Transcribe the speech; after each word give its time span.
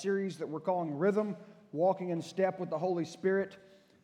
series 0.00 0.36
that 0.38 0.48
we're 0.48 0.60
calling 0.60 0.96
Rhythm, 0.96 1.36
Walking 1.72 2.10
in 2.10 2.20
Step 2.20 2.60
with 2.60 2.70
the 2.70 2.78
Holy 2.78 3.04
Spirit. 3.04 3.56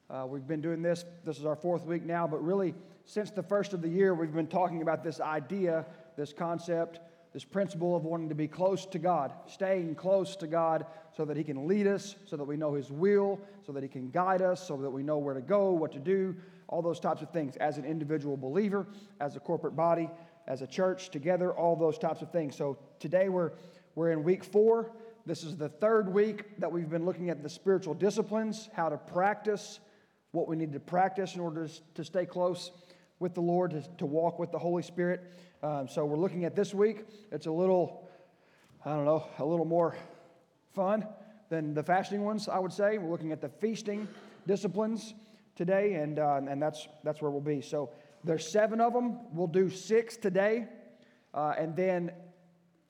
Uh, 0.09 0.27
we've 0.27 0.47
been 0.47 0.61
doing 0.61 0.83
this, 0.83 1.05
this 1.25 1.39
is 1.39 1.45
our 1.45 1.57
fourth 1.57 1.85
week 1.85 2.05
now, 2.05 2.27
but 2.27 2.43
really, 2.43 2.75
since 3.05 3.31
the 3.31 3.43
first 3.43 3.73
of 3.73 3.83
the 3.83 3.89
year, 3.89 4.15
we've 4.15 4.33
been 4.33 4.47
talking 4.47 4.83
about 4.83 5.05
this 5.05 5.21
idea, 5.21 5.85
this 6.17 6.33
concept, 6.33 7.01
this 7.33 7.45
principle 7.45 7.97
of 7.97 8.05
wanting 8.05 8.29
to 8.29 8.35
be 8.35 8.49
close 8.49 8.87
to 8.87 8.99
God, 8.99 9.33
staying 9.47 9.95
close 9.95 10.37
to 10.37 10.47
God 10.47 10.87
so 11.17 11.25
that 11.25 11.37
He 11.37 11.45
can 11.45 11.67
lead 11.67 11.87
us, 11.87 12.17
so 12.27 12.37
that 12.37 12.45
we 12.45 12.57
know 12.57 12.75
His 12.75 12.91
will, 12.91 13.41
so 13.67 13.73
that 13.73 13.83
He 13.83 13.89
can 13.89 14.11
guide 14.11 14.43
us, 14.43 14.67
so 14.67 14.77
that 14.79 14.91
we 14.91 15.03
know 15.03 15.19
where 15.19 15.35
to 15.35 15.41
go, 15.41 15.73
what 15.73 15.93
to 15.93 15.99
do, 15.99 16.35
all 16.69 16.83
those 16.83 17.01
types 17.01 17.23
of 17.23 17.31
things 17.31 17.57
as 17.57 17.77
an 17.77 17.85
individual 17.85 18.37
believer, 18.37 18.87
as 19.21 19.37
a 19.37 19.41
corporate 19.41 19.77
body, 19.77 20.11
as 20.47 20.63
a 20.63 20.67
church, 20.67 21.11
together, 21.11 21.53
all 21.53 21.77
those 21.77 21.99
types 21.99 22.23
of 22.23 22.31
things. 22.31 22.57
So 22.57 22.79
today 22.99 23.29
we're, 23.29 23.53
we're 23.95 24.11
in 24.11 24.23
week 24.23 24.43
four. 24.43 24.91
This 25.25 25.45
is 25.45 25.57
the 25.57 25.69
third 25.69 26.13
week 26.13 26.59
that 26.59 26.73
we've 26.73 26.91
been 26.91 27.05
looking 27.05 27.31
at 27.31 27.45
the 27.45 27.49
spiritual 27.49 27.95
disciplines, 27.95 28.69
how 28.75 28.89
to 28.89 28.97
practice 28.97 29.79
what 30.33 30.49
we 30.49 30.57
need 30.57 30.73
to 30.73 30.81
practice 30.81 31.37
in 31.37 31.41
order 31.41 31.69
to 31.95 32.05
stay 32.05 32.27
close 32.27 32.73
with 33.21 33.33
the 33.33 33.41
Lord, 33.41 33.71
to, 33.71 33.85
to 33.99 34.07
walk 34.07 34.41
with 34.41 34.51
the 34.51 34.59
Holy 34.59 34.83
Spirit. 34.83 35.21
Um, 35.63 35.87
so 35.87 36.05
we're 36.05 36.17
looking 36.17 36.45
at 36.45 36.57
this 36.57 36.75
week. 36.75 37.05
It's 37.31 37.47
a 37.47 37.53
little, 37.53 38.09
I 38.85 38.97
don't 38.97 39.05
know, 39.05 39.25
a 39.39 39.45
little 39.45 39.65
more 39.65 39.95
fun 40.75 41.07
than 41.51 41.73
the 41.73 41.85
fasting 41.85 42.25
ones, 42.25 42.49
I 42.49 42.59
would 42.59 42.73
say. 42.73 42.99
We're 42.99 43.13
looking 43.13 43.31
at 43.31 43.41
the 43.41 43.49
feasting 43.49 44.09
disciplines 44.49 45.15
today, 45.55 45.95
and, 45.95 46.19
uh, 46.19 46.41
and 46.49 46.61
that's, 46.61 46.89
that's 47.05 47.23
where 47.23 47.31
we'll 47.31 47.41
be. 47.41 47.61
So 47.61 47.91
there's 48.25 48.51
seven 48.51 48.81
of 48.81 48.93
them. 48.93 49.21
We'll 49.33 49.47
do 49.47 49.71
six 49.71 50.17
today, 50.17 50.67
uh, 51.33 51.55
and 51.57 51.77
then 51.77 52.11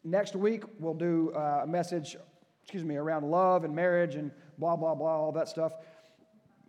next 0.03 0.34
week 0.34 0.64
we'll 0.78 0.95
do 0.95 1.30
uh, 1.37 1.61
a 1.64 1.67
message, 1.67 2.17
excuse 2.62 2.84
me, 2.84 2.97
around 2.97 3.30
love 3.30 3.65
and 3.65 3.75
marriage 3.75 4.15
and 4.15 4.30
blah 4.59 4.77
blah 4.77 4.95
blah, 4.95 5.16
all 5.16 5.33
that 5.33 5.48
stuff, 5.48 5.73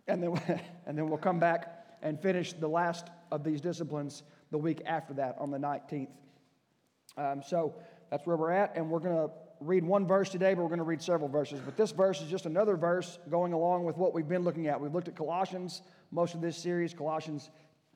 and 0.08 0.22
then 0.22 0.40
and 0.86 0.98
then 0.98 1.08
we'll 1.08 1.18
come 1.18 1.38
back 1.38 1.86
and 2.02 2.20
finish 2.20 2.52
the 2.52 2.68
last 2.68 3.08
of 3.30 3.42
these 3.42 3.60
disciplines 3.60 4.22
the 4.50 4.58
week 4.58 4.82
after 4.86 5.14
that 5.14 5.36
on 5.38 5.50
the 5.50 5.58
19th. 5.58 6.08
Um, 7.16 7.42
so 7.42 7.74
that's 8.10 8.26
where 8.26 8.36
we're 8.36 8.52
at, 8.52 8.76
and 8.76 8.90
we're 8.90 9.00
going 9.00 9.16
to 9.16 9.30
read 9.60 9.84
one 9.84 10.06
verse 10.06 10.28
today, 10.28 10.54
but 10.54 10.62
we're 10.62 10.68
going 10.68 10.78
to 10.78 10.84
read 10.84 11.02
several 11.02 11.28
verses. 11.28 11.60
But 11.64 11.76
this 11.76 11.90
verse 11.90 12.20
is 12.20 12.30
just 12.30 12.46
another 12.46 12.76
verse 12.76 13.18
going 13.30 13.52
along 13.52 13.84
with 13.84 13.96
what 13.96 14.12
we've 14.12 14.28
been 14.28 14.42
looking 14.42 14.66
at. 14.66 14.80
We've 14.80 14.92
looked 14.92 15.08
at 15.08 15.16
Colossians 15.16 15.82
most 16.10 16.34
of 16.34 16.40
this 16.40 16.56
series, 16.56 16.94
Colossians 16.94 17.50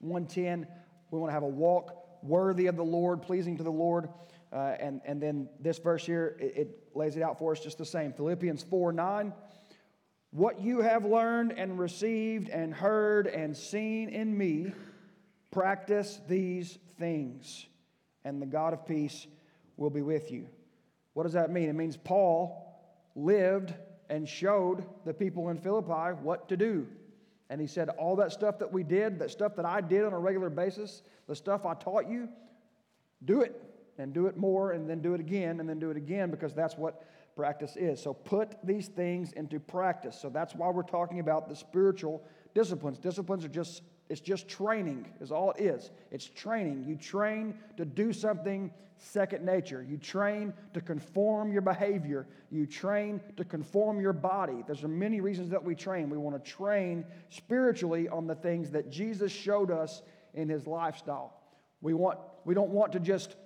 1:10. 0.04 0.66
We 1.10 1.18
want 1.18 1.30
to 1.30 1.34
have 1.34 1.42
a 1.42 1.46
walk 1.46 2.22
worthy 2.22 2.66
of 2.66 2.76
the 2.76 2.84
Lord, 2.84 3.22
pleasing 3.22 3.56
to 3.58 3.62
the 3.62 3.72
Lord. 3.72 4.08
Uh, 4.52 4.74
and, 4.80 5.00
and 5.04 5.20
then 5.20 5.48
this 5.60 5.78
verse 5.78 6.04
here, 6.06 6.36
it, 6.40 6.52
it 6.56 6.82
lays 6.94 7.16
it 7.16 7.22
out 7.22 7.38
for 7.38 7.52
us 7.52 7.60
just 7.60 7.78
the 7.78 7.84
same. 7.84 8.12
Philippians 8.12 8.62
4 8.62 8.92
9. 8.92 9.32
What 10.30 10.60
you 10.60 10.80
have 10.80 11.04
learned 11.04 11.52
and 11.56 11.78
received 11.78 12.50
and 12.50 12.72
heard 12.72 13.26
and 13.26 13.56
seen 13.56 14.10
in 14.10 14.36
me, 14.36 14.72
practice 15.50 16.20
these 16.28 16.78
things, 16.98 17.66
and 18.24 18.40
the 18.40 18.46
God 18.46 18.74
of 18.74 18.86
peace 18.86 19.26
will 19.78 19.90
be 19.90 20.02
with 20.02 20.30
you. 20.30 20.46
What 21.14 21.22
does 21.22 21.32
that 21.32 21.50
mean? 21.50 21.68
It 21.68 21.74
means 21.74 21.96
Paul 21.96 22.64
lived 23.14 23.74
and 24.10 24.28
showed 24.28 24.84
the 25.04 25.14
people 25.14 25.48
in 25.48 25.58
Philippi 25.58 26.14
what 26.22 26.48
to 26.50 26.56
do. 26.56 26.86
And 27.50 27.60
he 27.60 27.66
said, 27.66 27.88
All 27.90 28.16
that 28.16 28.32
stuff 28.32 28.58
that 28.58 28.72
we 28.72 28.82
did, 28.82 29.18
that 29.20 29.30
stuff 29.30 29.56
that 29.56 29.64
I 29.64 29.80
did 29.80 30.04
on 30.04 30.12
a 30.12 30.18
regular 30.18 30.50
basis, 30.50 31.02
the 31.26 31.34
stuff 31.34 31.64
I 31.64 31.74
taught 31.74 32.08
you, 32.08 32.28
do 33.24 33.40
it 33.40 33.67
and 33.98 34.12
do 34.12 34.26
it 34.26 34.36
more 34.36 34.72
and 34.72 34.88
then 34.88 35.00
do 35.00 35.14
it 35.14 35.20
again 35.20 35.60
and 35.60 35.68
then 35.68 35.78
do 35.78 35.90
it 35.90 35.96
again 35.96 36.30
because 36.30 36.54
that's 36.54 36.76
what 36.76 37.04
practice 37.36 37.76
is. 37.76 38.02
So 38.02 38.14
put 38.14 38.56
these 38.64 38.88
things 38.88 39.32
into 39.32 39.60
practice. 39.60 40.18
So 40.20 40.28
that's 40.28 40.54
why 40.54 40.70
we're 40.70 40.82
talking 40.82 41.20
about 41.20 41.48
the 41.48 41.56
spiritual 41.56 42.22
disciplines. 42.54 42.98
Disciplines 42.98 43.44
are 43.44 43.48
just 43.48 43.82
it's 44.08 44.20
just 44.20 44.48
training 44.48 45.06
is 45.20 45.30
all 45.30 45.50
it 45.52 45.62
is. 45.62 45.90
It's 46.10 46.26
training. 46.26 46.84
You 46.86 46.96
train 46.96 47.54
to 47.76 47.84
do 47.84 48.12
something 48.12 48.72
second 48.96 49.44
nature. 49.44 49.86
You 49.88 49.98
train 49.98 50.52
to 50.74 50.80
conform 50.80 51.52
your 51.52 51.62
behavior. 51.62 52.26
You 52.50 52.66
train 52.66 53.20
to 53.36 53.44
conform 53.44 54.00
your 54.00 54.12
body. 54.12 54.64
There's 54.66 54.82
many 54.82 55.20
reasons 55.20 55.50
that 55.50 55.62
we 55.62 55.74
train. 55.74 56.10
We 56.10 56.18
want 56.18 56.42
to 56.42 56.50
train 56.50 57.04
spiritually 57.28 58.08
on 58.08 58.26
the 58.26 58.34
things 58.34 58.70
that 58.70 58.90
Jesus 58.90 59.30
showed 59.30 59.70
us 59.70 60.02
in 60.34 60.48
his 60.48 60.66
lifestyle. 60.66 61.34
We 61.80 61.94
want 61.94 62.18
we 62.44 62.54
don't 62.54 62.70
want 62.70 62.92
to 62.92 63.00
just 63.00 63.36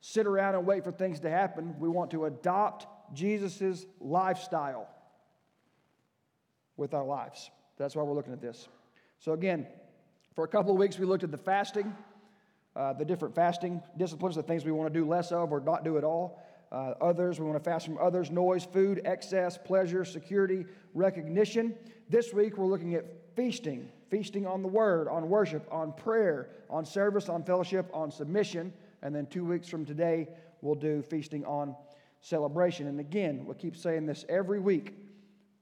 sit 0.00 0.26
around 0.26 0.54
and 0.54 0.66
wait 0.66 0.84
for 0.84 0.92
things 0.92 1.20
to 1.20 1.30
happen. 1.30 1.74
We 1.78 1.88
want 1.88 2.10
to 2.12 2.26
adopt 2.26 2.86
Jesus' 3.14 3.86
lifestyle 4.00 4.88
with 6.76 6.94
our 6.94 7.04
lives. 7.04 7.50
That's 7.76 7.96
why 7.96 8.02
we're 8.02 8.14
looking 8.14 8.32
at 8.32 8.40
this. 8.40 8.68
So, 9.18 9.32
again, 9.32 9.66
for 10.34 10.44
a 10.44 10.48
couple 10.48 10.72
of 10.72 10.78
weeks, 10.78 10.98
we 10.98 11.06
looked 11.06 11.24
at 11.24 11.30
the 11.30 11.38
fasting, 11.38 11.94
uh, 12.76 12.92
the 12.92 13.04
different 13.04 13.34
fasting 13.34 13.82
disciplines, 13.96 14.36
the 14.36 14.42
things 14.42 14.64
we 14.64 14.72
want 14.72 14.92
to 14.92 14.98
do 14.98 15.06
less 15.06 15.32
of 15.32 15.52
or 15.52 15.60
not 15.60 15.84
do 15.84 15.98
at 15.98 16.04
all. 16.04 16.42
Uh, 16.70 16.92
others, 17.00 17.40
we 17.40 17.46
want 17.46 17.56
to 17.56 17.64
fast 17.70 17.86
from 17.86 17.98
others, 17.98 18.30
noise, 18.30 18.64
food, 18.64 19.00
excess, 19.04 19.58
pleasure, 19.58 20.04
security, 20.04 20.66
recognition. 20.94 21.74
This 22.10 22.32
week, 22.32 22.58
we're 22.58 22.66
looking 22.66 22.94
at 22.94 23.06
feasting, 23.34 23.90
feasting 24.10 24.46
on 24.46 24.62
the 24.62 24.68
word, 24.68 25.08
on 25.08 25.28
worship, 25.28 25.66
on 25.72 25.92
prayer, 25.92 26.50
on 26.68 26.84
service, 26.84 27.28
on 27.28 27.42
fellowship, 27.42 27.90
on 27.94 28.10
submission. 28.10 28.72
And 29.02 29.14
then 29.14 29.26
two 29.26 29.44
weeks 29.44 29.68
from 29.68 29.84
today, 29.84 30.28
we'll 30.60 30.74
do 30.74 31.02
feasting 31.02 31.44
on 31.44 31.74
celebration. 32.20 32.86
And 32.86 33.00
again, 33.00 33.44
we'll 33.44 33.54
keep 33.54 33.76
saying 33.76 34.06
this 34.06 34.24
every 34.28 34.60
week. 34.60 34.94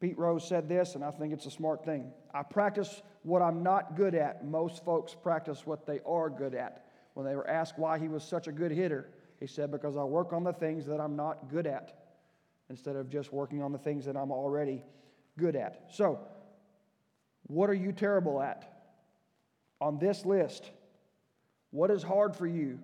Pete 0.01 0.19
Rose 0.19 0.47
said 0.47 0.69
this, 0.69 0.95
and 0.95 1.05
I 1.05 1.11
think 1.11 1.33
it's 1.33 1.47
a 1.47 1.51
smart 1.51 1.85
thing. 1.85 2.13
I 2.35 2.43
practice 2.43 3.03
what 3.23 3.41
I'm 3.41 3.63
not 3.63 3.97
good 3.97 4.15
at. 4.15 4.45
Most 4.45 4.85
folks 4.85 5.15
practice 5.15 5.67
what 5.67 5.87
they 5.87 6.01
are 6.07 6.29
good 6.29 6.55
at. 6.55 6.87
When 7.15 7.25
they 7.25 7.35
were 7.35 7.49
asked 7.49 7.79
why 7.79 7.99
he 7.99 8.09
was 8.09 8.23
such 8.23 8.47
a 8.47 8.53
good 8.53 8.71
hitter, 8.71 9.09
he 9.41 9.47
said, 9.47 9.71
Because 9.71 9.97
I 9.97 10.05
work 10.05 10.33
on 10.33 10.45
the 10.45 10.53
things 10.53 10.85
that 10.87 11.01
I'm 11.01 11.17
not 11.17 11.49
good 11.49 11.67
at 11.67 12.07
instead 12.69 12.97
of 12.97 13.09
just 13.09 13.33
working 13.33 13.63
on 13.63 13.73
the 13.73 13.79
things 13.79 14.05
that 14.05 14.17
I'm 14.17 14.31
already 14.31 14.85
good 15.39 15.57
at. 15.57 15.89
So, 15.91 16.21
what 17.45 17.71
are 17.71 17.75
you 17.75 17.93
terrible 17.93 18.43
at? 18.43 18.73
On 19.81 19.99
this 19.99 20.27
list, 20.27 20.71
what 21.71 21.91
is 21.91 22.03
hard 22.03 22.35
for 22.35 22.47
you? 22.47 22.81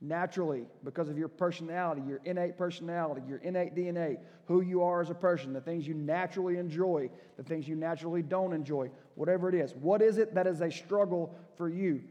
Naturally 0.00 0.66
because 0.82 1.08
of 1.08 1.18
your 1.18 1.28
personality, 1.28 2.02
your 2.06 2.20
innate 2.24 2.56
personality, 2.56 3.20
your 3.28 3.38
innate 3.38 3.74
DNA, 3.74 4.18
who 4.46 4.62
you 4.62 4.82
are 4.82 5.00
as 5.00 5.10
a 5.10 5.14
person, 5.14 5.52
the 5.52 5.60
things 5.60 5.86
you 5.86 5.94
naturally 5.94 6.56
enjoy, 6.56 7.10
the 7.36 7.42
things 7.42 7.68
you 7.68 7.76
naturally 7.76 8.22
don't 8.22 8.52
enjoy, 8.52 8.90
whatever 9.14 9.48
it 9.48 9.54
is. 9.54 9.74
What 9.74 10.00
is 10.00 10.18
it 10.18 10.34
that 10.34 10.46
is 10.46 10.60
a 10.60 10.70
struggle 10.70 11.36
for 11.56 11.68
you? 11.68 12.02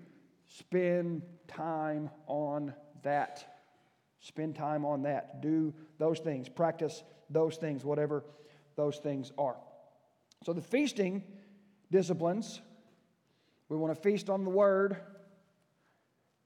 Spend 0.45 1.23
time 1.47 2.09
on 2.27 2.73
that. 3.03 3.59
Spend 4.21 4.55
time 4.55 4.85
on 4.85 5.03
that. 5.03 5.41
Do 5.41 5.73
those 5.97 6.19
things. 6.19 6.47
Practice 6.49 7.03
those 7.29 7.57
things, 7.57 7.83
whatever 7.83 8.23
those 8.75 8.97
things 8.97 9.31
are. 9.37 9.57
So, 10.43 10.53
the 10.53 10.61
feasting 10.61 11.23
disciplines, 11.91 12.61
we 13.67 13.77
want 13.77 13.93
to 13.93 14.01
feast 14.01 14.29
on 14.29 14.43
the 14.43 14.49
word. 14.49 14.97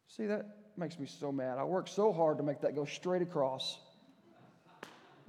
See 0.07 0.25
that? 0.27 0.62
Makes 0.77 0.99
me 0.99 1.05
so 1.05 1.31
mad. 1.31 1.57
I 1.57 1.63
worked 1.63 1.89
so 1.89 2.11
hard 2.11 2.37
to 2.37 2.43
make 2.43 2.61
that 2.61 2.75
go 2.75 2.85
straight 2.85 3.21
across. 3.21 3.79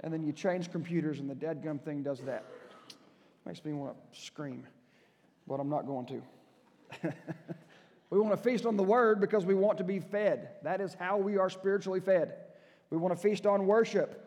And 0.01 0.13
then 0.13 0.23
you 0.23 0.33
change 0.33 0.71
computers 0.71 1.19
and 1.19 1.29
the 1.29 1.35
dead 1.35 1.63
gum 1.63 1.79
thing 1.79 2.03
does 2.03 2.19
that. 2.21 2.45
Makes 3.45 3.63
me 3.63 3.73
want 3.73 3.95
to 4.13 4.19
scream, 4.19 4.65
but 5.47 5.55
I'm 5.59 5.69
not 5.69 5.85
going 5.85 6.05
to. 6.07 6.21
we 8.09 8.19
want 8.19 8.31
to 8.35 8.41
feast 8.41 8.65
on 8.65 8.75
the 8.75 8.83
word 8.83 9.21
because 9.21 9.45
we 9.45 9.53
want 9.53 9.77
to 9.77 9.83
be 9.83 9.99
fed. 9.99 10.49
That 10.63 10.81
is 10.81 10.95
how 10.95 11.17
we 11.17 11.37
are 11.37 11.49
spiritually 11.49 11.99
fed. 11.99 12.35
We 12.89 12.97
want 12.97 13.15
to 13.15 13.21
feast 13.21 13.45
on 13.45 13.67
worship. 13.67 14.21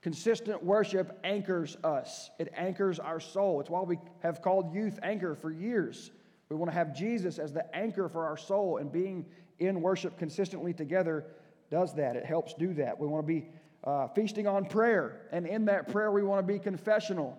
Consistent 0.00 0.62
worship 0.62 1.18
anchors 1.24 1.76
us, 1.82 2.30
it 2.38 2.52
anchors 2.56 3.00
our 3.00 3.18
soul. 3.18 3.60
It's 3.60 3.68
why 3.68 3.82
we 3.82 3.98
have 4.20 4.40
called 4.42 4.72
youth 4.72 4.98
anchor 5.02 5.34
for 5.34 5.50
years. 5.50 6.12
We 6.48 6.56
want 6.56 6.70
to 6.70 6.74
have 6.74 6.96
Jesus 6.96 7.38
as 7.38 7.52
the 7.52 7.76
anchor 7.76 8.08
for 8.08 8.24
our 8.24 8.36
soul, 8.36 8.78
and 8.78 8.90
being 8.90 9.26
in 9.58 9.80
worship 9.80 10.18
consistently 10.18 10.72
together 10.72 11.26
does 11.70 11.94
that. 11.94 12.16
It 12.16 12.24
helps 12.24 12.54
do 12.54 12.74
that. 12.74 12.98
We 12.98 13.06
want 13.06 13.26
to 13.26 13.32
be 13.32 13.48
uh, 13.84 14.08
feasting 14.08 14.46
on 14.46 14.64
prayer, 14.64 15.28
and 15.32 15.46
in 15.46 15.66
that 15.66 15.88
prayer, 15.88 16.10
we 16.10 16.22
want 16.22 16.46
to 16.46 16.52
be 16.52 16.58
confessional. 16.58 17.38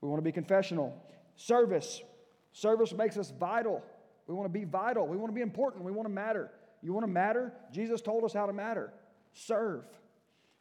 We 0.00 0.08
want 0.08 0.18
to 0.18 0.24
be 0.24 0.32
confessional. 0.32 0.94
Service. 1.36 2.00
Service 2.52 2.92
makes 2.92 3.16
us 3.16 3.32
vital. 3.38 3.82
We 4.26 4.34
want 4.34 4.52
to 4.52 4.58
be 4.58 4.64
vital. 4.64 5.06
We 5.06 5.16
want 5.16 5.30
to 5.30 5.34
be 5.34 5.40
important. 5.40 5.84
We 5.84 5.92
want 5.92 6.06
to 6.06 6.12
matter. 6.12 6.50
You 6.82 6.92
want 6.92 7.04
to 7.04 7.12
matter? 7.12 7.52
Jesus 7.72 8.00
told 8.00 8.24
us 8.24 8.32
how 8.32 8.46
to 8.46 8.52
matter. 8.52 8.92
Serve. 9.32 9.84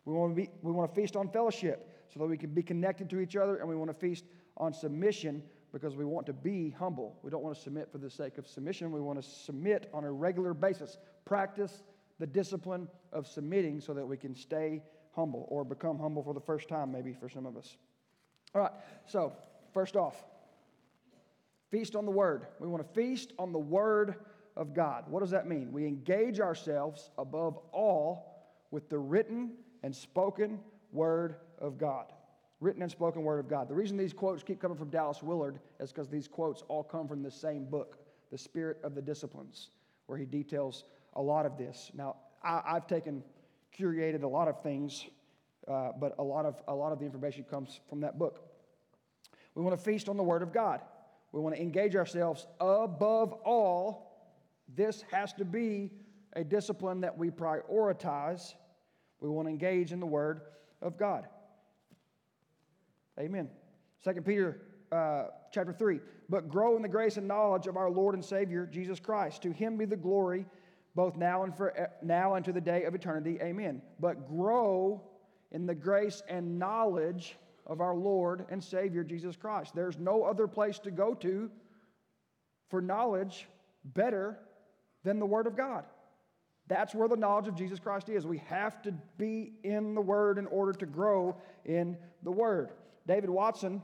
We 0.05 0.13
want 0.13 0.35
to, 0.35 0.41
be, 0.41 0.49
we 0.61 0.71
want 0.71 0.93
to 0.93 0.99
feast 0.99 1.15
on 1.15 1.29
fellowship 1.29 1.89
so 2.13 2.19
that 2.19 2.27
we 2.27 2.37
can 2.37 2.51
be 2.51 2.63
connected 2.63 3.09
to 3.09 3.19
each 3.19 3.35
other, 3.35 3.57
and 3.57 3.67
we 3.67 3.75
want 3.75 3.89
to 3.89 3.93
feast 3.93 4.23
on 4.55 4.73
submission 4.73 5.43
because 5.71 5.95
we 5.95 6.05
want 6.05 6.25
to 6.27 6.33
be 6.33 6.69
humble. 6.77 7.17
We 7.23 7.29
don't 7.29 7.43
want 7.43 7.55
to 7.55 7.61
submit 7.61 7.91
for 7.91 7.97
the 7.97 8.09
sake 8.09 8.37
of 8.37 8.47
submission. 8.47 8.91
We 8.91 9.01
want 9.01 9.21
to 9.21 9.29
submit 9.29 9.89
on 9.93 10.03
a 10.03 10.11
regular 10.11 10.53
basis. 10.53 10.97
Practice 11.25 11.83
the 12.19 12.27
discipline 12.27 12.87
of 13.11 13.27
submitting 13.27 13.79
so 13.79 13.93
that 13.93 14.05
we 14.05 14.17
can 14.17 14.35
stay 14.35 14.81
humble 15.15 15.45
or 15.49 15.63
become 15.63 15.99
humble 15.99 16.23
for 16.23 16.33
the 16.33 16.41
first 16.41 16.69
time, 16.69 16.91
maybe 16.91 17.13
for 17.13 17.29
some 17.29 17.45
of 17.45 17.57
us. 17.57 17.77
All 18.55 18.61
right, 18.61 18.71
so 19.05 19.33
first 19.73 19.95
off, 19.95 20.23
feast 21.69 21.95
on 21.95 22.05
the 22.05 22.11
Word. 22.11 22.47
We 22.59 22.67
want 22.67 22.87
to 22.87 22.93
feast 22.93 23.33
on 23.37 23.51
the 23.51 23.59
Word 23.59 24.15
of 24.55 24.73
God. 24.73 25.05
What 25.09 25.19
does 25.19 25.31
that 25.31 25.47
mean? 25.47 25.71
We 25.71 25.85
engage 25.85 26.39
ourselves 26.39 27.11
above 27.17 27.57
all 27.71 28.55
with 28.71 28.89
the 28.89 28.97
written 28.97 29.51
and 29.83 29.95
spoken 29.95 30.59
Word 30.91 31.35
of 31.59 31.77
God. 31.77 32.11
Written 32.59 32.81
and 32.81 32.91
spoken 32.91 33.23
Word 33.23 33.39
of 33.39 33.47
God. 33.47 33.67
The 33.69 33.75
reason 33.75 33.97
these 33.97 34.13
quotes 34.13 34.41
keep 34.41 34.59
coming 34.59 34.77
from 34.77 34.89
Dallas 34.89 35.21
Willard 35.21 35.59
is 35.79 35.91
because 35.91 36.09
these 36.09 36.27
quotes 36.27 36.63
all 36.67 36.83
come 36.83 37.07
from 37.07 37.21
the 37.21 37.29
same 37.29 37.65
book, 37.65 37.99
The 38.31 38.37
Spirit 38.37 38.79
of 38.83 38.95
the 38.95 39.01
Disciplines, 39.01 39.69
where 40.07 40.17
he 40.17 40.25
details 40.25 40.85
a 41.13 41.21
lot 41.21 41.45
of 41.45 41.57
this. 41.57 41.91
Now, 41.93 42.15
I, 42.43 42.73
have 42.73 42.87
taken, 42.87 43.23
curated 43.77 44.23
a 44.23 44.27
lot 44.27 44.47
of 44.47 44.63
things, 44.63 45.05
uh, 45.67 45.91
but 45.99 46.15
a 46.17 46.23
lot, 46.23 46.45
of, 46.45 46.61
a 46.67 46.73
lot 46.73 46.91
of 46.91 46.99
the 46.99 47.05
information 47.05 47.43
comes 47.43 47.79
from 47.89 48.01
that 48.01 48.17
book. 48.17 48.41
We 49.53 49.63
want 49.63 49.77
to 49.77 49.83
feast 49.83 50.09
on 50.09 50.17
the 50.17 50.23
Word 50.23 50.41
of 50.41 50.51
God. 50.51 50.81
We 51.31 51.41
want 51.41 51.55
to 51.55 51.61
engage 51.61 51.95
ourselves 51.95 52.47
above 52.59 53.33
all. 53.33 54.31
This 54.75 55.03
has 55.11 55.33
to 55.33 55.45
be 55.45 55.91
a 56.33 56.43
discipline 56.43 57.01
that 57.01 57.17
we 57.17 57.29
prioritize. 57.29 58.53
We 59.19 59.29
want 59.29 59.47
to 59.47 59.49
engage 59.51 59.91
in 59.91 59.99
the 59.99 60.07
Word 60.07 60.41
of 60.81 60.97
God. 60.97 61.27
Amen. 63.19 63.49
Second 63.99 64.25
Peter 64.25 64.61
uh, 64.91 65.25
chapter 65.51 65.73
3. 65.73 65.99
But 66.29 66.49
grow 66.49 66.75
in 66.75 66.81
the 66.81 66.89
grace 66.89 67.17
and 67.17 67.27
knowledge 67.27 67.67
of 67.67 67.77
our 67.77 67.89
Lord 67.89 68.15
and 68.15 68.23
Savior, 68.23 68.65
Jesus 68.65 68.99
Christ. 68.99 69.41
To 69.43 69.51
him 69.51 69.77
be 69.77 69.85
the 69.85 69.95
glory 69.95 70.45
both 70.95 71.15
now 71.15 71.43
and 71.43 71.55
for 71.55 71.89
now 72.01 72.33
and 72.33 72.43
to 72.45 72.51
the 72.51 72.59
day 72.61 72.83
of 72.83 72.95
eternity. 72.95 73.37
Amen. 73.41 73.81
But 73.99 74.27
grow 74.27 75.01
in 75.51 75.65
the 75.65 75.75
grace 75.75 76.23
and 76.27 76.57
knowledge 76.57 77.37
of 77.67 77.81
our 77.81 77.95
Lord 77.95 78.45
and 78.49 78.63
Savior 78.63 79.03
Jesus 79.03 79.35
Christ. 79.35 79.75
There's 79.75 79.99
no 79.99 80.23
other 80.23 80.47
place 80.47 80.79
to 80.79 80.91
go 80.91 81.13
to 81.15 81.51
for 82.69 82.81
knowledge 82.81 83.47
better 83.83 84.39
than 85.03 85.19
the 85.19 85.25
Word 85.25 85.47
of 85.47 85.55
God. 85.55 85.85
That's 86.67 86.93
where 86.93 87.07
the 87.07 87.15
knowledge 87.15 87.47
of 87.47 87.55
Jesus 87.55 87.79
Christ 87.79 88.09
is. 88.09 88.25
We 88.25 88.39
have 88.47 88.81
to 88.81 88.93
be 89.17 89.53
in 89.63 89.95
the 89.95 90.01
Word 90.01 90.37
in 90.37 90.47
order 90.47 90.73
to 90.73 90.85
grow 90.85 91.37
in 91.63 91.97
the 92.23 92.31
Word. 92.31 92.71
David 93.07 93.29
Watson 93.29 93.81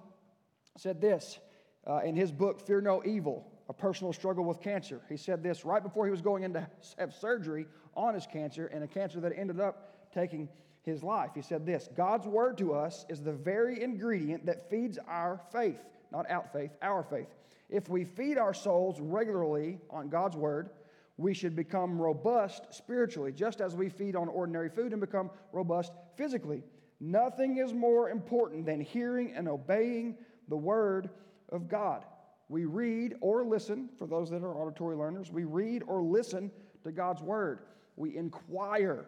said 0.78 1.00
this 1.00 1.40
uh, 1.88 2.02
in 2.04 2.16
his 2.16 2.32
book, 2.32 2.60
Fear 2.60 2.82
No 2.82 3.02
Evil 3.06 3.48
A 3.70 3.74
Personal 3.74 4.12
Struggle 4.12 4.44
with 4.44 4.62
Cancer. 4.62 5.02
He 5.10 5.18
said 5.18 5.42
this 5.42 5.64
right 5.66 5.82
before 5.82 6.06
he 6.06 6.12
was 6.12 6.22
going 6.22 6.44
in 6.44 6.54
to 6.54 6.68
have 7.00 7.14
surgery 7.14 7.66
on 7.96 8.14
his 8.14 8.28
cancer 8.28 8.68
and 8.68 8.84
a 8.84 8.88
cancer 8.88 9.20
that 9.22 9.32
ended 9.36 9.60
up 9.60 10.12
taking 10.14 10.50
his 10.84 11.02
life. 11.04 11.32
He 11.34 11.42
said 11.42 11.66
this 11.66 11.90
God's 11.96 12.28
Word 12.28 12.58
to 12.58 12.74
us 12.74 13.06
is 13.10 13.22
the 13.22 13.32
very 13.32 13.82
ingredient 13.82 14.46
that 14.46 14.70
feeds 14.70 15.00
our 15.08 15.40
faith, 15.52 15.80
not 16.12 16.30
out 16.30 16.52
faith, 16.52 16.72
our 16.82 17.04
faith. 17.04 17.28
If 17.70 17.90
we 17.90 18.04
feed 18.04 18.38
our 18.38 18.54
souls 18.54 19.00
regularly 19.00 19.80
on 19.90 20.10
God's 20.10 20.36
Word, 20.36 20.70
we 21.18 21.34
should 21.34 21.56
become 21.56 22.02
robust 22.02 22.74
spiritually, 22.74 23.32
just 23.32 23.62
as 23.62 23.76
we 23.76 23.88
feed 23.88 24.16
on 24.16 24.28
ordinary 24.28 24.70
food 24.70 24.92
and 24.92 25.00
become 25.00 25.30
robust 25.54 25.94
physically. 26.18 26.64
Nothing 27.06 27.58
is 27.58 27.74
more 27.74 28.10
important 28.10 28.66
than 28.66 28.80
hearing 28.80 29.34
and 29.36 29.50
obeying 29.50 30.16
the 30.48 30.56
Word 30.56 31.10
of 31.50 31.68
God. 31.68 32.06
We 32.48 32.64
read 32.64 33.16
or 33.20 33.44
listen, 33.44 33.90
for 34.00 34.08
those 34.08 34.30
that 34.30 34.42
are 34.42 34.56
auditory 34.56 34.96
learners, 34.96 35.30
we 35.30 35.44
read 35.44 35.84
or 35.86 36.02
listen 36.02 36.50
to 36.86 36.94
God's 36.94 37.22
Word. 37.22 37.60
We 37.98 38.16
inquire. 38.16 39.06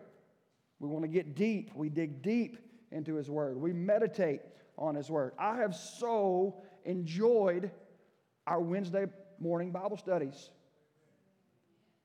We 0.80 0.90
want 0.90 1.04
to 1.04 1.08
get 1.08 1.36
deep. 1.36 1.72
We 1.74 1.88
dig 1.88 2.22
deep 2.22 2.58
into 2.92 3.16
His 3.16 3.30
Word. 3.30 3.56
We 3.56 3.72
meditate 3.72 4.42
on 4.78 4.96
His 4.96 5.10
Word. 5.10 5.32
I 5.40 5.56
have 5.56 5.74
so 5.74 6.58
enjoyed 6.84 7.72
our 8.46 8.60
Wednesday 8.60 9.06
morning 9.40 9.72
Bible 9.72 9.96
studies. 9.96 10.50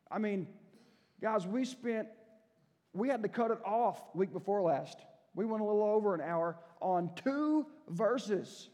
I 0.08 0.18
mean, 0.18 0.46
guys, 1.20 1.48
we 1.48 1.64
spent, 1.64 2.06
we 2.92 3.08
had 3.08 3.24
to 3.24 3.28
cut 3.28 3.50
it 3.50 3.58
off 3.64 4.00
week 4.14 4.32
before 4.32 4.62
last. 4.62 5.00
We 5.34 5.44
went 5.44 5.62
a 5.62 5.64
little 5.64 5.82
over 5.82 6.14
an 6.14 6.20
hour 6.20 6.56
on 6.80 7.10
two 7.14 7.66
verses. 7.88 8.68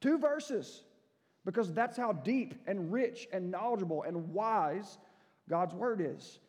Two 0.00 0.18
verses. 0.18 0.84
Because 1.44 1.72
that's 1.72 1.96
how 1.96 2.12
deep 2.12 2.54
and 2.66 2.92
rich 2.92 3.28
and 3.32 3.50
knowledgeable 3.50 4.02
and 4.02 4.32
wise 4.32 4.98
God's 5.48 5.74
Word 5.74 6.00
is. 6.00 6.40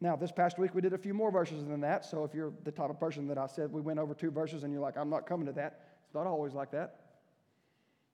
Now, 0.00 0.14
this 0.14 0.30
past 0.30 0.58
week 0.58 0.74
we 0.74 0.82
did 0.82 0.92
a 0.92 0.98
few 0.98 1.14
more 1.14 1.30
verses 1.30 1.64
than 1.64 1.80
that. 1.80 2.04
So 2.04 2.24
if 2.24 2.34
you're 2.34 2.52
the 2.64 2.70
type 2.70 2.90
of 2.90 3.00
person 3.00 3.26
that 3.28 3.38
I 3.38 3.46
said 3.46 3.72
we 3.72 3.80
went 3.80 3.98
over 3.98 4.14
two 4.14 4.30
verses 4.30 4.62
and 4.62 4.72
you're 4.72 4.82
like, 4.82 4.96
I'm 4.96 5.10
not 5.10 5.26
coming 5.26 5.46
to 5.46 5.52
that, 5.52 5.80
it's 6.04 6.14
not 6.14 6.26
always 6.26 6.52
like 6.52 6.70
that. 6.72 6.96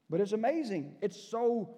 But 0.09 0.21
it's 0.21 0.33
amazing. 0.33 0.95
It's 1.01 1.21
so 1.21 1.75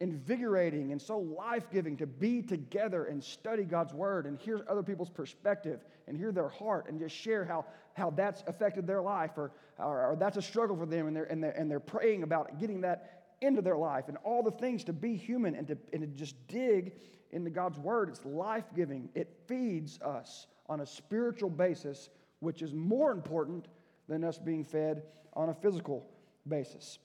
invigorating 0.00 0.92
and 0.92 1.02
so 1.02 1.18
life 1.18 1.70
giving 1.72 1.96
to 1.96 2.06
be 2.06 2.40
together 2.40 3.04
and 3.04 3.22
study 3.22 3.64
God's 3.64 3.92
word 3.92 4.26
and 4.26 4.38
hear 4.38 4.64
other 4.68 4.82
people's 4.82 5.10
perspective 5.10 5.80
and 6.06 6.16
hear 6.16 6.30
their 6.30 6.48
heart 6.48 6.86
and 6.88 7.00
just 7.00 7.16
share 7.16 7.44
how, 7.44 7.64
how 7.94 8.10
that's 8.10 8.44
affected 8.46 8.86
their 8.86 9.02
life 9.02 9.32
or, 9.36 9.50
or, 9.78 10.12
or 10.12 10.16
that's 10.16 10.36
a 10.36 10.42
struggle 10.42 10.76
for 10.76 10.86
them 10.86 11.08
and 11.08 11.16
they're, 11.16 11.24
and, 11.24 11.42
they're, 11.42 11.50
and 11.50 11.70
they're 11.70 11.80
praying 11.80 12.22
about 12.22 12.60
getting 12.60 12.80
that 12.82 13.24
into 13.40 13.60
their 13.60 13.76
life 13.76 14.04
and 14.08 14.16
all 14.18 14.42
the 14.42 14.52
things 14.52 14.84
to 14.84 14.92
be 14.92 15.16
human 15.16 15.54
and 15.56 15.66
to, 15.66 15.78
and 15.92 16.02
to 16.02 16.06
just 16.06 16.34
dig 16.46 16.92
into 17.32 17.50
God's 17.50 17.78
word. 17.78 18.08
It's 18.08 18.24
life 18.24 18.64
giving, 18.76 19.08
it 19.14 19.28
feeds 19.46 20.00
us 20.00 20.46
on 20.68 20.80
a 20.80 20.86
spiritual 20.86 21.50
basis, 21.50 22.08
which 22.40 22.62
is 22.62 22.72
more 22.72 23.10
important 23.10 23.66
than 24.08 24.22
us 24.22 24.38
being 24.38 24.64
fed 24.64 25.02
on 25.34 25.48
a 25.48 25.54
physical 25.54 26.06
basis. 26.46 26.98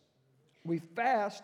We 0.64 0.78
fast 0.78 1.44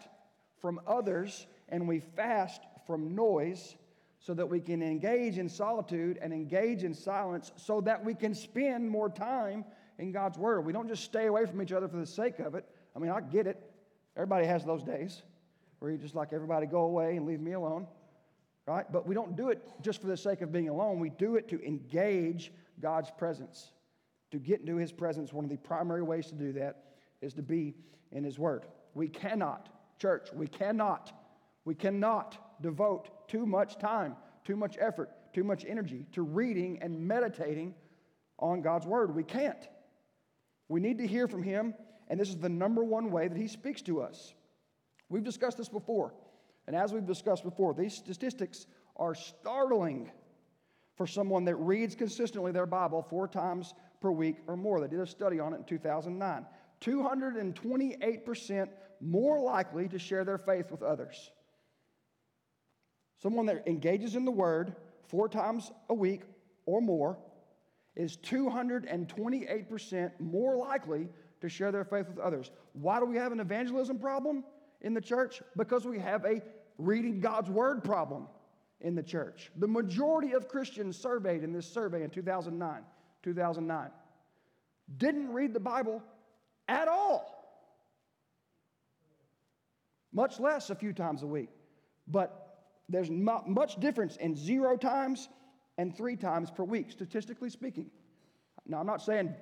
from 0.62 0.80
others 0.88 1.48
and 1.70 1.88
we 1.88 2.00
fast 2.00 2.62
from 2.86 3.16
noise 3.16 3.76
so 4.20 4.34
that 4.34 4.48
we 4.48 4.60
can 4.60 4.82
engage 4.82 5.38
in 5.38 5.48
solitude 5.48 6.18
and 6.22 6.34
engage 6.34 6.84
in 6.84 6.94
silence 6.94 7.52
so 7.56 7.82
that 7.82 8.04
we 8.04 8.14
can 8.14 8.34
spend 8.36 8.90
more 8.90 9.10
time 9.10 9.64
in 9.98 10.12
God's 10.12 10.38
Word. 10.38 10.66
We 10.66 10.74
don't 10.74 10.88
just 10.88 11.04
stay 11.04 11.28
away 11.28 11.46
from 11.46 11.62
each 11.62 11.72
other 11.72 11.88
for 11.88 11.98
the 11.98 12.06
sake 12.06 12.40
of 12.40 12.56
it. 12.56 12.66
I 12.96 13.00
mean, 13.00 13.12
I 13.12 13.22
get 13.22 13.48
it. 13.48 13.62
Everybody 14.18 14.46
has 14.46 14.66
those 14.66 14.84
days 14.84 15.22
where 15.80 15.92
you 15.92 15.98
just 15.98 16.16
like 16.16 16.34
everybody 16.34 16.66
go 16.66 16.82
away 16.82 17.16
and 17.16 17.26
leave 17.26 17.40
me 17.40 17.54
alone, 17.54 17.88
right? 18.66 18.86
But 18.92 19.08
we 19.08 19.16
don't 19.16 19.38
do 19.38 19.50
it 19.50 19.66
just 19.82 20.02
for 20.02 20.08
the 20.08 20.18
sake 20.18 20.42
of 20.42 20.52
being 20.52 20.68
alone. 20.68 21.00
We 21.00 21.10
do 21.10 21.36
it 21.36 21.48
to 21.50 21.66
engage 21.66 22.52
God's 22.82 23.12
presence. 23.12 23.72
To 24.32 24.38
get 24.38 24.60
into 24.60 24.76
His 24.76 24.92
presence, 24.92 25.32
one 25.32 25.46
of 25.46 25.50
the 25.50 25.58
primary 25.58 26.04
ways 26.04 26.28
to 26.28 26.36
do 26.36 26.52
that 26.54 26.84
is 27.22 27.34
to 27.36 27.42
be 27.42 27.76
in 28.12 28.24
His 28.24 28.38
Word. 28.38 28.66
We 28.94 29.08
cannot 29.08 29.70
Church, 30.00 30.29
we 30.34 30.48
cannot, 30.48 31.12
we 31.65 31.75
cannot 31.75 32.62
devote 32.62 33.27
too 33.27 33.46
much 33.46 33.77
time, 33.77 34.15
too 34.46 34.56
much 34.56 34.77
effort, 34.79 35.10
too 35.34 35.44
much 35.44 35.65
energy 35.68 36.06
to 36.13 36.22
reading 36.22 36.79
and 36.82 37.00
meditating 37.00 37.75
on 38.39 38.62
God's 38.62 38.88
Word. 38.88 39.13
We 39.13 39.24
can't. 39.24 39.68
We 40.70 40.79
need 40.79 40.98
to 41.00 41.08
hear 41.08 41.27
from 41.27 41.44
Him, 41.44 41.74
and 42.08 42.20
this 42.20 42.29
is 42.29 42.38
the 42.38 42.50
number 42.50 42.84
one 42.84 43.12
way 43.12 43.27
that 43.27 43.38
He 43.38 43.48
speaks 43.48 43.82
to 43.84 44.01
us. 44.01 44.34
We've 45.10 45.24
discussed 45.24 45.58
this 45.58 45.70
before, 45.70 46.13
and 46.65 46.75
as 46.75 46.94
we've 46.94 47.06
discussed 47.06 47.44
before, 47.44 47.74
these 47.74 47.94
statistics 47.94 48.68
are 48.96 49.15
startling 49.15 50.12
for 50.96 51.08
someone 51.08 51.46
that 51.46 51.56
reads 51.56 51.96
consistently 51.96 52.51
their 52.51 52.65
Bible 52.65 53.01
four 53.01 53.27
times 53.27 53.74
per 54.01 54.12
week 54.12 54.38
or 54.48 54.56
more. 54.56 54.79
They 54.79 54.88
did 54.88 55.00
a 55.00 55.08
study 55.08 55.39
on 55.39 55.53
it 55.53 55.58
in 55.58 55.63
2009. 55.63 56.46
228% 56.82 58.70
more 59.01 59.39
likely 59.39 59.88
to 59.89 60.00
share 60.00 60.24
their 60.24 60.38
faith 60.38 60.72
with 60.72 60.82
others. 60.82 61.32
Someone 63.22 63.46
that 63.48 63.68
engages 63.68 64.15
in 64.15 64.25
the 64.25 64.32
word 64.32 64.75
four 65.08 65.27
times 65.27 65.72
a 65.89 65.94
week 65.94 66.22
or 66.65 66.82
more 66.82 67.18
is 67.96 68.18
228% 68.18 70.12
more 70.20 70.56
likely 70.56 71.10
to 71.41 71.50
share 71.50 71.72
their 71.72 71.84
faith 71.84 72.08
with 72.08 72.20
others. 72.20 72.51
Why 72.74 73.00
do 73.00 73.06
we 73.06 73.18
have 73.18 73.32
an 73.32 73.39
evangelism 73.39 74.00
problem 74.00 74.44
in 74.82 74.94
the 74.94 75.01
church? 75.01 75.41
Because 75.58 75.86
we 75.86 76.00
have 76.00 76.25
a 76.25 76.41
reading 76.77 77.20
God's 77.20 77.50
word 77.50 77.84
problem 77.84 78.27
in 78.82 78.96
the 78.96 79.03
church. 79.03 79.51
The 79.58 79.68
majority 79.68 80.32
of 80.34 80.48
Christians 80.48 80.98
surveyed 80.98 81.44
in 81.44 81.51
this 81.51 81.65
survey 81.68 82.03
in 82.03 82.10
2009, 82.10 82.84
2009 83.24 83.89
didn't 84.98 85.32
read 85.32 85.53
the 85.53 85.60
Bible 85.60 86.01
at 86.68 86.88
all 86.88 87.38
much 90.12 90.39
less 90.39 90.70
a 90.70 90.75
few 90.75 90.94
times 90.94 91.24
a 91.24 91.28
week. 91.28 91.50
But 92.08 92.63
there's 92.88 93.10
not 93.10 93.48
much 93.48 93.80
difference 93.80 94.16
in 94.18 94.36
zero 94.36 94.75
times 94.78 95.30
and 95.78 95.96
three 95.96 96.16
times 96.16 96.51
per 96.51 96.63
week, 96.63 96.92
statistically 96.92 97.50
speaking. 97.50 97.89
Now, 98.66 98.80
I'm 98.80 98.88
not 98.88 99.01
saying 99.01 99.34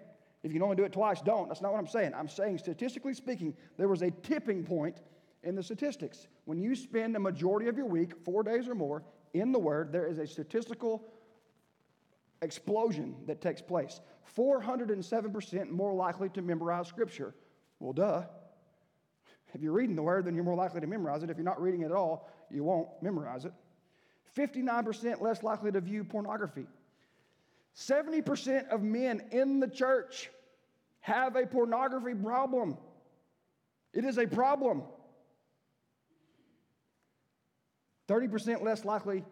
if 0.44 0.52
you 0.52 0.60
can 0.60 0.64
only 0.64 0.76
do 0.76 0.84
it 0.84 0.94
twice, 0.94 1.22
don't. 1.22 1.48
That's 1.48 1.62
not 1.62 1.72
what 1.72 1.80
I'm 1.80 1.88
saying. 1.88 2.14
I'm 2.14 2.28
saying, 2.28 2.60
statistically 2.60 3.14
speaking, 3.14 3.56
there 3.78 3.88
was 3.88 4.02
a 4.02 4.12
tipping 4.12 4.64
point 4.64 5.02
in 5.44 5.56
the 5.56 5.64
statistics. 5.64 6.28
When 6.46 6.62
you 6.62 6.76
spend 6.76 7.16
a 7.16 7.20
majority 7.20 7.68
of 7.68 7.78
your 7.78 7.88
week, 7.88 8.14
four 8.24 8.44
days 8.44 8.68
or 8.68 8.76
more, 8.76 9.04
in 9.34 9.52
the 9.52 9.60
Word, 9.60 9.92
there 9.92 10.08
is 10.08 10.20
a 10.20 10.28
statistical 10.28 11.04
explosion 12.42 13.16
that 13.26 13.42
takes 13.42 13.62
place. 13.62 14.02
407% 14.38 15.70
more 15.70 15.94
likely 15.94 16.30
to 16.30 16.42
memorize 16.42 16.88
Scripture. 16.88 17.34
Well, 17.80 17.94
duh. 17.94 18.24
If 19.54 19.62
you're 19.62 19.74
reading 19.74 19.96
the 19.96 20.04
Word, 20.04 20.26
then 20.26 20.36
you're 20.36 20.44
more 20.44 20.56
likely 20.56 20.82
to 20.82 20.88
memorize 20.88 21.24
it. 21.24 21.30
If 21.30 21.38
you're 21.38 21.46
not 21.46 21.62
reading 21.62 21.82
it 21.82 21.86
at 21.86 21.92
all, 21.92 22.30
you 22.50 22.64
won't 22.64 22.90
memorize 23.02 23.46
it. 23.46 23.54
59% 24.36 25.22
less 25.22 25.42
likely 25.42 25.72
to 25.72 25.82
view 25.82 26.04
pornography. 26.04 26.68
70% 27.76 28.70
of 28.70 28.82
men 28.82 29.22
in 29.32 29.60
the 29.60 29.68
church 29.68 30.30
have 31.00 31.36
a 31.36 31.46
pornography 31.46 32.14
problem. 32.14 32.78
It 33.94 34.04
is 34.04 34.18
a 34.18 34.28
problem. 34.28 34.84
30% 38.08 38.62
less 38.62 38.86
likely, 38.86 39.24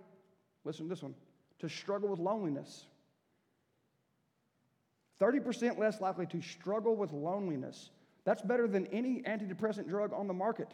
listen 0.64 0.86
to 0.86 0.90
this 0.90 1.04
one, 1.04 1.16
to 1.60 1.70
struggle 1.70 2.10
with 2.10 2.20
loneliness. 2.20 2.86
30% 5.22 5.78
less 5.78 6.02
likely 6.02 6.26
to 6.28 6.42
struggle 6.42 6.96
with 6.96 7.12
loneliness. 7.14 7.90
That's 8.26 8.42
better 8.42 8.68
than 8.68 8.88
any 8.88 9.22
antidepressant 9.22 9.88
drug 9.88 10.12
on 10.12 10.28
the 10.28 10.34
market. 10.34 10.74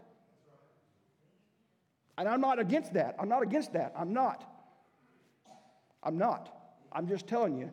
And 2.18 2.28
I'm 2.28 2.42
not 2.42 2.60
against 2.60 2.94
that. 2.94 3.16
I'm 3.20 3.30
not 3.30 3.44
against 3.44 3.74
that. 3.74 3.94
I'm 3.96 4.14
not. 4.14 4.44
I'm 6.04 6.18
not. 6.18 6.56
I'm 6.92 7.08
just 7.08 7.28
telling 7.28 7.58
you, 7.58 7.72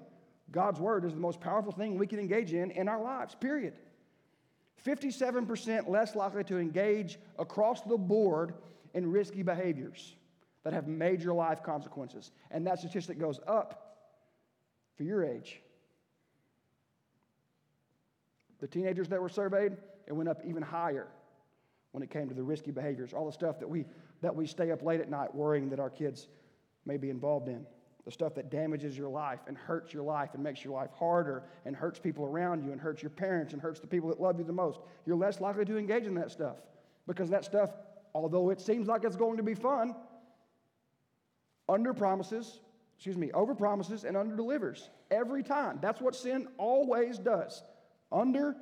God's 0.51 0.81
word 0.81 1.05
is 1.05 1.15
the 1.15 1.21
most 1.21 1.41
powerful 1.41 1.73
thing 1.73 1.99
we 1.99 2.07
can 2.07 2.19
engage 2.19 2.53
in 2.53 2.71
in 2.73 2.89
our 2.89 3.01
lives, 3.01 3.35
period. 3.35 3.75
57% 4.85 5.89
less 5.89 6.15
likely 6.15 6.45
to 6.45 6.59
engage 6.59 7.19
across 7.39 7.83
the 7.83 7.99
board 7.99 8.55
in 8.95 9.11
risky 9.11 9.43
behaviors 9.43 10.15
that 10.65 10.73
have 10.73 10.87
major 10.87 11.33
life 11.33 11.63
consequences. 11.63 12.31
And 12.51 12.67
that 12.67 12.79
statistic 12.79 13.19
goes 13.19 13.41
up 13.47 13.97
for 14.97 15.03
your 15.03 15.25
age. 15.25 15.61
The 18.61 18.67
teenagers 18.67 19.09
that 19.09 19.21
were 19.21 19.29
surveyed, 19.29 19.77
it 20.07 20.13
went 20.13 20.29
up 20.29 20.41
even 20.45 20.63
higher 20.63 21.09
when 21.93 22.03
it 22.03 22.11
came 22.11 22.29
to 22.29 22.35
the 22.35 22.43
risky 22.43 22.71
behaviors, 22.71 23.13
all 23.13 23.27
the 23.27 23.33
stuff 23.33 23.59
that 23.61 23.69
we, 23.69 23.85
that 24.21 24.35
we 24.35 24.47
stay 24.47 24.71
up 24.71 24.83
late 24.83 25.01
at 25.01 25.09
night 25.09 25.35
worrying 25.35 25.71
that 25.71 25.81
our 25.81 25.91
kids 25.91 26.29
may 26.85 26.97
be 26.97 27.11
involved 27.11 27.49
in 27.49 27.65
the 28.05 28.13
stuff 28.13 28.35
that 28.35 28.51
damages 28.51 28.97
your 28.97 29.11
life 29.11 29.41
and 29.47 29.57
hurts 29.57 29.93
your 29.93 30.03
life 30.03 30.31
and 30.33 30.43
makes 30.43 30.65
your 30.65 30.73
life 30.73 30.91
harder 30.99 31.43
and 31.67 31.77
hurts 31.77 31.99
people 31.99 32.25
around 32.25 32.65
you 32.65 32.73
and 32.73 32.81
hurts 32.81 33.03
your 33.03 33.11
parents 33.11 33.53
and 33.53 33.61
hurts 33.61 33.81
the 33.81 33.87
people 33.87 34.09
that 34.09 34.19
love 34.19 34.39
you 34.39 34.45
the 34.45 34.53
most, 34.53 34.81
you're 35.05 35.15
less 35.15 35.43
likely 35.43 35.65
to 35.67 35.77
engage 35.77 36.05
in 36.05 36.15
that 36.15 36.31
stuff 36.31 36.57
because 37.07 37.29
that 37.29 37.45
stuff, 37.45 37.71
although 38.15 38.49
it 38.49 38.63
seems 38.63 38.89
like 38.89 39.05
it's 39.05 39.17
going 39.17 39.37
to 39.37 39.43
be 39.43 39.55
fun, 39.55 39.95
under 41.69 41.93
promises, 41.93 42.61
excuse 42.97 43.19
me, 43.19 43.31
over 43.33 43.55
promises 43.55 44.05
and 44.05 44.17
under 44.17 44.35
delivers 44.35 44.89
every 45.11 45.43
time. 45.43 45.79
That's 45.83 46.01
what 46.01 46.17
sin 46.17 46.49
always 46.57 47.19
does. 47.19 47.63
Under 48.11 48.57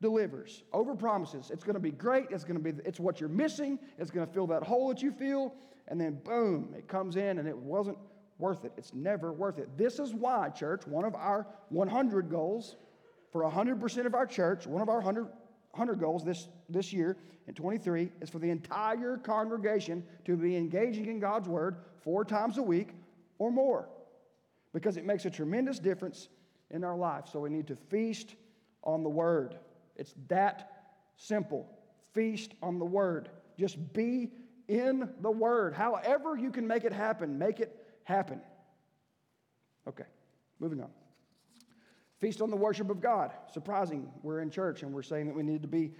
delivers, 0.00 0.62
over 0.72 0.94
promises. 0.94 1.50
It's 1.50 1.64
going 1.64 1.74
to 1.74 1.80
be 1.80 1.90
great. 1.90 2.26
It's 2.30 2.44
going 2.44 2.62
to 2.62 2.72
be 2.72 2.80
it's 2.84 3.00
what 3.00 3.20
you're 3.20 3.28
missing. 3.28 3.78
It's 3.98 4.10
going 4.10 4.26
to 4.26 4.32
fill 4.32 4.46
that 4.48 4.62
hole 4.62 4.88
that 4.88 5.02
you 5.02 5.12
feel 5.12 5.54
and 5.90 6.00
then 6.00 6.20
boom, 6.24 6.72
it 6.78 6.88
comes 6.88 7.16
in 7.16 7.38
and 7.38 7.48
it 7.48 7.56
wasn't 7.56 7.98
worth 8.38 8.64
it. 8.64 8.72
It's 8.78 8.94
never 8.94 9.32
worth 9.32 9.58
it. 9.58 9.76
This 9.76 9.98
is 9.98 10.14
why, 10.14 10.48
church, 10.48 10.86
one 10.86 11.04
of 11.04 11.14
our 11.14 11.46
100 11.68 12.30
goals 12.30 12.76
for 13.32 13.42
100% 13.42 14.06
of 14.06 14.14
our 14.14 14.26
church, 14.26 14.66
one 14.66 14.80
of 14.80 14.88
our 14.88 14.96
100, 14.96 15.24
100 15.24 16.00
goals 16.00 16.24
this, 16.24 16.48
this 16.68 16.92
year 16.92 17.16
in 17.48 17.54
23 17.54 18.10
is 18.20 18.30
for 18.30 18.38
the 18.38 18.48
entire 18.48 19.16
congregation 19.18 20.04
to 20.24 20.36
be 20.36 20.56
engaging 20.56 21.06
in 21.06 21.18
God's 21.18 21.48
Word 21.48 21.76
four 22.02 22.24
times 22.24 22.56
a 22.56 22.62
week 22.62 22.94
or 23.38 23.50
more 23.50 23.88
because 24.72 24.96
it 24.96 25.04
makes 25.04 25.24
a 25.24 25.30
tremendous 25.30 25.80
difference 25.80 26.28
in 26.70 26.84
our 26.84 26.96
life. 26.96 27.24
So 27.30 27.40
we 27.40 27.50
need 27.50 27.66
to 27.66 27.76
feast 27.88 28.36
on 28.82 29.02
the 29.02 29.08
Word. 29.08 29.56
It's 29.96 30.14
that 30.28 30.70
simple. 31.16 31.68
Feast 32.14 32.52
on 32.62 32.78
the 32.78 32.84
Word. 32.84 33.28
Just 33.58 33.92
be 33.92 34.30
in 34.68 35.10
the 35.20 35.30
Word. 35.30 35.74
However, 35.74 36.36
you 36.36 36.50
can 36.50 36.66
make 36.66 36.84
it 36.84 36.92
happen, 36.92 37.38
make 37.38 37.60
it 37.60 37.76
happen. 38.04 38.40
Okay, 39.86 40.04
moving 40.58 40.80
on. 40.80 40.90
Feast 42.18 42.42
on 42.42 42.50
the 42.50 42.56
worship 42.56 42.90
of 42.90 43.00
God. 43.00 43.32
Surprising, 43.52 44.10
we're 44.22 44.40
in 44.40 44.50
church 44.50 44.82
and 44.82 44.92
we're 44.92 45.02
saying 45.02 45.26
that 45.26 45.34
we 45.34 45.42
need 45.42 45.62
to 45.62 45.68
be 45.68 45.92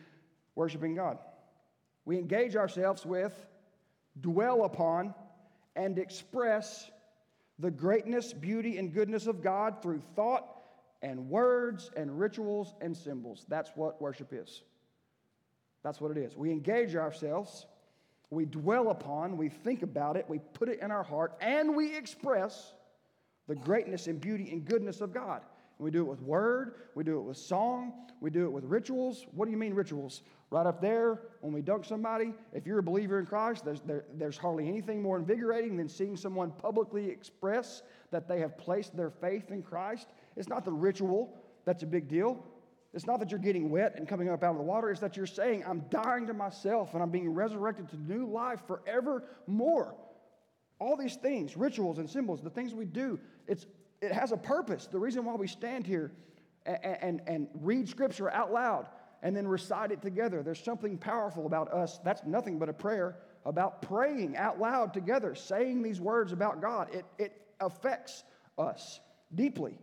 worshiping 0.54 0.94
God. 0.94 1.18
We 2.04 2.18
engage 2.18 2.56
ourselves 2.56 3.06
with, 3.06 3.34
dwell 4.20 4.64
upon, 4.64 5.14
and 5.76 5.98
express 5.98 6.90
the 7.58 7.70
greatness, 7.70 8.32
beauty, 8.32 8.78
and 8.78 8.92
goodness 8.92 9.26
of 9.26 9.42
God 9.42 9.82
through 9.82 10.00
thought 10.14 10.59
and 11.02 11.28
words 11.28 11.90
and 11.96 12.18
rituals 12.18 12.74
and 12.80 12.96
symbols. 12.96 13.46
That's 13.48 13.70
what 13.74 14.00
worship 14.00 14.32
is. 14.32 14.62
That's 15.82 16.00
what 16.00 16.10
it 16.10 16.18
is. 16.18 16.36
We 16.36 16.50
engage 16.50 16.94
ourselves 16.94 17.66
we 18.30 18.44
dwell 18.44 18.90
upon, 18.90 19.36
we 19.36 19.48
think 19.48 19.82
about 19.82 20.16
it, 20.16 20.24
we 20.28 20.38
put 20.54 20.68
it 20.68 20.80
in 20.80 20.92
our 20.92 21.02
heart, 21.02 21.36
and 21.40 21.74
we 21.74 21.96
express 21.96 22.74
the 23.48 23.56
greatness 23.56 24.06
and 24.06 24.20
beauty 24.20 24.50
and 24.52 24.64
goodness 24.64 25.00
of 25.00 25.12
God. 25.12 25.42
And 25.78 25.84
we 25.84 25.90
do 25.90 26.02
it 26.02 26.08
with 26.08 26.22
word, 26.22 26.74
we 26.94 27.02
do 27.02 27.18
it 27.18 27.22
with 27.22 27.36
song, 27.36 27.92
we 28.20 28.30
do 28.30 28.44
it 28.44 28.52
with 28.52 28.64
rituals. 28.64 29.26
What 29.32 29.46
do 29.46 29.50
you 29.50 29.56
mean, 29.56 29.74
rituals? 29.74 30.22
Right 30.50 30.66
up 30.66 30.80
there, 30.80 31.22
when 31.40 31.52
we 31.52 31.60
dunk 31.60 31.84
somebody, 31.84 32.32
if 32.52 32.66
you're 32.66 32.78
a 32.78 32.82
believer 32.82 33.18
in 33.18 33.26
Christ, 33.26 33.64
there's, 33.64 33.80
there, 33.80 34.04
there's 34.14 34.36
hardly 34.36 34.68
anything 34.68 35.02
more 35.02 35.18
invigorating 35.18 35.76
than 35.76 35.88
seeing 35.88 36.16
someone 36.16 36.52
publicly 36.52 37.08
express 37.08 37.82
that 38.12 38.28
they 38.28 38.38
have 38.38 38.56
placed 38.58 38.96
their 38.96 39.10
faith 39.10 39.50
in 39.50 39.62
Christ. 39.62 40.08
It's 40.36 40.48
not 40.48 40.64
the 40.64 40.72
ritual 40.72 41.34
that's 41.64 41.82
a 41.82 41.86
big 41.86 42.08
deal. 42.08 42.44
It's 42.92 43.06
not 43.06 43.20
that 43.20 43.30
you're 43.30 43.38
getting 43.38 43.70
wet 43.70 43.94
and 43.96 44.08
coming 44.08 44.28
up 44.28 44.42
out 44.42 44.52
of 44.52 44.56
the 44.56 44.62
water, 44.64 44.90
it's 44.90 45.00
that 45.00 45.16
you're 45.16 45.26
saying, 45.26 45.62
I'm 45.66 45.84
dying 45.90 46.26
to 46.26 46.34
myself 46.34 46.94
and 46.94 47.02
I'm 47.02 47.10
being 47.10 47.32
resurrected 47.32 47.88
to 47.90 47.96
new 47.96 48.26
life 48.26 48.60
forevermore. 48.66 49.94
All 50.80 50.96
these 50.96 51.16
things, 51.16 51.56
rituals 51.56 51.98
and 51.98 52.10
symbols, 52.10 52.40
the 52.42 52.50
things 52.50 52.74
we 52.74 52.86
do, 52.86 53.20
it's, 53.46 53.66
it 54.00 54.12
has 54.12 54.32
a 54.32 54.36
purpose. 54.36 54.86
The 54.86 54.98
reason 54.98 55.24
why 55.24 55.34
we 55.34 55.46
stand 55.46 55.86
here 55.86 56.10
and, 56.66 56.98
and, 57.00 57.22
and 57.26 57.48
read 57.60 57.88
scripture 57.88 58.30
out 58.30 58.52
loud 58.52 58.88
and 59.22 59.36
then 59.36 59.46
recite 59.46 59.92
it 59.92 60.02
together, 60.02 60.42
there's 60.42 60.62
something 60.62 60.96
powerful 60.96 61.46
about 61.46 61.72
us. 61.72 62.00
That's 62.02 62.24
nothing 62.24 62.58
but 62.58 62.68
a 62.68 62.72
prayer 62.72 63.18
about 63.44 63.82
praying 63.82 64.36
out 64.36 64.58
loud 64.58 64.92
together, 64.92 65.34
saying 65.34 65.82
these 65.82 66.00
words 66.00 66.32
about 66.32 66.60
God. 66.60 66.92
It, 66.92 67.04
it 67.18 67.40
affects 67.60 68.24
us 68.58 69.00
deeply. 69.34 69.78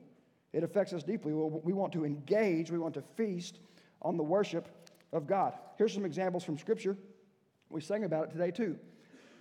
It 0.57 0.63
affects 0.63 0.91
us 0.91 1.03
deeply. 1.03 1.33
We 1.33 1.71
want 1.71 1.93
to 1.93 2.03
engage, 2.03 2.71
we 2.71 2.79
want 2.79 2.95
to 2.95 3.03
feast 3.15 3.59
on 4.01 4.17
the 4.17 4.23
worship 4.23 4.67
of 5.13 5.27
God. 5.27 5.53
Here's 5.77 5.93
some 5.93 6.03
examples 6.03 6.43
from 6.43 6.57
Scripture. 6.57 6.97
We 7.69 7.79
sang 7.79 8.05
about 8.05 8.29
it 8.29 8.31
today 8.31 8.49
too. 8.49 8.75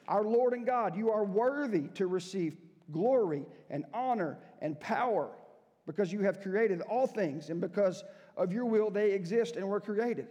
Our 0.08 0.24
Lord 0.24 0.52
and 0.52 0.66
God, 0.66 0.94
you 0.94 1.10
are 1.10 1.24
worthy 1.24 1.88
to 1.94 2.06
receive 2.06 2.58
glory 2.92 3.46
and 3.70 3.86
honor 3.94 4.36
and 4.60 4.78
power 4.78 5.30
because 5.86 6.12
you 6.12 6.20
have 6.20 6.42
created 6.42 6.82
all 6.82 7.06
things 7.06 7.48
and 7.48 7.62
because 7.62 8.04
of 8.36 8.52
your 8.52 8.66
will 8.66 8.90
they 8.90 9.12
exist 9.12 9.56
and 9.56 9.66
were 9.66 9.80
created. 9.80 10.26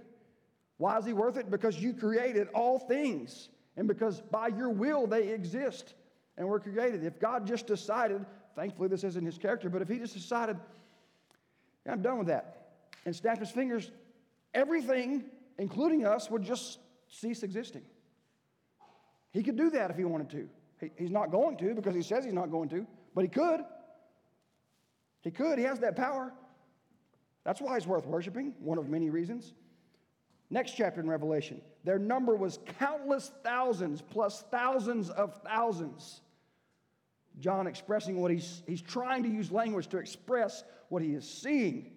Why 0.78 1.00
is 1.00 1.06
he 1.06 1.14
worth 1.14 1.38
it? 1.38 1.50
Because 1.50 1.82
you 1.82 1.94
created 1.94 2.48
all 2.54 2.78
things 2.78 3.50
and 3.76 3.88
because 3.88 4.22
by 4.30 4.50
your 4.50 4.70
will 4.70 5.08
they 5.08 5.30
exist 5.30 5.96
and 6.38 6.48
were 6.48 6.60
created. 6.60 7.04
If 7.04 7.20
God 7.20 7.48
just 7.48 7.66
decided 7.66 8.24
Thankfully, 8.56 8.88
this 8.88 9.04
isn't 9.04 9.26
his 9.26 9.38
character, 9.38 9.70
but 9.70 9.82
if 9.82 9.90
he 9.90 9.98
just 9.98 10.14
decided, 10.14 10.58
yeah, 11.86 11.92
I'm 11.92 12.02
done 12.02 12.18
with 12.18 12.28
that, 12.28 12.70
and 13.06 13.16
snapped 13.16 13.40
his 13.40 13.52
fingers, 13.52 13.92
everything, 14.54 15.26
including 15.58 16.06
us, 16.06 16.30
would 16.30 16.44
just 16.44 16.80
cease 17.10 17.44
existing. 17.44 17.84
He 19.32 19.44
could 19.44 19.58
do 19.58 19.70
that 19.72 19.92
if 19.92 19.98
he 19.98 20.06
wanted 20.06 20.30
to. 20.30 20.50
He, 20.80 20.92
he's 20.98 21.12
not 21.12 21.32
going 21.32 21.58
to 21.58 21.76
because 21.76 21.94
he 21.94 22.02
says 22.02 22.24
he's 22.24 22.34
not 22.34 22.50
going 22.50 22.70
to, 22.70 22.88
but 23.14 23.24
he 23.24 23.28
could. 23.28 23.62
He 25.22 25.32
could. 25.32 25.58
He 25.58 25.66
has 25.66 25.80
that 25.80 25.96
power. 25.96 26.32
That's 27.44 27.60
why 27.60 27.76
he's 27.76 27.88
worth 27.88 28.06
worshiping, 28.06 28.54
one 28.60 28.78
of 28.78 28.90
many 28.90 29.10
reasons. 29.10 29.54
Next 30.50 30.72
chapter 30.72 31.02
in 31.02 31.10
Revelation, 31.10 31.62
their 31.84 32.00
number 32.00 32.36
was 32.36 32.60
countless 32.80 33.32
thousands 33.44 34.02
plus 34.02 34.44
thousands 34.52 35.10
of 35.10 35.42
thousands. 35.44 36.22
John 37.40 37.68
expressing 37.68 38.20
what 38.20 38.32
he's, 38.32 38.64
he's 38.68 38.82
trying 38.82 39.24
to 39.24 39.30
use 39.30 39.52
language 39.52 39.88
to 39.88 39.98
express 39.98 40.64
what 40.90 41.02
he 41.02 41.14
is 41.14 41.30
seeing. 41.30 41.92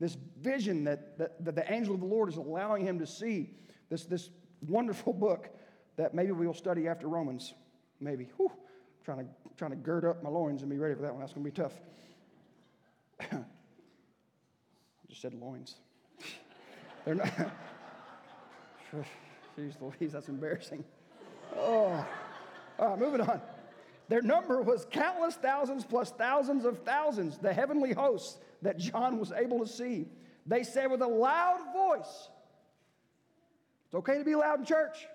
This 0.00 0.16
vision 0.40 0.84
that, 0.84 1.18
that, 1.18 1.44
that 1.44 1.54
the 1.54 1.72
angel 1.72 1.94
of 1.94 2.00
the 2.00 2.06
Lord 2.06 2.28
is 2.28 2.36
allowing 2.36 2.86
him 2.86 2.98
to 3.00 3.06
see. 3.06 3.50
This, 3.90 4.04
this 4.04 4.30
wonderful 4.66 5.12
book 5.12 5.50
that 5.96 6.14
maybe 6.14 6.32
we'll 6.32 6.54
study 6.54 6.88
after 6.88 7.08
Romans. 7.08 7.54
Maybe. 8.00 8.28
Whew, 8.36 8.52
trying, 9.04 9.18
to, 9.18 9.26
trying 9.56 9.72
to 9.72 9.76
gird 9.76 10.04
up 10.04 10.22
my 10.22 10.30
loins 10.30 10.62
and 10.62 10.70
be 10.70 10.78
ready 10.78 10.94
for 10.94 11.02
that 11.02 11.12
one. 11.12 11.20
That's 11.20 11.32
going 11.32 11.44
to 11.44 11.50
be 11.50 11.56
tough. 11.62 11.72
I 13.20 13.26
just 15.08 15.20
said 15.20 15.34
loins. 15.34 15.74
They're 17.04 17.16
not. 17.16 17.32
Jeez 19.58 19.74
Louise, 19.80 20.12
that's 20.12 20.28
embarrassing. 20.28 20.84
Oh. 21.56 22.06
All 22.78 22.90
right, 22.90 22.98
moving 22.98 23.20
on. 23.20 23.40
Their 24.08 24.22
number 24.22 24.62
was 24.62 24.86
countless 24.90 25.34
thousands 25.34 25.84
plus 25.84 26.10
thousands 26.10 26.64
of 26.64 26.78
thousands, 26.82 27.38
the 27.38 27.52
heavenly 27.52 27.92
hosts 27.92 28.38
that 28.62 28.78
John 28.78 29.18
was 29.18 29.32
able 29.32 29.58
to 29.60 29.66
see. 29.66 30.06
They 30.46 30.62
said 30.62 30.90
with 30.90 31.02
a 31.02 31.06
loud 31.06 31.60
voice, 31.74 32.28
It's 33.86 33.94
okay 33.94 34.18
to 34.18 34.24
be 34.24 34.34
loud 34.34 34.60
in 34.60 34.64
church. 34.64 35.06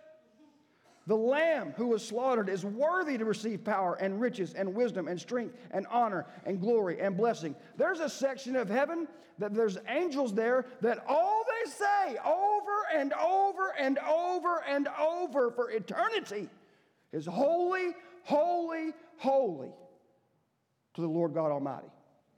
The 1.06 1.18
Lamb 1.18 1.74
who 1.76 1.88
was 1.88 2.08
slaughtered 2.08 2.48
is 2.48 2.64
worthy 2.64 3.18
to 3.18 3.26
receive 3.26 3.64
power 3.66 3.96
and 3.96 4.22
riches 4.22 4.54
and 4.54 4.74
wisdom 4.74 5.08
and 5.10 5.20
strength 5.20 5.58
and 5.72 5.86
honor 5.88 6.26
and 6.46 6.62
glory 6.62 7.02
and 7.02 7.18
blessing. 7.18 7.56
There's 7.78 8.00
a 8.00 8.08
section 8.08 8.56
of 8.56 8.70
heaven 8.70 9.08
that 9.40 9.54
there's 9.54 9.78
angels 9.90 10.34
there 10.34 10.66
that 10.82 11.04
all 11.08 11.44
they 11.44 11.70
say 11.72 12.18
over 12.26 12.86
and 12.96 13.12
over 13.14 13.74
and 13.78 13.98
over 14.00 14.64
and 14.66 14.88
over 15.00 15.52
for 15.52 15.72
eternity 15.72 16.48
is 17.14 17.26
holy, 17.26 17.92
holy, 18.24 18.92
holy 19.18 19.72
to 20.96 21.02
the 21.02 21.08
Lord 21.08 21.34
God 21.34 21.52
Almighty. 21.52 21.88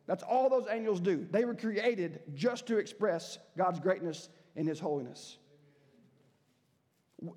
That's 0.06 0.22
all 0.22 0.50
those 0.50 0.68
angels 0.70 1.00
do. 1.00 1.26
They 1.32 1.46
were 1.46 1.56
created 1.56 2.22
just 2.36 2.68
to 2.68 2.78
express 2.78 3.40
God's 3.58 3.80
greatness 3.80 4.30
and 4.56 4.68
His 4.68 4.80
holiness. 4.80 5.38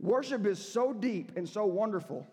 Worship 0.00 0.46
is 0.46 0.58
so 0.58 0.94
deep 0.94 1.32
and 1.36 1.46
so 1.46 1.66
wonderful 1.66 2.26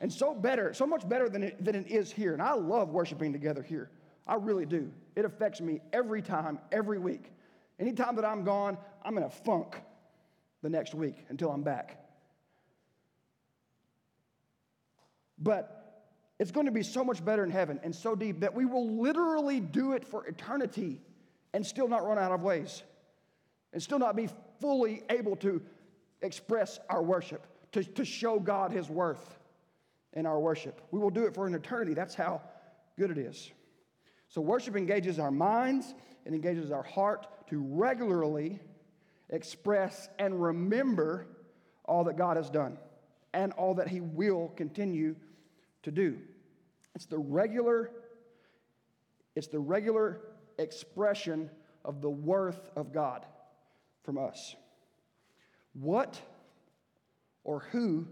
and 0.00 0.12
so 0.12 0.34
better, 0.34 0.74
so 0.74 0.86
much 0.86 1.08
better 1.08 1.28
than 1.28 1.44
it, 1.44 1.64
than 1.64 1.74
it 1.74 1.86
is 1.86 2.12
here. 2.12 2.34
And 2.34 2.42
I 2.42 2.52
love 2.52 2.90
worshiping 2.90 3.32
together 3.32 3.62
here. 3.62 3.90
I 4.26 4.34
really 4.34 4.66
do. 4.66 4.92
It 5.16 5.24
affects 5.24 5.60
me 5.60 5.80
every 5.92 6.20
time, 6.20 6.58
every 6.70 6.98
week. 6.98 7.32
Anytime 7.78 8.16
that 8.16 8.24
I'm 8.24 8.44
gone, 8.44 8.76
I'm 9.02 9.16
in 9.16 9.22
a 9.22 9.30
funk 9.30 9.80
the 10.62 10.68
next 10.68 10.94
week 10.94 11.24
until 11.30 11.50
I'm 11.50 11.62
back. 11.62 12.01
But 15.42 15.82
it's 16.38 16.50
going 16.50 16.66
to 16.66 16.72
be 16.72 16.82
so 16.82 17.04
much 17.04 17.24
better 17.24 17.44
in 17.44 17.50
heaven 17.50 17.80
and 17.82 17.94
so 17.94 18.14
deep 18.14 18.40
that 18.40 18.54
we 18.54 18.64
will 18.64 19.00
literally 19.00 19.60
do 19.60 19.92
it 19.92 20.04
for 20.04 20.26
eternity 20.26 21.00
and 21.52 21.64
still 21.64 21.88
not 21.88 22.06
run 22.06 22.18
out 22.18 22.32
of 22.32 22.42
ways 22.42 22.82
and 23.72 23.82
still 23.82 23.98
not 23.98 24.16
be 24.16 24.28
fully 24.60 25.02
able 25.10 25.36
to 25.36 25.62
express 26.20 26.78
our 26.88 27.02
worship, 27.02 27.46
to, 27.72 27.82
to 27.82 28.04
show 28.04 28.38
God 28.38 28.72
his 28.72 28.88
worth 28.88 29.38
in 30.12 30.26
our 30.26 30.38
worship. 30.38 30.80
We 30.90 31.00
will 31.00 31.10
do 31.10 31.24
it 31.24 31.34
for 31.34 31.46
an 31.46 31.54
eternity. 31.54 31.94
That's 31.94 32.14
how 32.14 32.42
good 32.98 33.10
it 33.10 33.18
is. 33.18 33.50
So, 34.28 34.40
worship 34.40 34.76
engages 34.76 35.18
our 35.18 35.30
minds, 35.30 35.94
it 36.24 36.32
engages 36.32 36.70
our 36.70 36.82
heart 36.82 37.26
to 37.48 37.60
regularly 37.60 38.60
express 39.30 40.08
and 40.18 40.42
remember 40.42 41.26
all 41.84 42.04
that 42.04 42.16
God 42.16 42.36
has 42.36 42.48
done 42.48 42.78
and 43.34 43.52
all 43.52 43.74
that 43.74 43.88
he 43.88 44.00
will 44.00 44.52
continue 44.56 45.16
to 45.82 45.90
do. 45.90 46.18
It's 46.94 47.06
the 47.06 47.18
regular 47.18 47.90
it's 49.34 49.46
the 49.46 49.58
regular 49.58 50.20
expression 50.58 51.50
of 51.84 52.02
the 52.02 52.10
worth 52.10 52.70
of 52.76 52.92
God 52.92 53.24
from 54.02 54.18
us. 54.18 54.54
What 55.72 56.20
or 57.44 57.60
who 57.72 58.06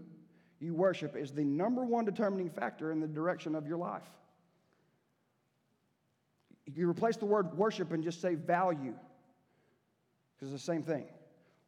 you 0.59 0.73
worship 0.73 1.15
is 1.15 1.31
the 1.31 1.43
number 1.43 1.83
one 1.83 2.05
determining 2.05 2.49
factor 2.49 2.91
in 2.91 2.99
the 2.99 3.07
direction 3.07 3.55
of 3.55 3.67
your 3.67 3.77
life. 3.77 4.09
You 6.73 6.89
replace 6.89 7.17
the 7.17 7.25
word 7.25 7.55
worship 7.57 7.91
and 7.91 8.03
just 8.03 8.21
say 8.21 8.35
value, 8.35 8.93
because 10.35 10.53
it's 10.53 10.63
the 10.63 10.73
same 10.73 10.83
thing. 10.83 11.05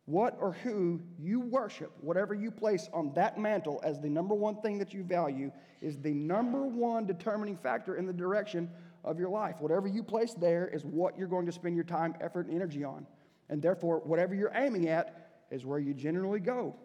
What 0.06 0.38
or 0.40 0.52
who 0.52 1.02
you 1.18 1.40
worship, 1.40 1.92
whatever 2.02 2.34
you 2.34 2.52
place 2.52 2.90
on 2.92 3.14
that 3.14 3.38
mantle 3.38 3.80
as 3.84 4.00
the 4.00 4.10
number 4.10 4.36
one 4.36 4.58
thing 4.58 4.78
that 4.80 4.94
you 4.94 5.04
value, 5.04 5.52
is 5.82 5.98
the 6.00 6.14
number 6.14 6.66
one 6.66 7.06
determining 7.06 7.56
factor 7.56 7.96
in 7.96 8.06
the 8.06 8.14
direction 8.14 8.70
of 9.06 9.18
your 9.18 9.30
life. 9.30 9.56
Whatever 9.60 9.88
you 9.88 10.04
place 10.04 10.34
there 10.34 10.68
is 10.68 10.84
what 10.84 11.18
you're 11.18 11.28
going 11.28 11.46
to 11.46 11.52
spend 11.52 11.76
your 11.76 11.86
time, 11.86 12.16
effort, 12.20 12.48
and 12.48 12.56
energy 12.56 12.84
on. 12.84 13.06
And 13.50 13.62
therefore, 13.62 14.00
whatever 14.00 14.36
you're 14.36 14.52
aiming 14.54 14.90
at 14.90 15.46
is 15.52 15.66
where 15.66 15.80
you 15.80 15.94
generally 15.94 16.40
go. 16.40 16.76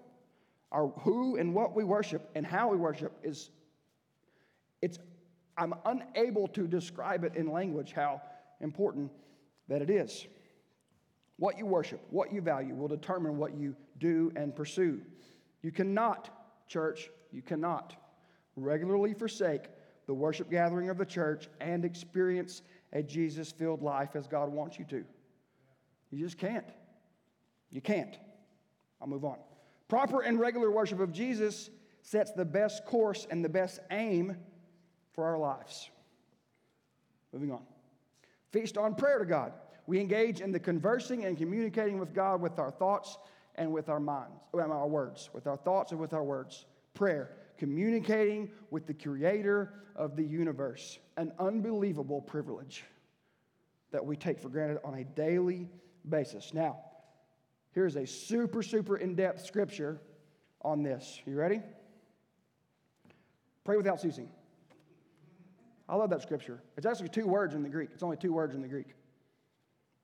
Our 0.70 0.88
who 1.00 1.36
and 1.36 1.54
what 1.54 1.74
we 1.74 1.82
worship 1.82 2.30
and 2.34 2.46
how 2.46 2.68
we 2.68 2.76
worship 2.76 3.12
is 3.22 3.50
it's 4.82 4.98
I'm 5.56 5.74
unable 5.84 6.46
to 6.48 6.68
describe 6.68 7.24
it 7.24 7.34
in 7.34 7.50
language 7.50 7.92
how 7.92 8.22
important 8.60 9.10
that 9.68 9.82
it 9.82 9.90
is. 9.90 10.26
What 11.38 11.56
you 11.56 11.66
worship, 11.66 12.00
what 12.10 12.32
you 12.32 12.40
value 12.40 12.74
will 12.74 12.88
determine 12.88 13.38
what 13.38 13.54
you 13.56 13.76
do 13.98 14.32
and 14.36 14.54
pursue. 14.54 15.00
You 15.62 15.70
cannot, 15.70 16.30
church, 16.68 17.10
you 17.32 17.42
cannot 17.42 17.94
regularly 18.56 19.14
forsake 19.14 19.62
the 20.06 20.14
worship 20.14 20.50
gathering 20.50 20.90
of 20.90 20.98
the 20.98 21.06
church 21.06 21.48
and 21.60 21.84
experience 21.84 22.62
a 22.92 23.02
Jesus 23.02 23.52
filled 23.52 23.82
life 23.82 24.16
as 24.16 24.26
God 24.26 24.50
wants 24.50 24.78
you 24.78 24.84
to. 24.86 25.04
You 26.10 26.24
just 26.24 26.38
can't. 26.38 26.68
You 27.70 27.80
can't. 27.80 28.18
I'll 29.00 29.06
move 29.06 29.24
on. 29.24 29.36
Proper 29.88 30.22
and 30.22 30.40
regular 30.40 30.70
worship 30.70 31.00
of 31.00 31.12
Jesus 31.12 31.70
sets 32.02 32.32
the 32.32 32.44
best 32.44 32.84
course 32.84 33.26
and 33.30 33.44
the 33.44 33.48
best 33.48 33.80
aim 33.90 34.36
for 35.12 35.24
our 35.24 35.38
lives. 35.38 35.90
Moving 37.32 37.52
on. 37.52 37.62
Feast 38.50 38.78
on 38.78 38.94
prayer 38.94 39.18
to 39.18 39.26
God. 39.26 39.52
We 39.88 40.00
engage 40.00 40.42
in 40.42 40.52
the 40.52 40.60
conversing 40.60 41.24
and 41.24 41.34
communicating 41.34 41.98
with 41.98 42.12
God 42.12 42.42
with 42.42 42.58
our 42.58 42.70
thoughts 42.70 43.16
and 43.54 43.72
with 43.72 43.88
our 43.88 43.98
minds, 43.98 44.34
with 44.52 44.66
our 44.66 44.86
words, 44.86 45.30
with 45.32 45.46
our 45.46 45.56
thoughts 45.56 45.92
and 45.92 46.00
with 46.00 46.12
our 46.12 46.22
words. 46.22 46.66
Prayer, 46.92 47.30
communicating 47.56 48.50
with 48.70 48.86
the 48.86 48.92
creator 48.92 49.72
of 49.96 50.14
the 50.14 50.22
universe, 50.22 50.98
an 51.16 51.32
unbelievable 51.38 52.20
privilege 52.20 52.84
that 53.90 54.04
we 54.04 54.14
take 54.14 54.38
for 54.38 54.50
granted 54.50 54.78
on 54.84 54.92
a 54.92 55.04
daily 55.04 55.70
basis. 56.06 56.52
Now, 56.52 56.80
here's 57.72 57.96
a 57.96 58.06
super, 58.06 58.62
super 58.62 58.98
in 58.98 59.14
depth 59.14 59.46
scripture 59.46 60.02
on 60.60 60.82
this. 60.82 61.18
You 61.24 61.34
ready? 61.34 61.62
Pray 63.64 63.78
without 63.78 64.02
ceasing. 64.02 64.28
I 65.88 65.96
love 65.96 66.10
that 66.10 66.20
scripture. 66.20 66.60
It's 66.76 66.84
actually 66.84 67.08
two 67.08 67.26
words 67.26 67.54
in 67.54 67.62
the 67.62 67.70
Greek. 67.70 67.88
It's 67.94 68.02
only 68.02 68.18
two 68.18 68.34
words 68.34 68.54
in 68.54 68.60
the 68.60 68.68
Greek. 68.68 68.88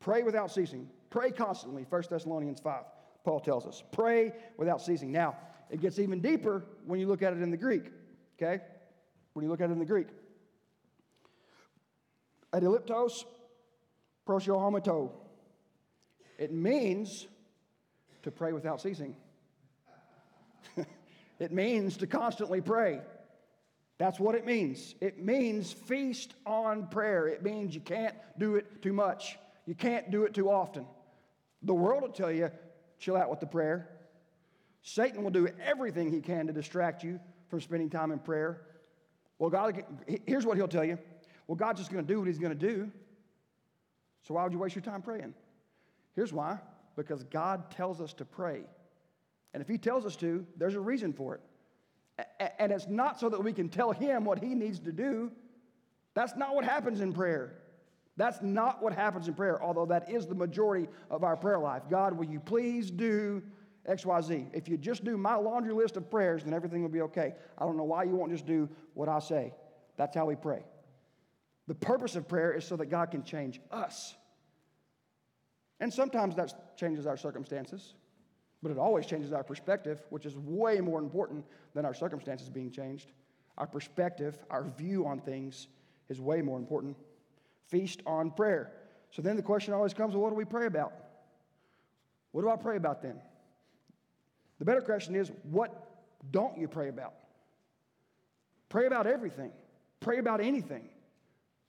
Pray 0.00 0.22
without 0.22 0.50
ceasing. 0.50 0.88
Pray 1.10 1.30
constantly. 1.30 1.86
1 1.88 2.02
Thessalonians 2.10 2.60
5, 2.60 2.82
Paul 3.24 3.40
tells 3.40 3.66
us. 3.66 3.82
Pray 3.92 4.32
without 4.56 4.82
ceasing. 4.82 5.12
Now, 5.12 5.36
it 5.70 5.80
gets 5.80 5.98
even 5.98 6.20
deeper 6.20 6.64
when 6.86 7.00
you 7.00 7.06
look 7.06 7.22
at 7.22 7.32
it 7.32 7.42
in 7.42 7.50
the 7.50 7.56
Greek, 7.56 7.90
okay? 8.36 8.62
When 9.32 9.44
you 9.44 9.50
look 9.50 9.60
at 9.60 9.70
it 9.70 9.72
in 9.72 9.78
the 9.78 9.84
Greek. 9.84 10.08
Adiliptos 12.52 13.24
prosyohomato. 14.26 15.10
It 16.38 16.52
means 16.52 17.26
to 18.22 18.30
pray 18.30 18.52
without 18.52 18.80
ceasing. 18.80 19.16
it 21.38 21.52
means 21.52 21.96
to 21.98 22.06
constantly 22.06 22.60
pray. 22.60 23.00
That's 23.98 24.18
what 24.18 24.34
it 24.34 24.44
means. 24.44 24.94
It 25.00 25.22
means 25.24 25.72
feast 25.72 26.34
on 26.44 26.88
prayer. 26.88 27.28
It 27.28 27.42
means 27.42 27.74
you 27.74 27.80
can't 27.80 28.14
do 28.38 28.56
it 28.56 28.82
too 28.82 28.92
much. 28.92 29.38
You 29.66 29.74
can't 29.74 30.10
do 30.10 30.24
it 30.24 30.34
too 30.34 30.50
often. 30.50 30.86
The 31.62 31.74
world 31.74 32.02
will 32.02 32.10
tell 32.10 32.30
you, 32.30 32.50
chill 32.98 33.16
out 33.16 33.30
with 33.30 33.40
the 33.40 33.46
prayer. 33.46 33.88
Satan 34.82 35.22
will 35.22 35.30
do 35.30 35.48
everything 35.62 36.10
he 36.10 36.20
can 36.20 36.46
to 36.46 36.52
distract 36.52 37.02
you 37.02 37.18
from 37.48 37.60
spending 37.60 37.88
time 37.88 38.12
in 38.12 38.18
prayer. 38.18 38.60
Well, 39.38 39.50
God, 39.50 39.82
here's 40.26 40.44
what 40.44 40.56
he'll 40.56 40.68
tell 40.68 40.84
you. 40.84 40.98
Well, 41.46 41.56
God's 41.56 41.80
just 41.80 41.90
going 41.90 42.04
to 42.04 42.12
do 42.12 42.18
what 42.18 42.28
he's 42.28 42.38
going 42.38 42.56
to 42.56 42.66
do. 42.68 42.90
So 44.22 44.34
why 44.34 44.44
would 44.44 44.52
you 44.52 44.58
waste 44.58 44.74
your 44.74 44.82
time 44.82 45.02
praying? 45.02 45.34
Here's 46.14 46.32
why 46.32 46.58
because 46.96 47.24
God 47.24 47.70
tells 47.70 48.00
us 48.00 48.12
to 48.14 48.24
pray. 48.24 48.62
And 49.52 49.60
if 49.60 49.68
he 49.68 49.78
tells 49.78 50.06
us 50.06 50.16
to, 50.16 50.46
there's 50.56 50.74
a 50.74 50.80
reason 50.80 51.12
for 51.12 51.34
it. 51.34 51.40
And 52.58 52.70
it's 52.70 52.86
not 52.88 53.18
so 53.18 53.28
that 53.28 53.42
we 53.42 53.52
can 53.52 53.68
tell 53.68 53.92
him 53.92 54.24
what 54.24 54.38
he 54.38 54.54
needs 54.54 54.78
to 54.80 54.92
do. 54.92 55.32
That's 56.14 56.36
not 56.36 56.54
what 56.54 56.64
happens 56.64 57.00
in 57.00 57.12
prayer. 57.12 57.56
That's 58.16 58.40
not 58.42 58.82
what 58.82 58.92
happens 58.92 59.26
in 59.26 59.34
prayer, 59.34 59.62
although 59.62 59.86
that 59.86 60.08
is 60.08 60.26
the 60.26 60.34
majority 60.34 60.88
of 61.10 61.24
our 61.24 61.36
prayer 61.36 61.58
life. 61.58 61.82
God, 61.90 62.16
will 62.16 62.26
you 62.26 62.38
please 62.38 62.90
do 62.90 63.42
XYZ? 63.88 64.50
If 64.52 64.68
you 64.68 64.76
just 64.76 65.04
do 65.04 65.16
my 65.16 65.34
laundry 65.34 65.74
list 65.74 65.96
of 65.96 66.08
prayers, 66.10 66.44
then 66.44 66.54
everything 66.54 66.82
will 66.82 66.90
be 66.90 67.02
okay. 67.02 67.34
I 67.58 67.64
don't 67.64 67.76
know 67.76 67.84
why 67.84 68.04
you 68.04 68.14
won't 68.14 68.30
just 68.30 68.46
do 68.46 68.68
what 68.94 69.08
I 69.08 69.18
say. 69.18 69.52
That's 69.96 70.14
how 70.14 70.26
we 70.26 70.36
pray. 70.36 70.64
The 71.66 71.74
purpose 71.74 72.14
of 72.14 72.28
prayer 72.28 72.52
is 72.52 72.64
so 72.64 72.76
that 72.76 72.86
God 72.86 73.10
can 73.10 73.24
change 73.24 73.60
us. 73.70 74.14
And 75.80 75.92
sometimes 75.92 76.36
that 76.36 76.76
changes 76.76 77.06
our 77.06 77.16
circumstances, 77.16 77.94
but 78.62 78.70
it 78.70 78.78
always 78.78 79.06
changes 79.06 79.32
our 79.32 79.42
perspective, 79.42 80.02
which 80.10 80.24
is 80.24 80.36
way 80.36 80.80
more 80.80 81.00
important 81.00 81.44
than 81.74 81.84
our 81.84 81.94
circumstances 81.94 82.48
being 82.48 82.70
changed. 82.70 83.10
Our 83.58 83.66
perspective, 83.66 84.38
our 84.50 84.64
view 84.64 85.04
on 85.06 85.20
things 85.20 85.66
is 86.08 86.20
way 86.20 86.42
more 86.42 86.58
important 86.58 86.96
feast 87.68 88.02
on 88.06 88.30
prayer. 88.30 88.72
So 89.10 89.22
then 89.22 89.36
the 89.36 89.42
question 89.42 89.74
always 89.74 89.94
comes 89.94 90.14
well, 90.14 90.22
what 90.22 90.30
do 90.30 90.36
we 90.36 90.44
pray 90.44 90.66
about? 90.66 90.92
What 92.32 92.42
do 92.42 92.50
I 92.50 92.56
pray 92.56 92.76
about 92.76 93.02
then? 93.02 93.20
The 94.58 94.64
better 94.64 94.80
question 94.80 95.14
is, 95.14 95.30
what 95.44 95.72
don't 96.30 96.58
you 96.58 96.68
pray 96.68 96.88
about? 96.88 97.14
Pray 98.68 98.86
about 98.86 99.06
everything. 99.06 99.52
Pray 100.00 100.18
about 100.18 100.40
anything. 100.40 100.88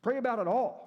Pray 0.02 0.18
about 0.18 0.40
it 0.40 0.48
all. 0.48 0.86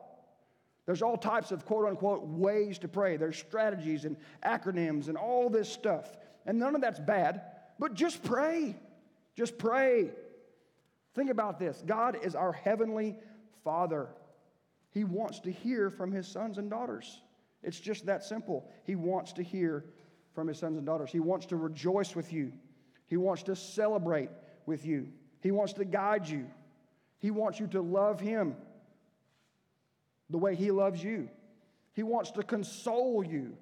There's 0.87 1.03
all 1.03 1.17
types 1.17 1.53
of 1.53 1.65
quote 1.67 1.87
unquote 1.87 2.27
ways 2.27 2.79
to 2.79 2.89
pray. 2.89 3.17
There's 3.17 3.37
strategies 3.37 4.05
and 4.05 4.17
acronyms 4.45 5.09
and 5.09 5.17
all 5.17 5.51
this 5.51 5.71
stuff. 5.71 6.17
And 6.47 6.59
none 6.59 6.75
of 6.75 6.81
that's 6.81 6.99
bad, 6.99 7.43
but 7.79 7.95
just 7.95 8.23
pray. 8.23 8.75
Just 9.37 9.59
pray. 9.59 10.11
Think 11.15 11.31
about 11.31 11.59
this 11.59 11.83
God 11.87 12.19
is 12.23 12.35
our 12.35 12.53
heavenly 12.53 13.17
Father. 13.65 14.09
He 14.99 15.05
wants 15.05 15.39
to 15.41 15.53
hear 15.53 15.91
from 15.91 16.11
his 16.11 16.27
sons 16.27 16.59
and 16.59 16.69
daughters. 16.69 17.21
It's 17.63 17.79
just 17.79 18.07
that 18.07 18.25
simple. 18.25 18.69
He 18.83 18.97
wants 18.97 19.33
to 19.35 19.45
hear 19.45 19.85
from 20.35 20.49
his 20.49 20.59
sons 20.59 20.77
and 20.77 20.85
daughters. 20.85 21.13
He 21.13 21.21
wants 21.21 21.47
to 21.47 21.57
rejoice 21.57 22.17
with 22.17 22.33
you. 22.33 22.53
He 23.07 23.17
wants 23.17 23.45
to 23.45 23.55
celebrate 23.55 24.29
with 24.67 24.85
you. 24.85 25.07
He 25.41 25.53
wants 25.53 25.73
to 25.75 25.85
guide 25.85 26.29
you. 26.29 26.47
He 27.21 27.31
wants 27.31 27.61
you 27.61 27.69
to 27.69 27.81
love 27.81 28.19
him 28.19 28.57
the 30.31 30.39
way 30.39 30.57
he 30.57 30.73
loves 30.73 31.01
you. 31.01 31.29
He 31.93 32.03
wants 32.03 32.33
to 32.33 32.43
console 32.43 33.25
you 33.25 33.57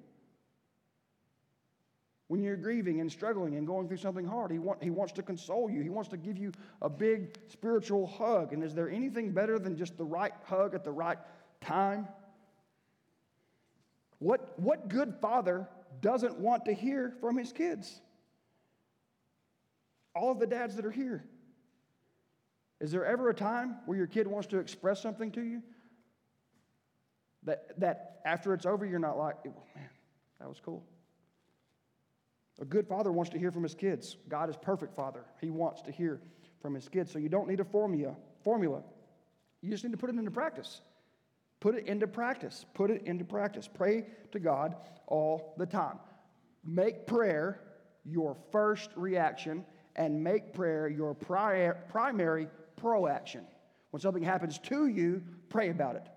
when 2.27 2.41
you're 2.41 2.57
grieving 2.57 2.99
and 2.99 3.11
struggling 3.11 3.55
and 3.55 3.65
going 3.65 3.87
through 3.87 3.97
something 3.97 4.25
hard. 4.25 4.51
He, 4.51 4.59
want, 4.59 4.83
he 4.83 4.89
wants 4.89 5.13
to 5.13 5.23
console 5.23 5.69
you. 5.69 5.81
He 5.81 5.89
wants 5.89 6.09
to 6.09 6.17
give 6.17 6.37
you 6.37 6.51
a 6.81 6.89
big 6.89 7.37
spiritual 7.47 8.05
hug. 8.05 8.51
And 8.53 8.63
is 8.63 8.73
there 8.73 8.89
anything 8.89 9.31
better 9.31 9.57
than 9.57 9.77
just 9.77 9.97
the 9.97 10.05
right 10.05 10.33
hug 10.43 10.75
at 10.75 10.83
the 10.83 10.91
right 10.91 11.17
time? 11.61 12.07
What, 14.19 14.59
what 14.59 14.89
good 14.89 15.15
father 15.21 15.67
doesn't 16.01 16.37
want 16.37 16.65
to 16.65 16.73
hear 16.73 17.13
from 17.21 17.37
his 17.37 17.53
kids? 17.53 18.01
All 20.13 20.31
of 20.31 20.39
the 20.39 20.47
dads 20.47 20.75
that 20.75 20.85
are 20.85 20.91
here. 20.91 21.23
Is 22.81 22.91
there 22.91 23.05
ever 23.05 23.29
a 23.29 23.33
time 23.33 23.77
where 23.85 23.97
your 23.97 24.07
kid 24.07 24.27
wants 24.27 24.47
to 24.49 24.59
express 24.59 25.01
something 25.01 25.31
to 25.31 25.41
you 25.41 25.63
that, 27.43 27.79
that 27.79 28.19
after 28.25 28.53
it's 28.53 28.65
over, 28.65 28.85
you're 28.85 28.99
not 28.99 29.17
like, 29.17 29.43
man, 29.45 29.89
that 30.39 30.49
was 30.49 30.59
cool? 30.63 30.83
A 32.59 32.65
good 32.65 32.87
father 32.87 33.11
wants 33.11 33.29
to 33.31 33.39
hear 33.39 33.51
from 33.51 33.63
his 33.63 33.75
kids. 33.75 34.17
God 34.27 34.49
is 34.49 34.55
perfect 34.55 34.95
father. 34.95 35.23
He 35.39 35.49
wants 35.49 35.81
to 35.83 35.91
hear 35.91 36.21
from 36.61 36.73
his 36.73 36.89
kids. 36.89 37.11
So 37.11 37.19
you 37.19 37.29
don't 37.29 37.47
need 37.47 37.59
a 37.59 37.65
formula. 37.65 38.15
Formula. 38.43 38.81
You 39.61 39.69
just 39.69 39.83
need 39.83 39.91
to 39.91 39.97
put 39.97 40.09
it 40.09 40.15
into 40.15 40.31
practice. 40.31 40.81
Put 41.59 41.75
it 41.75 41.87
into 41.87 42.07
practice. 42.07 42.65
Put 42.73 42.91
it 42.91 43.03
into 43.05 43.25
practice. 43.25 43.69
Pray 43.71 44.05
to 44.31 44.39
God 44.39 44.75
all 45.07 45.53
the 45.57 45.65
time. 45.65 45.99
Make 46.63 47.05
prayer 47.05 47.61
your 48.05 48.35
first 48.51 48.89
reaction 48.95 49.65
and 49.95 50.23
make 50.23 50.53
prayer 50.53 50.87
your 50.87 51.13
prior, 51.13 51.83
primary 51.89 52.47
proaction. 52.75 53.45
When 53.91 54.01
something 54.01 54.23
happens 54.23 54.59
to 54.59 54.87
you, 54.87 55.23
pray 55.49 55.69
about 55.69 55.95
it. 55.95 56.07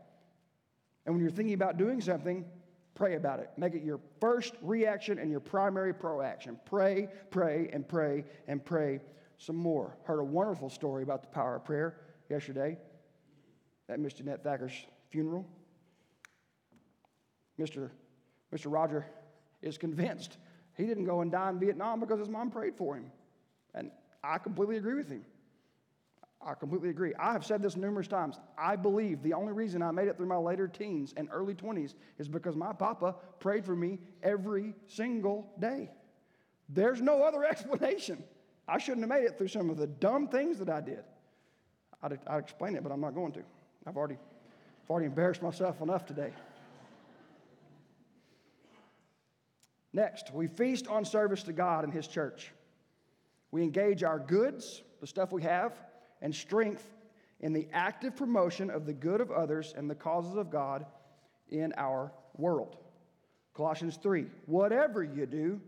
And 1.07 1.14
when 1.14 1.22
you're 1.22 1.31
thinking 1.31 1.55
about 1.55 1.79
doing 1.79 2.00
something, 2.00 2.44
Pray 2.94 3.14
about 3.14 3.40
it. 3.40 3.50
Make 3.57 3.74
it 3.74 3.83
your 3.83 4.00
first 4.20 4.55
reaction 4.62 5.18
and 5.18 5.31
your 5.31 5.40
primary 5.40 5.94
proaction. 5.94 6.59
Pray, 6.66 7.09
pray, 7.31 7.70
and 7.72 7.88
pray, 7.88 8.24
and 8.46 8.64
pray 8.64 9.00
some 9.38 9.57
more. 9.57 9.96
Heard 10.05 10.20
a 10.20 10.24
wonderful 10.24 10.68
story 10.68 11.03
about 11.03 11.22
the 11.22 11.29
power 11.29 11.57
of 11.57 11.64
prayer 11.64 11.96
yesterday 12.29 12.79
at 13.88 13.98
Mr. 13.98 14.24
Ned 14.24 14.42
Thacker's 14.44 14.87
funeral. 15.11 15.46
Mr. 17.59 17.90
Mr. 18.55 18.72
Roger 18.72 19.07
is 19.62 19.79
convinced 19.79 20.38
he 20.76 20.87
didn't 20.87 21.05
go 21.05 21.20
and 21.20 21.31
die 21.31 21.50
in 21.50 21.61
Vietnam 21.61 22.00
because 22.00 22.18
his 22.18 22.29
mom 22.29 22.50
prayed 22.50 22.76
for 22.76 22.96
him. 22.96 23.11
And 23.74 23.90
I 24.24 24.38
completely 24.38 24.76
agree 24.76 24.94
with 24.94 25.09
him. 25.09 25.24
I 26.42 26.55
completely 26.55 26.88
agree. 26.88 27.12
I 27.18 27.33
have 27.33 27.44
said 27.44 27.62
this 27.62 27.76
numerous 27.76 28.09
times. 28.09 28.38
I 28.57 28.74
believe 28.74 29.22
the 29.22 29.35
only 29.35 29.53
reason 29.53 29.83
I 29.83 29.90
made 29.90 30.09
it 30.09 30.16
through 30.16 30.26
my 30.26 30.37
later 30.37 30.66
teens 30.66 31.12
and 31.16 31.29
early 31.31 31.55
20s 31.55 31.94
is 32.18 32.29
because 32.29 32.57
my 32.57 32.72
papa 32.72 33.16
prayed 33.40 33.64
for 33.64 33.76
me 33.76 33.98
every 34.22 34.74
single 34.87 35.53
day. 35.59 35.90
There's 36.70 37.03
no 37.03 37.22
other 37.22 37.44
explanation. 37.50 38.24
I 38.66 38.79
shouldn't 38.79 39.03
have 39.03 39.11
made 39.11 39.26
it 39.26 39.37
through 39.37 39.48
some 39.48 39.68
of 39.68 39.76
the 39.76 39.87
dumb 39.87 40.29
things 40.29 40.59
that 40.59 40.70
I 40.70 40.81
did. 40.81 41.05
I'd, 42.03 42.18
I'd 42.26 42.38
explain 42.38 42.74
it, 42.74 42.83
but 42.83 42.90
I'm 42.90 43.00
not 43.00 43.14
going 43.14 43.33
to. 43.33 43.42
I've 43.87 43.96
already, 43.96 44.14
I've 44.14 44.90
already 44.90 45.07
embarrassed 45.07 45.42
myself 45.42 45.83
enough 45.83 46.07
today. 46.07 46.33
Next, 49.92 50.33
we 50.33 50.46
feast 50.46 50.87
on 50.87 51.05
service 51.05 51.42
to 51.42 51.53
God 51.53 51.85
and 51.85 51.92
His 51.92 52.07
church. 52.07 52.53
We 53.50 53.62
engage 53.62 54.05
our 54.05 54.18
goods, 54.20 54.83
the 55.00 55.07
stuff 55.07 55.33
we 55.33 55.42
have, 55.42 55.74
and 56.22 56.35
strength 56.35 56.87
in 57.40 57.52
the 57.52 57.68
active 57.72 58.16
promotion 58.16 58.70
of 58.70 58.87
the 58.87 58.92
good 58.92 59.20
of 59.20 59.30
others 59.30 59.74
and 59.76 59.88
the 59.88 59.94
causes 59.94 60.37
of 60.37 60.50
God 60.50 60.85
in 61.48 61.72
our 61.76 62.12
world. 62.37 62.76
Colossians 63.54 63.98
3 64.02 64.26
Whatever 64.46 65.02
you 65.02 65.26
do, 65.26 65.61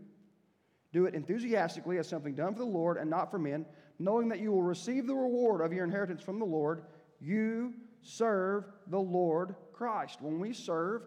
do 0.91 1.05
it 1.05 1.15
enthusiastically 1.15 1.97
as 1.97 2.07
something 2.07 2.35
done 2.35 2.53
for 2.53 2.59
the 2.59 2.65
Lord 2.65 2.97
and 2.97 3.09
not 3.09 3.31
for 3.31 3.39
men, 3.39 3.65
knowing 3.99 4.29
that 4.29 4.39
you 4.39 4.51
will 4.51 4.63
receive 4.63 5.07
the 5.07 5.15
reward 5.15 5.61
of 5.61 5.73
your 5.73 5.83
inheritance 5.83 6.21
from 6.21 6.39
the 6.39 6.45
Lord. 6.45 6.83
You 7.19 7.73
serve 8.01 8.65
the 8.87 8.99
Lord 8.99 9.55
Christ. 9.73 10.21
When 10.21 10.39
we 10.39 10.53
serve, 10.53 11.03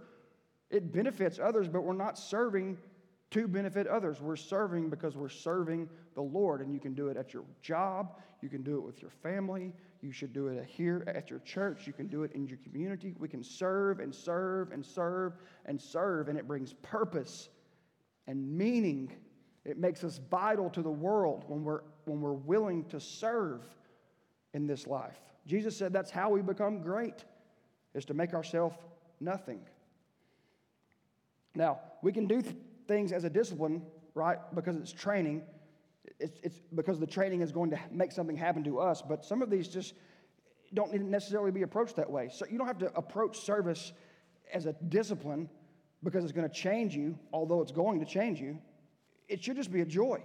it 0.70 0.92
benefits 0.92 1.38
others, 1.38 1.68
but 1.68 1.82
we're 1.82 1.92
not 1.92 2.18
serving 2.18 2.78
to 3.30 3.48
benefit 3.48 3.86
others. 3.86 4.20
We're 4.20 4.36
serving 4.36 4.90
because 4.90 5.16
we're 5.16 5.28
serving 5.28 5.88
the 6.14 6.22
Lord. 6.22 6.60
And 6.60 6.72
you 6.72 6.80
can 6.80 6.94
do 6.94 7.08
it 7.08 7.16
at 7.16 7.32
your 7.32 7.44
job, 7.62 8.18
you 8.46 8.50
can 8.50 8.62
do 8.62 8.76
it 8.76 8.84
with 8.84 9.02
your 9.02 9.10
family, 9.10 9.72
you 10.00 10.12
should 10.12 10.32
do 10.32 10.46
it 10.46 10.64
here 10.64 11.02
at 11.08 11.30
your 11.30 11.40
church, 11.40 11.84
you 11.84 11.92
can 11.92 12.06
do 12.06 12.22
it 12.22 12.30
in 12.30 12.46
your 12.46 12.58
community. 12.58 13.12
We 13.18 13.26
can 13.26 13.42
serve 13.42 13.98
and 13.98 14.14
serve 14.14 14.70
and 14.70 14.86
serve 14.86 15.32
and 15.64 15.82
serve, 15.82 16.28
and 16.28 16.38
it 16.38 16.46
brings 16.46 16.74
purpose 16.74 17.48
and 18.28 18.56
meaning. 18.56 19.10
It 19.64 19.78
makes 19.78 20.04
us 20.04 20.20
vital 20.30 20.70
to 20.70 20.80
the 20.80 20.88
world 20.88 21.42
when 21.48 21.64
we're, 21.64 21.80
when 22.04 22.20
we're 22.20 22.34
willing 22.34 22.84
to 22.84 23.00
serve 23.00 23.62
in 24.54 24.68
this 24.68 24.86
life. 24.86 25.18
Jesus 25.44 25.76
said 25.76 25.92
that's 25.92 26.12
how 26.12 26.30
we 26.30 26.40
become 26.40 26.82
great, 26.82 27.24
is 27.94 28.04
to 28.04 28.14
make 28.14 28.32
ourselves 28.32 28.76
nothing. 29.18 29.58
Now, 31.56 31.80
we 32.00 32.12
can 32.12 32.28
do 32.28 32.42
th- 32.42 32.54
things 32.86 33.10
as 33.10 33.24
a 33.24 33.30
discipline, 33.30 33.82
right? 34.14 34.38
Because 34.54 34.76
it's 34.76 34.92
training. 34.92 35.42
It's, 36.18 36.38
it's 36.42 36.60
because 36.74 36.98
the 36.98 37.06
training 37.06 37.42
is 37.42 37.52
going 37.52 37.70
to 37.70 37.78
make 37.90 38.12
something 38.12 38.36
happen 38.36 38.64
to 38.64 38.80
us. 38.80 39.02
But 39.02 39.24
some 39.24 39.42
of 39.42 39.50
these 39.50 39.68
just 39.68 39.94
don't 40.74 40.92
need 40.92 40.98
to 40.98 41.04
necessarily 41.04 41.50
be 41.50 41.62
approached 41.62 41.96
that 41.96 42.10
way. 42.10 42.30
So 42.32 42.46
you 42.50 42.58
don't 42.58 42.66
have 42.66 42.78
to 42.78 42.92
approach 42.94 43.38
service 43.40 43.92
as 44.52 44.66
a 44.66 44.72
discipline 44.88 45.48
because 46.02 46.24
it's 46.24 46.32
going 46.32 46.48
to 46.48 46.54
change 46.54 46.94
you, 46.94 47.18
although 47.32 47.60
it's 47.60 47.72
going 47.72 48.00
to 48.00 48.06
change 48.06 48.40
you. 48.40 48.58
It 49.28 49.42
should 49.42 49.56
just 49.56 49.72
be 49.72 49.80
a 49.80 49.86
joy. 49.86 50.22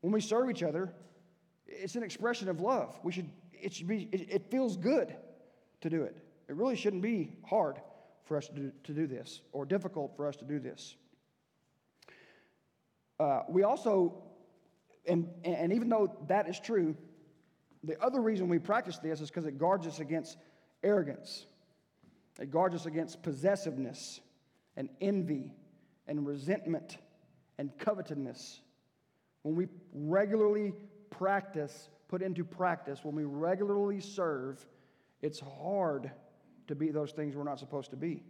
When 0.00 0.12
we 0.12 0.20
serve 0.20 0.50
each 0.50 0.62
other, 0.62 0.92
it's 1.66 1.96
an 1.96 2.02
expression 2.02 2.48
of 2.48 2.60
love. 2.60 2.98
We 3.02 3.12
should, 3.12 3.28
it 3.52 3.74
should 3.74 3.88
be, 3.88 4.08
it, 4.12 4.28
it 4.30 4.50
feels 4.50 4.76
good 4.76 5.14
to 5.80 5.90
do 5.90 6.02
it. 6.02 6.16
It 6.48 6.54
really 6.54 6.76
shouldn't 6.76 7.02
be 7.02 7.36
hard 7.44 7.80
for 8.24 8.36
us 8.36 8.46
to 8.48 8.54
do, 8.54 8.72
to 8.84 8.92
do 8.92 9.06
this 9.06 9.40
or 9.52 9.66
difficult 9.66 10.16
for 10.16 10.26
us 10.26 10.36
to 10.36 10.44
do 10.44 10.58
this. 10.58 10.96
Uh, 13.18 13.42
we 13.48 13.64
also, 13.64 14.22
and, 15.08 15.28
and 15.44 15.72
even 15.72 15.88
though 15.88 16.16
that 16.28 16.48
is 16.48 16.60
true, 16.60 16.96
the 17.84 18.00
other 18.02 18.20
reason 18.20 18.48
we 18.48 18.58
practice 18.58 18.98
this 18.98 19.20
is 19.20 19.30
because 19.30 19.46
it 19.46 19.58
guards 19.58 19.86
us 19.86 20.00
against 20.00 20.38
arrogance. 20.82 21.46
It 22.40 22.50
guards 22.50 22.74
us 22.74 22.86
against 22.86 23.22
possessiveness 23.22 24.20
and 24.76 24.88
envy 25.00 25.52
and 26.06 26.26
resentment 26.26 26.98
and 27.58 27.76
covetousness. 27.78 28.60
When 29.42 29.56
we 29.56 29.66
regularly 29.92 30.72
practice, 31.10 31.88
put 32.08 32.22
into 32.22 32.44
practice, 32.44 33.00
when 33.02 33.14
we 33.14 33.24
regularly 33.24 34.00
serve, 34.00 34.64
it's 35.20 35.40
hard 35.40 36.10
to 36.68 36.74
be 36.74 36.90
those 36.90 37.12
things 37.12 37.34
we're 37.34 37.44
not 37.44 37.58
supposed 37.58 37.90
to 37.90 37.96
be. 37.96 38.22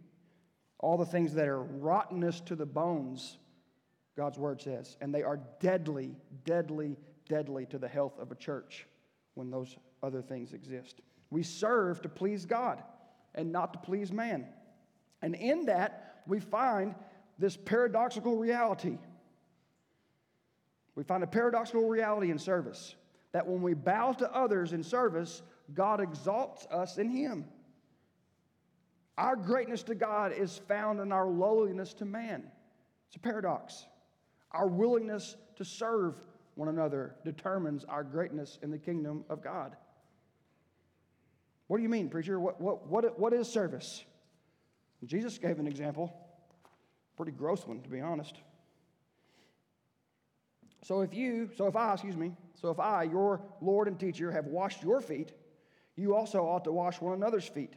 All 0.79 0.97
the 0.97 1.05
things 1.05 1.33
that 1.33 1.47
are 1.47 1.61
rottenness 1.61 2.41
to 2.41 2.55
the 2.55 2.65
bones 2.65 3.37
God's 4.19 4.37
word 4.37 4.61
says. 4.61 4.97
And 4.99 5.15
they 5.15 5.23
are 5.23 5.39
deadly, 5.61 6.13
deadly, 6.43 6.97
deadly 7.29 7.65
to 7.67 7.77
the 7.77 7.87
health 7.87 8.19
of 8.19 8.33
a 8.33 8.35
church 8.35 8.85
when 9.35 9.49
those 9.49 9.77
other 10.03 10.21
things 10.21 10.51
exist. 10.51 10.99
We 11.29 11.41
serve 11.41 12.01
to 12.01 12.09
please 12.09 12.45
God 12.45 12.83
and 13.33 13.53
not 13.53 13.71
to 13.71 13.79
please 13.79 14.11
man. 14.11 14.45
And 15.21 15.35
in 15.35 15.67
that, 15.67 16.21
we 16.27 16.41
find 16.41 16.95
this 17.37 17.55
paradoxical 17.55 18.35
reality. 18.35 18.97
We 20.95 21.05
find 21.05 21.23
a 21.23 21.27
paradoxical 21.27 21.87
reality 21.87 22.29
in 22.29 22.39
service 22.39 22.95
that 23.31 23.47
when 23.47 23.61
we 23.61 23.73
bow 23.73 24.11
to 24.11 24.29
others 24.35 24.73
in 24.73 24.83
service, 24.83 25.43
God 25.73 26.01
exalts 26.01 26.65
us 26.65 26.97
in 26.97 27.07
Him. 27.09 27.45
Our 29.17 29.37
greatness 29.37 29.83
to 29.83 29.95
God 29.95 30.33
is 30.33 30.57
found 30.67 30.99
in 30.99 31.13
our 31.13 31.27
lowliness 31.27 31.93
to 31.95 32.05
man. 32.05 32.43
It's 33.07 33.15
a 33.15 33.19
paradox. 33.19 33.85
Our 34.51 34.67
willingness 34.67 35.35
to 35.57 35.65
serve 35.65 36.15
one 36.55 36.69
another 36.69 37.15
determines 37.23 37.85
our 37.85 38.03
greatness 38.03 38.57
in 38.61 38.71
the 38.71 38.77
kingdom 38.77 39.23
of 39.29 39.43
God. 39.43 39.75
What 41.67 41.77
do 41.77 41.83
you 41.83 41.89
mean, 41.89 42.09
preacher? 42.09 42.39
What, 42.39 42.59
what, 42.59 42.87
what, 42.87 43.19
what 43.19 43.33
is 43.33 43.47
service? 43.47 44.03
Jesus 45.05 45.37
gave 45.37 45.59
an 45.59 45.67
example, 45.67 46.13
pretty 47.15 47.31
gross 47.31 47.65
one, 47.65 47.81
to 47.81 47.89
be 47.89 48.01
honest. 48.01 48.35
So 50.83 51.01
if 51.01 51.13
you, 51.13 51.49
so 51.55 51.67
if 51.67 51.75
I, 51.75 51.93
excuse 51.93 52.17
me, 52.17 52.31
so 52.55 52.69
if 52.69 52.79
I, 52.79 53.03
your 53.03 53.41
Lord 53.61 53.87
and 53.87 53.99
teacher, 53.99 54.31
have 54.31 54.45
washed 54.45 54.81
your 54.81 54.99
feet, 54.99 55.31
you 55.95 56.15
also 56.15 56.39
ought 56.39 56.63
to 56.63 56.71
wash 56.71 56.99
one 56.99 57.13
another's 57.13 57.47
feet. 57.47 57.73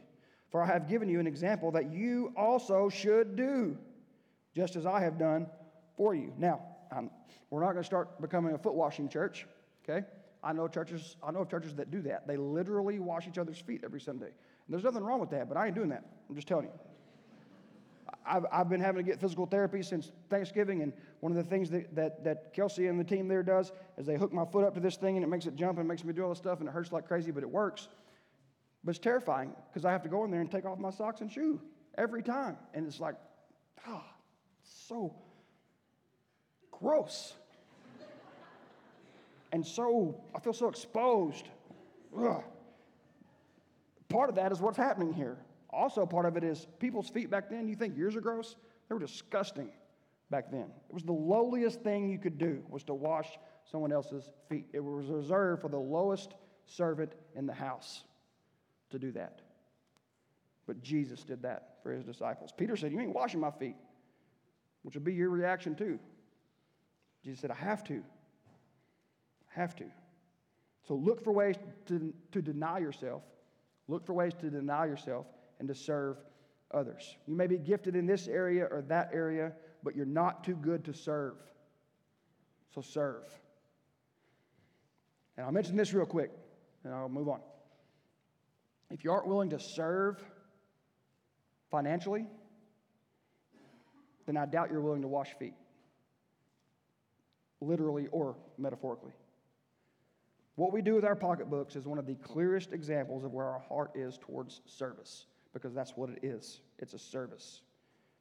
For 0.49 0.61
I 0.63 0.67
have 0.67 0.87
given 0.87 1.09
you 1.09 1.19
an 1.19 1.27
example 1.27 1.71
that 1.71 1.91
you 1.91 2.33
also 2.35 2.89
should 2.89 3.35
do, 3.35 3.77
just 4.55 4.75
as 4.75 4.85
I 4.85 5.01
have 5.01 5.17
done 5.17 5.47
for 5.97 6.15
you. 6.15 6.33
Now, 6.37 6.61
I'm, 6.91 7.09
we're 7.49 7.61
not 7.61 7.71
going 7.71 7.83
to 7.83 7.85
start 7.85 8.21
becoming 8.21 8.53
a 8.53 8.57
foot 8.57 8.73
washing 8.73 9.09
church, 9.09 9.47
okay? 9.87 10.05
I 10.43 10.53
know 10.53 10.67
churches, 10.67 11.15
I 11.23 11.31
know 11.31 11.41
of 11.41 11.49
churches 11.49 11.75
that 11.75 11.91
do 11.91 12.01
that. 12.01 12.27
They 12.27 12.37
literally 12.37 12.99
wash 12.99 13.27
each 13.27 13.37
other's 13.37 13.59
feet 13.59 13.81
every 13.83 14.01
Sunday. 14.01 14.27
And 14.27 14.69
there's 14.69 14.83
nothing 14.83 15.03
wrong 15.03 15.19
with 15.19 15.29
that, 15.31 15.47
but 15.47 15.57
I 15.57 15.67
ain't 15.67 15.75
doing 15.75 15.89
that. 15.89 16.03
I'm 16.29 16.35
just 16.35 16.47
telling 16.47 16.65
you. 16.65 16.71
I've, 18.25 18.45
I've 18.51 18.69
been 18.69 18.79
having 18.79 19.03
to 19.03 19.09
get 19.09 19.19
physical 19.19 19.45
therapy 19.45 19.81
since 19.81 20.11
Thanksgiving, 20.29 20.81
and 20.81 20.93
one 21.19 21.31
of 21.31 21.37
the 21.37 21.43
things 21.43 21.69
that, 21.71 21.93
that, 21.95 22.23
that 22.23 22.53
Kelsey 22.53 22.87
and 22.87 22.99
the 22.99 23.03
team 23.03 23.27
there 23.27 23.43
does 23.43 23.71
is 23.97 24.05
they 24.05 24.15
hook 24.15 24.31
my 24.33 24.45
foot 24.45 24.63
up 24.63 24.73
to 24.75 24.79
this 24.79 24.97
thing 24.97 25.15
and 25.15 25.23
it 25.23 25.27
makes 25.27 25.45
it 25.45 25.55
jump 25.55 25.79
and 25.79 25.87
makes 25.87 26.03
me 26.03 26.13
do 26.13 26.23
all 26.23 26.29
this 26.29 26.37
stuff 26.37 26.59
and 26.59 26.67
it 26.67 26.71
hurts 26.71 26.91
like 26.91 27.07
crazy, 27.07 27.31
but 27.31 27.43
it 27.43 27.49
works. 27.49 27.87
But 28.83 28.91
it's 28.91 28.99
terrifying 28.99 29.53
because 29.69 29.85
I 29.85 29.91
have 29.91 30.03
to 30.03 30.09
go 30.09 30.23
in 30.25 30.31
there 30.31 30.41
and 30.41 30.51
take 30.51 30.65
off 30.65 30.77
my 30.77 30.89
socks 30.89 31.21
and 31.21 31.31
shoe 31.31 31.61
every 31.97 32.21
time. 32.21 32.57
And 32.73 32.85
it's 32.85 32.99
like, 32.99 33.15
ah, 33.87 34.03
oh, 34.03 34.03
so 34.63 35.15
gross. 36.83 37.33
and 39.51 39.65
so, 39.65 40.21
I 40.35 40.39
feel 40.39 40.53
so 40.53 40.67
exposed. 40.67 41.47
Ugh. 42.17 42.43
Part 44.09 44.29
of 44.29 44.35
that 44.35 44.51
is 44.51 44.59
what's 44.59 44.77
happening 44.77 45.13
here. 45.13 45.37
Also, 45.71 46.05
part 46.05 46.25
of 46.25 46.37
it 46.37 46.43
is 46.43 46.67
people's 46.79 47.09
feet 47.09 47.31
back 47.31 47.49
then, 47.49 47.67
you 47.67 47.75
think 47.75 47.97
yours 47.97 48.15
are 48.15 48.21
gross? 48.21 48.57
They 48.87 48.93
were 48.93 48.99
disgusting 48.99 49.71
back 50.29 50.51
then. 50.51 50.65
It 50.89 50.93
was 50.93 51.03
the 51.03 51.13
lowliest 51.13 51.81
thing 51.81 52.09
you 52.09 52.19
could 52.19 52.37
do 52.37 52.63
was 52.69 52.83
to 52.83 52.93
wash 52.93 53.27
someone 53.71 53.91
else's 53.91 54.29
feet. 54.49 54.67
It 54.73 54.83
was 54.83 55.07
reserved 55.07 55.61
for 55.61 55.69
the 55.69 55.79
lowest 55.79 56.35
servant 56.65 57.13
in 57.35 57.47
the 57.47 57.53
house 57.53 58.03
to 58.91 58.99
do 58.99 59.11
that. 59.13 59.41
But 60.67 60.81
Jesus 60.81 61.23
did 61.23 61.41
that 61.41 61.77
for 61.81 61.91
his 61.91 62.03
disciples. 62.03 62.51
Peter 62.55 62.75
said, 62.75 62.91
You 62.91 62.99
ain't 62.99 63.15
washing 63.15 63.39
my 63.39 63.51
feet, 63.51 63.75
which 64.83 64.93
would 64.93 65.03
be 65.03 65.13
your 65.13 65.29
reaction 65.29 65.75
too. 65.75 65.99
Jesus 67.23 67.39
said, 67.39 67.51
I 67.51 67.55
have 67.55 67.83
to. 67.85 68.03
I 69.55 69.59
have 69.59 69.75
to. 69.77 69.85
So 70.87 70.95
look 70.95 71.23
for 71.23 71.31
ways 71.31 71.55
to, 71.87 72.13
to 72.31 72.41
deny 72.41 72.79
yourself. 72.79 73.23
Look 73.87 74.05
for 74.05 74.13
ways 74.13 74.33
to 74.41 74.49
deny 74.49 74.85
yourself 74.85 75.25
and 75.59 75.67
to 75.67 75.75
serve 75.75 76.17
others. 76.71 77.15
You 77.27 77.35
may 77.35 77.47
be 77.47 77.57
gifted 77.57 77.95
in 77.95 78.05
this 78.05 78.27
area 78.27 78.65
or 78.65 78.81
that 78.83 79.11
area, 79.13 79.53
but 79.83 79.95
you're 79.95 80.05
not 80.05 80.43
too 80.43 80.55
good 80.55 80.83
to 80.85 80.93
serve. 80.93 81.35
So 82.73 82.81
serve. 82.81 83.23
And 85.37 85.45
I'll 85.45 85.51
mention 85.51 85.75
this 85.75 85.93
real 85.93 86.05
quick, 86.05 86.31
and 86.83 86.93
I'll 86.93 87.09
move 87.09 87.29
on. 87.29 87.39
If 88.91 89.03
you 89.03 89.11
aren't 89.11 89.27
willing 89.27 89.49
to 89.51 89.59
serve 89.59 90.21
financially, 91.71 92.27
then 94.25 94.37
I 94.37 94.45
doubt 94.45 94.69
you're 94.71 94.81
willing 94.81 95.01
to 95.01 95.07
wash 95.07 95.33
feet, 95.39 95.55
literally 97.67 98.07
or 98.11 98.35
metaphorically. 98.57 99.13
What 100.55 100.71
we 100.71 100.81
do 100.81 100.93
with 100.93 101.05
our 101.05 101.15
pocketbooks 101.15 101.75
is 101.75 101.85
one 101.85 101.97
of 101.97 102.05
the 102.05 102.15
clearest 102.15 102.73
examples 102.73 103.23
of 103.23 103.33
where 103.33 103.47
our 103.47 103.59
heart 103.59 103.91
is 103.95 104.19
towards 104.19 104.61
service, 104.65 105.25
because 105.51 105.73
that's 105.73 105.97
what 105.97 106.09
it 106.09 106.19
is 106.23 106.61
it's 106.79 106.93
a 106.93 106.99
service. 106.99 107.61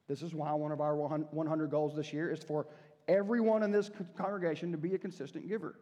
This 0.09 0.23
is 0.23 0.35
why 0.35 0.53
one 0.53 0.73
of 0.73 0.81
our 0.81 0.95
100 0.97 1.71
goals 1.71 1.95
this 1.97 2.13
year 2.13 2.31
is 2.31 2.43
for 2.43 2.67
everyone 3.09 3.63
in 3.63 3.71
this 3.71 3.91
congregation 4.17 4.73
to 4.73 4.79
be 4.79 4.95
a 4.95 4.99
consistent 4.99 5.49
giver. 5.49 5.79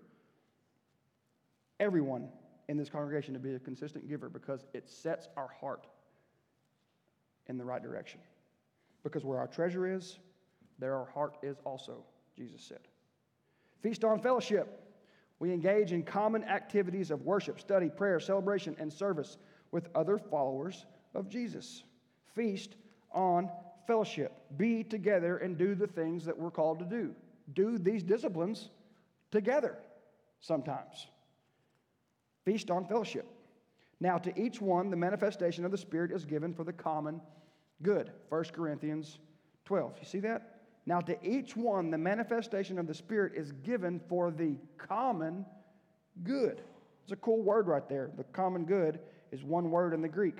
Everyone 1.79 2.29
in 2.69 2.77
this 2.77 2.89
congregation 2.89 3.35
to 3.35 3.41
be 3.41 3.55
a 3.55 3.59
consistent 3.59 4.09
giver 4.09 4.29
because 4.29 4.67
it 4.75 4.89
sets 4.89 5.29
our 5.37 5.49
heart 5.61 5.87
in 7.49 7.59
the 7.59 7.65
right 7.65 7.83
direction. 7.83 8.21
Because 9.03 9.25
where 9.25 9.39
our 9.39 9.49
treasure 9.49 9.87
is, 9.87 10.19
there 10.79 10.95
our 10.95 11.07
heart 11.07 11.37
is 11.43 11.57
also, 11.65 12.05
Jesus 12.37 12.63
said. 12.63 12.81
Feast 13.83 14.05
on 14.05 14.21
fellowship. 14.21 14.77
We 15.39 15.53
engage 15.53 15.93
in 15.93 16.03
common 16.03 16.45
activities 16.45 17.11
of 17.11 17.23
worship, 17.23 17.61
study, 17.61 17.89
prayer, 17.89 18.21
celebration, 18.21 18.77
and 18.79 18.93
service 18.93 19.39
with 19.73 19.89
other 19.95 20.19
followers 20.19 20.85
of 21.15 21.29
Jesus. 21.29 21.85
Feast 22.35 22.77
on 23.13 23.51
fellowship. 23.87 24.33
Be 24.57 24.85
together 24.85 25.39
and 25.39 25.57
do 25.57 25.75
the 25.75 25.87
things 25.87 26.25
that 26.27 26.39
we're 26.39 26.51
called 26.51 26.79
to 26.81 26.85
do. 26.85 27.15
Do 27.55 27.79
these 27.79 28.03
disciplines 28.03 28.71
together 29.31 29.79
sometimes. 30.41 31.07
Feast 32.45 32.71
on 32.71 32.87
fellowship. 32.87 33.27
Now, 33.99 34.19
to 34.19 34.41
each 34.41 34.61
one, 34.61 34.91
the 34.91 34.97
manifestation 34.97 35.65
of 35.65 35.71
the 35.71 35.79
Spirit 35.79 36.11
is 36.11 36.25
given 36.25 36.55
for 36.55 36.65
the 36.65 36.73
common 36.73 37.21
good. 37.83 38.11
1 38.29 38.45
Corinthians 38.53 39.19
12. 39.67 39.95
You 40.01 40.07
see 40.07 40.21
that? 40.21 40.60
Now, 40.87 41.01
to 41.01 41.17
each 41.23 41.57
one, 41.57 41.91
the 41.91 41.99
manifestation 41.99 42.79
of 42.79 42.87
the 42.87 42.95
Spirit 42.95 43.35
is 43.37 43.53
given 43.53 44.01
for 44.09 44.31
the 44.31 44.57
common 44.79 45.45
good. 46.25 46.63
It's 47.03 47.13
a 47.13 47.17
cool 47.17 47.43
word 47.43 47.67
right 47.67 47.89
there. 47.89 48.11
The 48.17 48.25
common 48.25 48.65
good 48.65 49.01
is 49.31 49.45
one 49.45 49.71
word 49.71 49.95
in 49.95 50.01
the 50.01 50.09
Greek, 50.09 50.39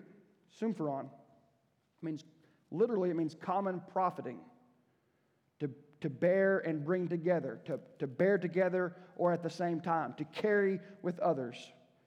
symphoron. 0.61 1.05
It 1.05 2.05
means, 2.05 2.25
literally, 2.71 3.11
it 3.11 3.17
means 3.17 3.37
common 3.41 3.83
profiting. 3.93 4.39
To, 5.61 5.71
to 6.01 6.09
bear 6.09 6.61
and 6.61 6.85
bring 6.85 7.07
together, 7.07 7.61
to, 7.67 7.79
to 7.99 8.07
bear 8.07 8.39
together 8.39 8.97
or 9.17 9.33
at 9.33 9.43
the 9.43 9.51
same 9.51 9.81
time, 9.81 10.15
to 10.17 10.25
carry 10.25 10.81
with 11.03 11.19
others 11.21 11.57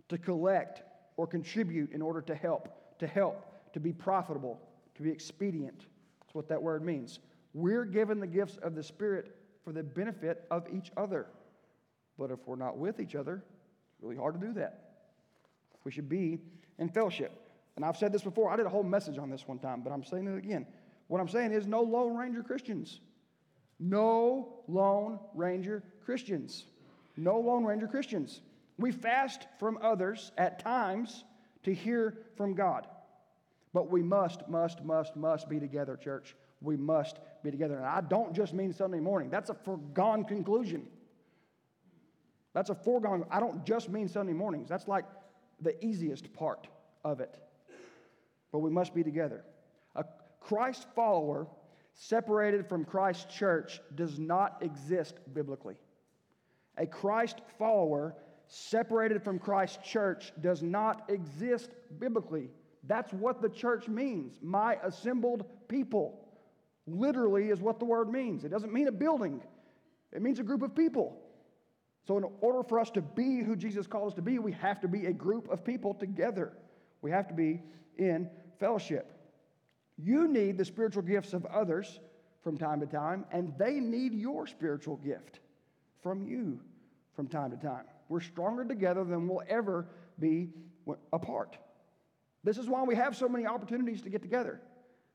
to 0.10 0.17
collect 0.17 0.84
or 1.17 1.28
contribute 1.28 1.91
in 1.91 2.02
order 2.02 2.22
to 2.22 2.36
help, 2.36 3.00
to 3.00 3.08
help, 3.08 3.46
to 3.74 3.80
be 3.80 3.91
profitable, 3.91 4.60
to 4.96 5.02
be 5.02 5.10
expedient. 5.10 5.88
That's 6.22 6.34
what 6.34 6.48
that 6.50 6.62
word 6.62 6.86
means. 6.86 7.19
We're 7.54 7.86
given 7.86 8.20
the 8.20 8.28
gifts 8.28 8.58
of 8.58 8.76
the 8.76 8.84
Spirit 8.84 9.36
for 9.63 9.72
the 9.72 9.84
benefit 9.84 10.46
of 10.52 10.68
each 10.74 10.92
other. 10.98 11.28
But 12.18 12.32
if 12.32 12.39
we're 12.46 12.56
not 12.56 12.78
with 12.78 13.00
each 13.00 13.16
other, 13.16 13.44
it's 13.94 14.04
really 14.04 14.18
hard 14.18 14.39
to 14.39 14.48
do 14.48 14.54
that. 14.54 14.94
We 15.84 15.92
should 15.92 16.10
be 16.10 16.39
in 16.80 16.89
fellowship. 16.89 17.32
And 17.76 17.84
I've 17.84 17.98
said 17.98 18.12
this 18.12 18.22
before. 18.22 18.52
I 18.52 18.56
did 18.56 18.66
a 18.66 18.70
whole 18.70 18.84
message 18.84 19.18
on 19.18 19.30
this 19.30 19.48
one 19.48 19.60
time, 19.60 19.82
but 19.82 19.92
I'm 19.92 20.04
saying 20.04 20.28
it 20.28 20.38
again. 20.38 20.66
What 21.08 21.20
I'm 21.20 21.28
saying 21.28 21.52
is 21.52 21.68
no 21.68 21.82
Lone 21.82 22.16
Ranger 22.16 22.44
Christians. 22.44 23.00
No 23.80 24.63
Lone 24.68 25.20
Ranger 25.34 25.84
Christians. 26.06 26.66
No 27.18 27.39
Lone 27.39 27.66
Ranger 27.66 27.88
Christians. 27.88 28.42
We 28.78 28.92
fast 28.92 29.48
from 29.60 29.78
others 29.82 30.32
at 30.38 30.60
times 30.60 31.24
to 31.63 31.74
hear 31.74 32.18
from 32.36 32.54
God. 32.54 32.88
But 33.74 33.89
we 33.89 34.04
must, 34.04 34.48
must, 34.48 34.84
must, 34.84 35.16
must 35.16 35.50
be 35.50 35.60
together, 35.60 35.98
church. 35.98 36.36
We 36.62 36.78
must 36.78 37.18
be 37.44 37.52
together. 37.52 37.78
And 37.78 37.86
I 37.86 38.02
don't 38.02 38.34
just 38.34 38.54
mean 38.54 38.74
Sunday 38.74 39.00
morning, 39.00 39.30
that's 39.30 39.50
a 39.50 39.54
foregone 39.54 40.24
conclusion. 40.26 40.88
That's 42.54 42.70
a 42.70 42.76
foregone. 42.76 43.26
I 43.32 43.40
don't 43.40 43.66
just 43.66 43.90
mean 43.90 44.08
Sunday 44.08 44.34
mornings. 44.34 44.70
That's 44.70 44.88
like 44.88 45.06
the 45.62 45.84
easiest 45.84 46.32
part 46.34 46.68
of 47.04 47.20
it. 47.20 47.36
But 48.52 48.60
we 48.60 48.70
must 48.70 48.94
be 48.94 49.04
together. 49.04 49.44
A 49.96 50.06
Christ 50.40 50.86
follower 50.96 51.48
separated 51.96 52.68
from 52.68 52.86
Christ's 52.86 53.34
church 53.34 53.82
does 53.96 54.20
not 54.20 54.58
exist 54.62 55.16
biblically. 55.34 55.76
A 56.78 56.86
Christ 56.86 57.42
follower 57.58 58.16
separated 58.48 59.24
from 59.24 59.40
Christ's 59.40 59.88
church 59.88 60.32
does 60.42 60.62
not 60.62 61.10
exist 61.10 61.72
biblically. 62.00 62.50
That's 62.84 63.14
what 63.14 63.42
the 63.42 63.50
church 63.50 63.88
means. 63.88 64.40
My 64.42 64.78
assembled 64.84 65.46
people. 65.68 66.23
Literally 66.86 67.50
is 67.50 67.60
what 67.62 67.80
the 67.80 67.86
word 67.86 68.10
means. 68.10 68.43
It 68.43 68.50
doesn't 68.50 68.74
mean 68.74 68.88
a 68.88 68.91
building, 68.91 69.41
it 70.12 70.22
means 70.22 70.39
a 70.39 70.43
group 70.43 70.62
of 70.62 70.76
people. 70.76 71.19
So, 72.06 72.17
in 72.17 72.26
order 72.41 72.63
for 72.67 72.80
us 72.80 72.89
to 72.91 73.02
be 73.02 73.43
who 73.43 73.56
Jesus 73.56 73.88
called 73.88 74.10
us 74.10 74.13
to 74.15 74.22
be, 74.22 74.38
we 74.38 74.52
have 74.54 74.82
to 74.82 74.89
be 74.89 75.06
a 75.06 75.13
group 75.13 75.50
of 75.50 75.63
people 75.63 75.93
together. 75.93 76.52
We 77.02 77.12
have 77.12 77.30
to 77.30 77.34
be 77.34 77.62
in 77.98 78.30
fellowship. 78.60 79.10
You 79.98 80.28
need 80.28 80.58
the 80.58 80.65
spiritual 80.65 81.04
gifts 81.04 81.34
of 81.34 81.46
others 81.46 82.00
from 82.43 82.58
time 82.58 82.82
to 82.82 82.86
time, 82.86 83.26
and 83.32 83.54
they 83.58 83.80
need 83.80 84.13
your 84.13 84.48
spiritual 84.48 84.98
gift 84.98 85.39
from 86.02 86.24
you 86.24 86.60
from 87.15 87.28
time 87.28 87.52
to 87.52 87.58
time. 87.58 87.86
We're 88.10 88.19
stronger 88.19 88.65
together 88.65 89.04
than 89.04 89.28
we'll 89.28 89.43
ever 89.48 89.88
be 90.19 90.50
apart. 91.13 91.58
This 92.43 92.58
is 92.58 92.67
why 92.67 92.84
we 92.84 92.96
have 92.96 93.15
so 93.15 93.30
many 93.30 93.46
opportunities 93.46 94.02
to 94.02 94.10
get 94.10 94.22
together. 94.22 94.60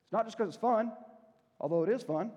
It's 0.05 0.13
not 0.13 0.25
just 0.25 0.39
because 0.39 0.55
it's 0.55 0.61
fun, 0.61 0.93
although 1.61 1.83
it 1.83 1.89
is 1.89 2.03
fun. 2.03 2.31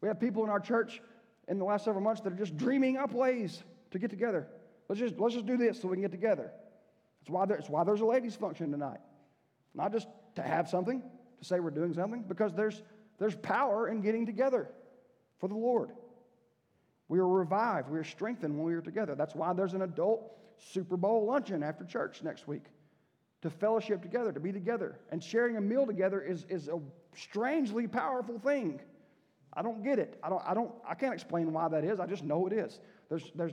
We 0.00 0.08
have 0.08 0.20
people 0.20 0.44
in 0.44 0.50
our 0.50 0.60
church 0.60 1.00
in 1.48 1.58
the 1.58 1.64
last 1.64 1.84
several 1.84 2.02
months 2.02 2.20
that 2.22 2.32
are 2.32 2.36
just 2.36 2.56
dreaming 2.56 2.96
up 2.96 3.12
ways 3.12 3.62
to 3.90 3.98
get 3.98 4.10
together. 4.10 4.46
Let's 4.88 5.00
just, 5.00 5.18
let's 5.18 5.34
just 5.34 5.46
do 5.46 5.56
this 5.56 5.80
so 5.80 5.88
we 5.88 5.96
can 5.96 6.02
get 6.02 6.10
together. 6.10 6.50
It's 7.20 7.30
why, 7.30 7.46
there, 7.46 7.56
it's 7.56 7.68
why 7.68 7.84
there's 7.84 8.00
a 8.00 8.06
ladies' 8.06 8.36
function 8.36 8.70
tonight. 8.70 9.00
Not 9.74 9.92
just 9.92 10.08
to 10.36 10.42
have 10.42 10.68
something, 10.68 11.02
to 11.38 11.44
say 11.44 11.60
we're 11.60 11.70
doing 11.70 11.92
something, 11.92 12.24
because 12.26 12.54
there's, 12.54 12.82
there's 13.18 13.34
power 13.36 13.88
in 13.88 14.00
getting 14.00 14.26
together 14.26 14.68
for 15.38 15.48
the 15.48 15.54
Lord. 15.56 15.90
We 17.08 17.18
are 17.18 17.28
revived, 17.28 17.88
we 17.88 17.98
are 17.98 18.04
strengthened 18.04 18.56
when 18.56 18.64
we 18.64 18.74
are 18.74 18.80
together. 18.80 19.14
That's 19.14 19.34
why 19.34 19.52
there's 19.52 19.74
an 19.74 19.82
adult 19.82 20.32
Super 20.58 20.96
Bowl 20.96 21.26
luncheon 21.26 21.62
after 21.62 21.84
church 21.84 22.22
next 22.22 22.48
week 22.48 22.62
to 23.42 23.50
fellowship 23.50 24.02
together, 24.02 24.32
to 24.32 24.40
be 24.40 24.52
together. 24.52 24.98
And 25.10 25.22
sharing 25.22 25.56
a 25.56 25.60
meal 25.60 25.86
together 25.86 26.20
is, 26.20 26.46
is 26.48 26.68
a 26.68 26.80
strangely 27.14 27.86
powerful 27.86 28.38
thing. 28.38 28.80
I 29.52 29.62
don't 29.62 29.82
get 29.82 29.98
it. 29.98 30.18
I, 30.22 30.28
don't, 30.28 30.42
I, 30.46 30.54
don't, 30.54 30.72
I 30.88 30.94
can't 30.94 31.14
explain 31.14 31.52
why 31.52 31.68
that 31.68 31.84
is. 31.84 32.00
I 32.00 32.06
just 32.06 32.24
know 32.24 32.46
it 32.46 32.52
is. 32.52 32.80
There's, 33.08 33.30
there's, 33.34 33.52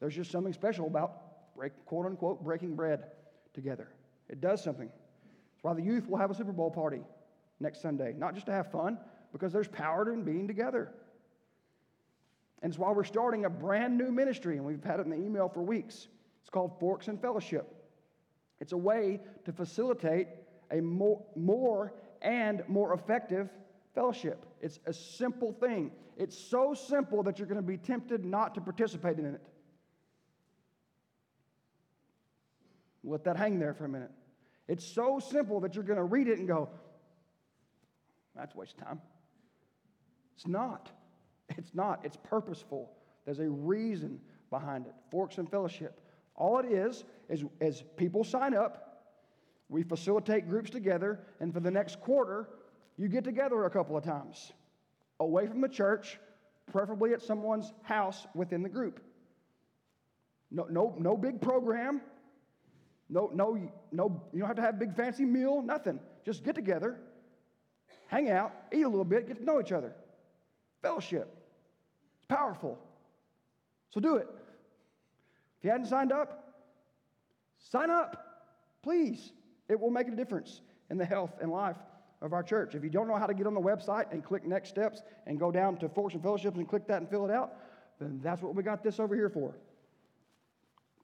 there's 0.00 0.14
just 0.14 0.30
something 0.30 0.52
special 0.52 0.86
about, 0.86 1.54
break, 1.56 1.72
quote 1.86 2.06
unquote, 2.06 2.42
breaking 2.42 2.74
bread 2.74 3.04
together. 3.52 3.88
It 4.28 4.40
does 4.40 4.62
something. 4.62 4.88
That's 4.88 5.64
why 5.64 5.74
the 5.74 5.82
youth 5.82 6.08
will 6.08 6.18
have 6.18 6.30
a 6.30 6.34
Super 6.34 6.52
Bowl 6.52 6.70
party 6.70 7.02
next 7.60 7.82
Sunday, 7.82 8.14
not 8.16 8.34
just 8.34 8.46
to 8.46 8.52
have 8.52 8.70
fun, 8.70 8.98
because 9.32 9.52
there's 9.52 9.68
power 9.68 10.12
in 10.12 10.22
being 10.22 10.46
together. 10.46 10.92
And 12.62 12.70
it's 12.70 12.78
why 12.78 12.90
we're 12.92 13.04
starting 13.04 13.44
a 13.44 13.50
brand 13.50 13.98
new 13.98 14.10
ministry, 14.10 14.56
and 14.56 14.64
we've 14.64 14.82
had 14.82 14.98
it 14.98 15.04
in 15.04 15.10
the 15.10 15.16
email 15.16 15.48
for 15.48 15.62
weeks. 15.62 16.08
It's 16.40 16.50
called 16.50 16.78
Forks 16.80 17.08
and 17.08 17.20
Fellowship. 17.20 17.83
It's 18.64 18.72
a 18.72 18.78
way 18.78 19.20
to 19.44 19.52
facilitate 19.52 20.26
a 20.70 20.80
more, 20.80 21.22
more 21.36 21.92
and 22.22 22.62
more 22.66 22.94
effective 22.94 23.50
fellowship. 23.94 24.46
It's 24.62 24.80
a 24.86 24.92
simple 24.94 25.52
thing. 25.52 25.90
It's 26.16 26.38
so 26.38 26.72
simple 26.72 27.22
that 27.24 27.38
you're 27.38 27.46
going 27.46 27.60
to 27.60 27.62
be 27.62 27.76
tempted 27.76 28.24
not 28.24 28.54
to 28.54 28.62
participate 28.62 29.18
in 29.18 29.26
it. 29.26 29.42
Let 33.02 33.24
that 33.24 33.36
hang 33.36 33.58
there 33.58 33.74
for 33.74 33.84
a 33.84 33.88
minute. 33.90 34.12
It's 34.66 34.86
so 34.86 35.18
simple 35.18 35.60
that 35.60 35.74
you're 35.74 35.84
going 35.84 35.98
to 35.98 36.02
read 36.02 36.28
it 36.28 36.38
and 36.38 36.48
go, 36.48 36.70
that's 38.34 38.54
waste 38.54 38.78
time. 38.78 38.98
It's 40.36 40.46
not. 40.46 40.90
It's 41.58 41.74
not. 41.74 42.00
It's 42.02 42.16
purposeful. 42.16 42.90
There's 43.26 43.40
a 43.40 43.50
reason 43.50 44.20
behind 44.48 44.86
it. 44.86 44.94
Forks 45.10 45.36
and 45.36 45.50
fellowship. 45.50 46.00
All 46.36 46.58
it 46.58 46.66
is, 46.66 47.04
is 47.28 47.44
as 47.60 47.82
people 47.96 48.24
sign 48.24 48.54
up, 48.54 49.02
we 49.68 49.82
facilitate 49.82 50.48
groups 50.48 50.70
together, 50.70 51.20
and 51.40 51.52
for 51.52 51.60
the 51.60 51.70
next 51.70 52.00
quarter, 52.00 52.48
you 52.96 53.08
get 53.08 53.24
together 53.24 53.64
a 53.64 53.70
couple 53.70 53.96
of 53.96 54.04
times 54.04 54.52
away 55.20 55.46
from 55.46 55.60
the 55.60 55.68
church, 55.68 56.18
preferably 56.70 57.12
at 57.12 57.22
someone's 57.22 57.72
house 57.82 58.26
within 58.34 58.62
the 58.62 58.68
group. 58.68 59.00
No, 60.50 60.66
no, 60.70 60.94
no 60.98 61.16
big 61.16 61.40
program. 61.40 62.00
No, 63.08 63.30
no, 63.34 63.58
no, 63.92 64.22
you 64.32 64.40
don't 64.40 64.46
have 64.48 64.56
to 64.56 64.62
have 64.62 64.74
a 64.74 64.78
big 64.78 64.94
fancy 64.94 65.24
meal, 65.24 65.62
nothing. 65.62 66.00
Just 66.24 66.42
get 66.42 66.54
together, 66.54 66.98
hang 68.06 68.30
out, 68.30 68.52
eat 68.72 68.82
a 68.82 68.88
little 68.88 69.04
bit, 69.04 69.28
get 69.28 69.38
to 69.38 69.44
know 69.44 69.60
each 69.60 69.72
other. 69.72 69.94
Fellowship. 70.82 71.34
It's 72.18 72.26
powerful. 72.26 72.78
So 73.90 74.00
do 74.00 74.16
it. 74.16 74.28
If 75.64 75.68
you 75.68 75.72
hadn't 75.72 75.86
signed 75.86 76.12
up, 76.12 76.44
sign 77.56 77.88
up, 77.88 78.52
please. 78.82 79.32
It 79.70 79.80
will 79.80 79.88
make 79.88 80.08
a 80.08 80.10
difference 80.10 80.60
in 80.90 80.98
the 80.98 81.06
health 81.06 81.38
and 81.40 81.50
life 81.50 81.78
of 82.20 82.34
our 82.34 82.42
church. 82.42 82.74
If 82.74 82.84
you 82.84 82.90
don't 82.90 83.08
know 83.08 83.16
how 83.16 83.24
to 83.24 83.32
get 83.32 83.46
on 83.46 83.54
the 83.54 83.62
website 83.62 84.12
and 84.12 84.22
click 84.22 84.46
next 84.46 84.68
steps 84.68 85.00
and 85.26 85.40
go 85.40 85.50
down 85.50 85.78
to 85.78 85.88
Forks 85.88 86.12
and 86.12 86.22
Fellowships 86.22 86.58
and 86.58 86.68
click 86.68 86.86
that 86.88 87.00
and 87.00 87.08
fill 87.08 87.24
it 87.24 87.30
out, 87.30 87.54
then 87.98 88.20
that's 88.22 88.42
what 88.42 88.54
we 88.54 88.62
got 88.62 88.84
this 88.84 89.00
over 89.00 89.14
here 89.14 89.30
for. 89.30 89.56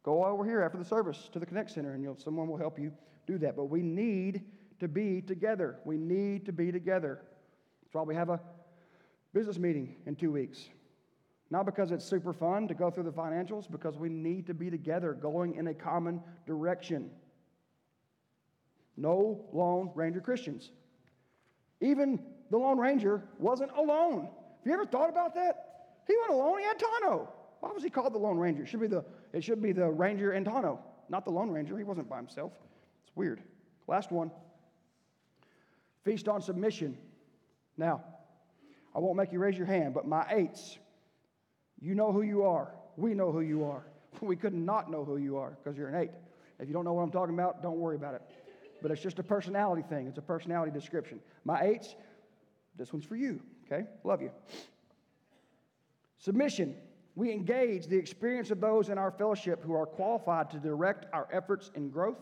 Go 0.02 0.26
over 0.26 0.44
here 0.44 0.60
after 0.60 0.76
the 0.76 0.84
service 0.84 1.30
to 1.32 1.38
the 1.38 1.46
Connect 1.46 1.70
Center 1.70 1.94
and 1.94 2.20
someone 2.20 2.46
will 2.46 2.58
help 2.58 2.78
you 2.78 2.92
do 3.26 3.38
that. 3.38 3.56
But 3.56 3.70
we 3.70 3.80
need 3.80 4.42
to 4.78 4.88
be 4.88 5.22
together. 5.22 5.78
We 5.86 5.96
need 5.96 6.44
to 6.44 6.52
be 6.52 6.70
together. 6.70 7.22
That's 7.82 7.94
why 7.94 8.02
we 8.02 8.14
have 8.14 8.28
a 8.28 8.38
business 9.32 9.56
meeting 9.56 9.96
in 10.04 10.16
two 10.16 10.30
weeks. 10.30 10.68
Not 11.50 11.66
because 11.66 11.90
it's 11.90 12.04
super 12.04 12.32
fun 12.32 12.68
to 12.68 12.74
go 12.74 12.90
through 12.90 13.04
the 13.04 13.12
financials, 13.12 13.70
because 13.70 13.96
we 13.96 14.08
need 14.08 14.46
to 14.46 14.54
be 14.54 14.70
together 14.70 15.12
going 15.12 15.56
in 15.56 15.66
a 15.66 15.74
common 15.74 16.20
direction. 16.46 17.10
No 18.96 19.44
Lone 19.52 19.90
Ranger 19.94 20.20
Christians. 20.20 20.70
Even 21.80 22.20
the 22.50 22.58
Lone 22.58 22.78
Ranger 22.78 23.22
wasn't 23.38 23.72
alone. 23.72 24.22
Have 24.22 24.66
you 24.66 24.72
ever 24.72 24.86
thought 24.86 25.08
about 25.08 25.34
that? 25.34 25.66
He 26.06 26.14
went 26.20 26.32
alone, 26.32 26.58
he 26.58 26.64
had 26.64 26.78
Tonto. 26.78 27.28
Why 27.60 27.72
was 27.72 27.82
he 27.82 27.90
called 27.90 28.14
the 28.14 28.18
Lone 28.18 28.38
Ranger? 28.38 28.62
It 28.62 28.68
should 28.68 28.80
be 28.80 28.86
the, 28.86 29.04
it 29.32 29.42
should 29.42 29.62
be 29.62 29.72
the 29.72 29.88
Ranger 29.88 30.32
and 30.32 30.46
Tonto, 30.46 30.78
not 31.08 31.24
the 31.24 31.30
Lone 31.30 31.50
Ranger. 31.50 31.76
He 31.76 31.84
wasn't 31.84 32.08
by 32.08 32.16
himself. 32.16 32.52
It's 33.02 33.16
weird. 33.16 33.42
Last 33.86 34.12
one 34.12 34.30
Feast 36.04 36.28
on 36.28 36.40
submission. 36.40 36.96
Now, 37.76 38.02
I 38.94 38.98
won't 38.98 39.16
make 39.16 39.32
you 39.32 39.38
raise 39.38 39.56
your 39.56 39.66
hand, 39.66 39.94
but 39.94 40.06
my 40.06 40.26
eights 40.30 40.78
you 41.80 41.94
know 41.94 42.12
who 42.12 42.22
you 42.22 42.44
are. 42.44 42.72
We 42.96 43.14
know 43.14 43.32
who 43.32 43.40
you 43.40 43.64
are. 43.64 43.84
We 44.20 44.36
could 44.36 44.54
not 44.54 44.90
know 44.90 45.04
who 45.04 45.16
you 45.16 45.36
are 45.36 45.56
because 45.62 45.78
you're 45.78 45.88
an 45.88 45.94
eight. 45.94 46.10
If 46.58 46.68
you 46.68 46.74
don't 46.74 46.84
know 46.84 46.92
what 46.92 47.02
I'm 47.02 47.12
talking 47.12 47.32
about, 47.32 47.62
don't 47.62 47.78
worry 47.78 47.96
about 47.96 48.14
it. 48.14 48.22
But 48.82 48.90
it's 48.90 49.00
just 49.00 49.18
a 49.18 49.22
personality 49.22 49.82
thing, 49.88 50.06
it's 50.06 50.18
a 50.18 50.22
personality 50.22 50.72
description. 50.72 51.20
My 51.44 51.62
eights, 51.62 51.94
this 52.76 52.92
one's 52.92 53.04
for 53.04 53.16
you, 53.16 53.40
okay? 53.64 53.86
Love 54.04 54.20
you. 54.20 54.30
Submission. 56.18 56.76
We 57.16 57.32
engage 57.32 57.86
the 57.86 57.96
experience 57.96 58.50
of 58.50 58.60
those 58.60 58.88
in 58.88 58.98
our 58.98 59.10
fellowship 59.10 59.62
who 59.64 59.74
are 59.74 59.86
qualified 59.86 60.50
to 60.50 60.58
direct 60.58 61.06
our 61.12 61.28
efforts 61.32 61.70
in 61.74 61.90
growth 61.90 62.18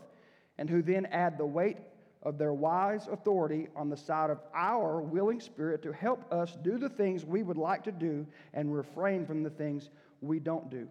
and 0.57 0.69
who 0.69 0.83
then 0.83 1.07
add 1.07 1.39
the 1.39 1.47
weight 1.47 1.79
of 2.29 2.37
their 2.37 2.53
wise 2.53 3.09
authority 3.11 3.69
on 3.75 3.89
the 3.89 3.97
side 3.97 4.29
of 4.29 4.39
our 4.55 5.01
willing 5.01 5.41
spirit 5.41 5.83
to 5.83 5.93
help 5.93 6.31
us 6.31 6.59
do 6.63 6.77
the 6.77 6.89
things 6.89 7.25
we 7.25 7.43
would 7.43 7.57
like 7.57 7.83
to 7.83 7.91
do 7.91 8.27
and 8.53 8.75
refrain 8.75 9.25
from 9.25 9.43
the 9.43 9.49
things 9.49 9.89
we 10.21 10.39
don't 10.39 10.69
do. 10.71 10.87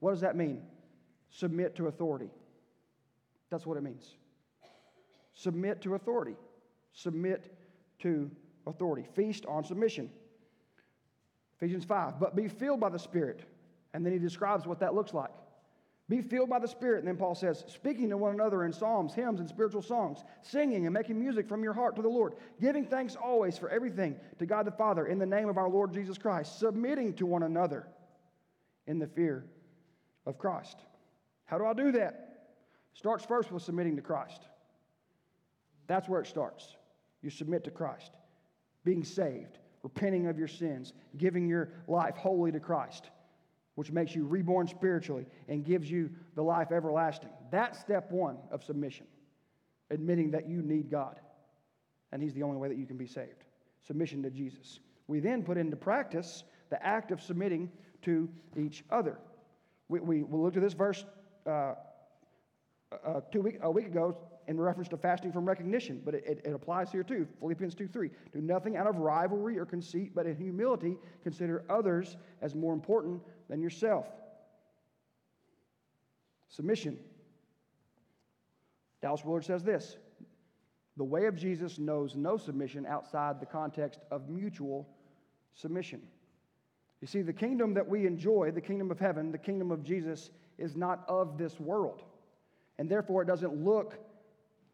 What 0.00 0.10
does 0.10 0.20
that 0.20 0.36
mean? 0.36 0.62
Submit 1.30 1.74
to 1.76 1.86
authority. 1.86 2.28
That's 3.48 3.64
what 3.64 3.78
it 3.78 3.82
means. 3.82 4.16
Submit 5.32 5.80
to 5.82 5.94
authority. 5.94 6.36
Submit 6.92 7.56
to 8.00 8.30
authority. 8.66 9.06
Feast 9.14 9.46
on 9.46 9.64
submission. 9.64 10.10
Ephesians 11.56 11.84
5. 11.84 12.20
But 12.20 12.36
be 12.36 12.46
filled 12.46 12.80
by 12.80 12.90
the 12.90 12.98
Spirit. 12.98 13.40
And 13.94 14.04
then 14.04 14.12
he 14.12 14.18
describes 14.18 14.66
what 14.66 14.80
that 14.80 14.94
looks 14.94 15.14
like. 15.14 15.30
Be 16.08 16.20
filled 16.20 16.50
by 16.50 16.58
the 16.58 16.68
Spirit. 16.68 16.98
And 16.98 17.08
then 17.08 17.16
Paul 17.16 17.34
says, 17.34 17.64
speaking 17.66 18.10
to 18.10 18.16
one 18.18 18.34
another 18.34 18.64
in 18.64 18.72
psalms, 18.72 19.14
hymns, 19.14 19.40
and 19.40 19.48
spiritual 19.48 19.80
songs, 19.80 20.22
singing 20.42 20.86
and 20.86 20.92
making 20.92 21.18
music 21.18 21.48
from 21.48 21.62
your 21.62 21.72
heart 21.72 21.96
to 21.96 22.02
the 22.02 22.08
Lord, 22.08 22.34
giving 22.60 22.84
thanks 22.84 23.16
always 23.16 23.56
for 23.56 23.70
everything 23.70 24.16
to 24.38 24.44
God 24.44 24.66
the 24.66 24.70
Father 24.70 25.06
in 25.06 25.18
the 25.18 25.26
name 25.26 25.48
of 25.48 25.56
our 25.56 25.68
Lord 25.68 25.94
Jesus 25.94 26.18
Christ, 26.18 26.58
submitting 26.58 27.14
to 27.14 27.26
one 27.26 27.42
another 27.42 27.86
in 28.86 28.98
the 28.98 29.06
fear 29.06 29.46
of 30.26 30.36
Christ. 30.36 30.76
How 31.46 31.56
do 31.56 31.64
I 31.64 31.72
do 31.72 31.92
that? 31.92 32.48
Starts 32.92 33.24
first 33.24 33.50
with 33.50 33.62
submitting 33.62 33.96
to 33.96 34.02
Christ. 34.02 34.42
That's 35.86 36.08
where 36.08 36.20
it 36.20 36.26
starts. 36.26 36.76
You 37.22 37.30
submit 37.30 37.64
to 37.64 37.70
Christ, 37.70 38.12
being 38.84 39.04
saved, 39.04 39.58
repenting 39.82 40.26
of 40.26 40.38
your 40.38 40.48
sins, 40.48 40.92
giving 41.16 41.48
your 41.48 41.70
life 41.88 42.16
wholly 42.16 42.52
to 42.52 42.60
Christ 42.60 43.08
which 43.74 43.90
makes 43.90 44.14
you 44.14 44.24
reborn 44.24 44.66
spiritually 44.66 45.26
and 45.48 45.64
gives 45.64 45.90
you 45.90 46.10
the 46.34 46.42
life 46.42 46.72
everlasting. 46.72 47.30
That's 47.50 47.78
step 47.78 48.10
one 48.10 48.38
of 48.50 48.62
submission, 48.62 49.06
admitting 49.90 50.30
that 50.32 50.48
you 50.48 50.62
need 50.62 50.90
God 50.90 51.18
and 52.14 52.22
He's 52.22 52.32
the 52.32 52.44
only 52.44 52.56
way 52.56 52.68
that 52.68 52.78
you 52.78 52.86
can 52.86 52.96
be 52.96 53.06
saved. 53.06 53.44
Submission 53.86 54.22
to 54.22 54.30
Jesus. 54.30 54.78
We 55.08 55.20
then 55.20 55.42
put 55.42 55.58
into 55.58 55.76
practice 55.76 56.44
the 56.70 56.82
act 56.84 57.10
of 57.10 57.20
submitting 57.20 57.70
to 58.02 58.28
each 58.56 58.84
other. 58.88 59.18
We, 59.88 60.00
we, 60.00 60.22
we 60.22 60.38
looked 60.38 60.56
at 60.56 60.62
this 60.62 60.72
verse 60.72 61.04
uh, 61.46 61.74
uh, 63.04 63.20
two 63.32 63.42
week, 63.42 63.58
a 63.62 63.70
week 63.70 63.86
ago 63.86 64.16
in 64.46 64.60
reference 64.60 64.88
to 64.88 64.96
fasting 64.96 65.32
from 65.32 65.44
recognition, 65.44 66.00
but 66.04 66.14
it, 66.14 66.24
it, 66.24 66.40
it, 66.44 66.54
applies 66.54 66.92
here 66.92 67.02
too. 67.02 67.26
Philippians 67.40 67.74
2 67.74 67.88
3. 67.88 68.10
Do 68.32 68.40
nothing 68.40 68.76
out 68.76 68.86
of 68.86 68.96
rivalry 68.96 69.58
or 69.58 69.66
conceit, 69.66 70.12
but 70.14 70.26
in 70.26 70.36
humility 70.36 70.96
consider 71.22 71.64
others 71.68 72.16
as 72.42 72.54
more 72.54 72.74
important 72.74 73.20
than 73.48 73.60
yourself. 73.60 74.06
Submission. 76.48 76.98
Dallas 79.02 79.24
Willard 79.24 79.44
says 79.44 79.62
this 79.64 79.96
The 80.96 81.04
way 81.04 81.26
of 81.26 81.36
Jesus 81.36 81.78
knows 81.78 82.16
no 82.16 82.36
submission 82.36 82.86
outside 82.86 83.40
the 83.40 83.46
context 83.46 84.00
of 84.10 84.28
mutual 84.28 84.88
submission. 85.54 86.00
You 87.00 87.06
see, 87.08 87.22
the 87.22 87.32
kingdom 87.32 87.74
that 87.74 87.86
we 87.86 88.06
enjoy, 88.06 88.50
the 88.50 88.60
kingdom 88.60 88.90
of 88.90 88.98
heaven, 88.98 89.30
the 89.30 89.38
kingdom 89.38 89.70
of 89.70 89.82
Jesus, 89.82 90.30
is 90.56 90.74
not 90.74 91.04
of 91.08 91.36
this 91.36 91.60
world. 91.60 92.02
And 92.78 92.88
therefore, 92.88 93.22
it 93.22 93.26
doesn't 93.26 93.64
look 93.64 93.98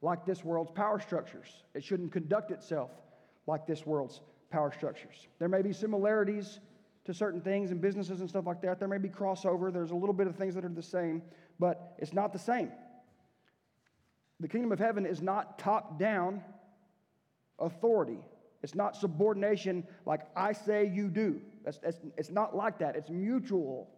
like 0.03 0.25
this 0.25 0.45
world's 0.45 0.71
power 0.71 1.01
structures. 1.01 1.65
It 1.75 1.83
shouldn't 1.83 2.13
conduct 2.13 2.51
itself 2.51 2.91
like 3.47 3.67
this 3.67 3.85
world's 3.85 4.21
power 4.51 4.73
structures. 4.73 5.29
There 5.39 5.49
may 5.49 5.63
be 5.63 5.73
similarities 5.73 6.61
to 7.11 7.15
certain 7.15 7.41
things 7.41 7.73
and 7.73 7.81
businesses 7.81 8.21
and 8.21 8.29
stuff 8.29 8.47
like 8.47 8.63
that. 8.63 8.79
There 8.79 8.87
may 8.87 8.99
be 8.99 9.09
crossover. 9.09 9.73
There's 9.73 9.91
a 9.91 9.97
little 9.97 10.15
bit 10.15 10.29
of 10.29 10.37
things 10.37 10.55
that 10.55 10.65
are 10.65 10.69
the 10.69 10.83
same, 10.83 11.23
but 11.59 11.95
it's 11.99 12.13
not 12.13 12.33
the 12.33 12.39
same. 12.39 12.71
The 14.39 14.47
kingdom 14.47 14.71
of 14.71 14.79
heaven 14.79 15.05
is 15.05 15.21
not 15.21 15.59
top 15.59 15.99
down 15.99 16.43
authority. 17.59 18.19
It's 18.63 18.77
not 18.77 18.97
subordination 18.97 19.85
like 20.07 20.21
I 20.37 20.53
say 20.53 20.87
you 20.87 21.09
do. 21.09 21.41
That's, 21.65 21.79
that's, 21.79 21.99
it's 22.17 22.31
not 22.31 22.55
like 22.57 22.79
that. 22.79 22.95
It's 22.95 23.11
mutual 23.11 23.91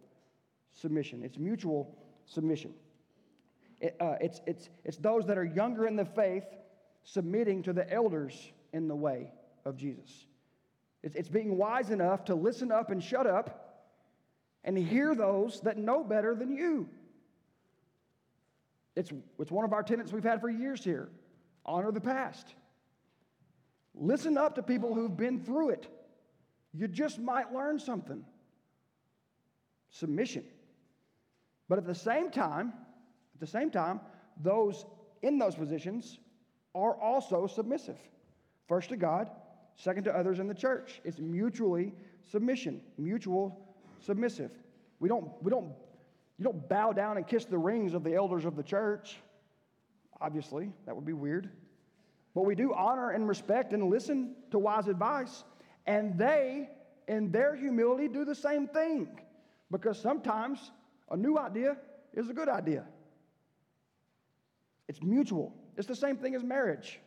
submission. 0.71 1.23
It's 1.23 1.37
mutual 1.37 1.95
submission. 2.25 2.73
It, 3.79 3.95
uh, 3.99 4.15
it's, 4.19 4.41
it's, 4.47 4.69
it's 4.83 4.97
those 4.97 5.27
that 5.27 5.37
are 5.37 5.45
younger 5.45 5.85
in 5.85 5.95
the 5.95 6.05
faith 6.05 6.45
submitting 7.03 7.61
to 7.63 7.73
the 7.73 7.89
elders 7.91 8.51
in 8.71 8.87
the 8.87 8.95
way 8.95 9.31
of 9.65 9.77
Jesus. 9.77 10.25
It's, 11.03 11.15
it's 11.15 11.29
being 11.29 11.57
wise 11.57 11.89
enough 11.89 12.25
to 12.25 12.35
listen 12.35 12.71
up 12.71 12.89
and 12.89 13.03
shut 13.03 13.27
up 13.27 13.85
and 14.63 14.77
hear 14.77 15.13
those 15.13 15.59
that 15.61 15.77
know 15.77 16.03
better 16.03 16.33
than 16.33 16.51
you. 16.55 16.89
It's, 18.95 19.11
it's 19.39 19.51
one 19.51 19.65
of 19.65 19.73
our 19.73 19.83
tenets 19.83 20.13
we've 20.13 20.23
had 20.23 20.39
for 20.39 20.49
years 20.49 20.83
here 20.83 21.09
honor 21.65 21.91
the 21.91 22.01
past. 22.01 22.55
Listen 23.95 24.37
up 24.37 24.55
to 24.55 24.63
people 24.63 24.93
who've 24.93 25.15
been 25.15 25.43
through 25.43 25.69
it. 25.69 25.87
You 26.73 26.87
just 26.87 27.19
might 27.19 27.53
learn 27.53 27.79
something. 27.79 28.25
Submission. 29.91 30.43
But 31.69 31.77
at 31.77 31.85
the 31.85 31.95
same 31.95 32.31
time, 32.31 32.73
at 33.35 33.39
the 33.39 33.47
same 33.47 33.69
time, 33.69 33.99
those 34.41 34.85
in 35.21 35.37
those 35.37 35.55
positions 35.55 36.19
are 36.75 36.95
also 36.95 37.47
submissive. 37.47 37.97
First 38.67 38.89
to 38.89 38.97
God, 38.97 39.29
second 39.75 40.03
to 40.05 40.15
others 40.15 40.39
in 40.39 40.47
the 40.47 40.53
church. 40.53 41.01
It's 41.03 41.19
mutually 41.19 41.93
submission, 42.29 42.81
mutual 42.97 43.59
submissive. 43.99 44.51
We 44.99 45.09
don't, 45.09 45.31
we 45.41 45.49
don't, 45.49 45.71
you 46.37 46.45
don't 46.45 46.67
bow 46.69 46.93
down 46.93 47.17
and 47.17 47.27
kiss 47.27 47.45
the 47.45 47.57
rings 47.57 47.93
of 47.93 48.03
the 48.03 48.13
elders 48.13 48.45
of 48.45 48.55
the 48.55 48.63
church. 48.63 49.17
Obviously, 50.21 50.71
that 50.85 50.95
would 50.95 51.05
be 51.05 51.13
weird. 51.13 51.49
But 52.33 52.45
we 52.45 52.55
do 52.55 52.73
honor 52.73 53.11
and 53.11 53.27
respect 53.27 53.73
and 53.73 53.89
listen 53.89 54.35
to 54.51 54.59
wise 54.59 54.87
advice. 54.87 55.43
And 55.85 56.17
they, 56.17 56.69
in 57.07 57.31
their 57.31 57.55
humility, 57.55 58.07
do 58.07 58.25
the 58.25 58.35
same 58.35 58.67
thing. 58.67 59.07
Because 59.69 59.99
sometimes 59.99 60.71
a 61.11 61.17
new 61.17 61.37
idea 61.37 61.77
is 62.13 62.29
a 62.29 62.33
good 62.33 62.49
idea. 62.49 62.85
It's 64.87 65.01
mutual. 65.01 65.53
It's 65.77 65.87
the 65.87 65.95
same 65.95 66.17
thing 66.17 66.35
as 66.35 66.43
marriage. 66.43 66.99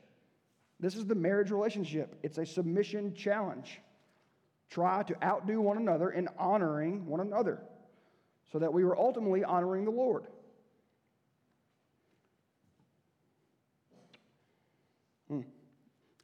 This 0.79 0.95
is 0.95 1.07
the 1.07 1.15
marriage 1.15 1.51
relationship. 1.51 2.19
It's 2.23 2.39
a 2.39 2.47
submission 2.47 3.15
challenge. 3.15 3.81
Try 4.69 5.03
to 5.05 5.25
outdo 5.25 5.61
one 5.61 5.77
another 5.77 6.11
in 6.11 6.29
honoring 6.39 7.07
one 7.07 7.21
another 7.21 7.61
so 8.51 8.59
that 8.59 8.73
we 8.73 8.83
are 8.83 8.97
ultimately 8.97 9.45
honoring 9.45 9.85
the 9.85 9.91
Lord. 9.91 10.25
Hmm. 15.29 15.43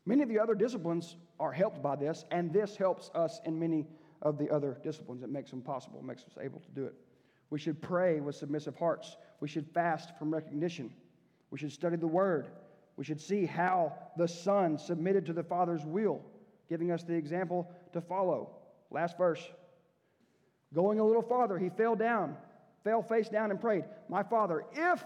Many 0.07 0.23
of 0.23 0.29
the 0.29 0.39
other 0.39 0.55
disciplines 0.55 1.17
are 1.41 1.53
helped 1.53 1.83
by 1.83 1.97
this, 1.97 2.25
and 2.31 2.53
this 2.53 2.77
helps 2.77 3.11
us 3.15 3.41
in 3.45 3.59
many 3.59 3.87
of 4.21 4.39
the 4.39 4.51
other 4.51 4.79
disciplines. 4.83 5.23
It 5.23 5.31
makes 5.31 5.51
them 5.51 5.63
possible, 5.63 5.99
it 6.01 6.05
makes 6.05 6.23
us 6.25 6.37
able 6.41 6.61
to 6.61 6.71
do 6.71 6.85
it. 6.85 6.95
We 7.51 7.59
should 7.59 7.83
pray 7.83 8.21
with 8.21 8.37
submissive 8.37 8.77
hearts. 8.77 9.17
We 9.41 9.49
should 9.49 9.67
fast 9.75 10.17
from 10.19 10.33
recognition. 10.33 10.91
We 11.51 11.59
should 11.59 11.73
study 11.73 11.97
the 11.97 12.07
Word. 12.07 12.49
We 12.97 13.05
should 13.05 13.21
see 13.21 13.47
how 13.47 13.95
the 14.17 14.29
Son 14.29 14.79
submitted 14.79 15.27
to 15.27 15.33
the 15.33 15.43
Father's 15.43 15.85
will, 15.85 16.21
giving 16.69 16.91
us 16.91 17.03
the 17.03 17.15
example 17.15 17.71
to 17.93 18.01
follow. 18.01 18.51
Last 18.91 19.17
verse. 19.17 19.43
Going 20.75 21.01
a 21.01 21.05
little 21.05 21.23
farther, 21.23 21.59
he 21.59 21.69
fell 21.69 21.97
down, 21.97 22.37
fell 22.85 23.03
face 23.03 23.29
down, 23.29 23.51
and 23.51 23.61
prayed, 23.61 23.85
My 24.09 24.23
Father, 24.23 24.65
if 24.73 25.05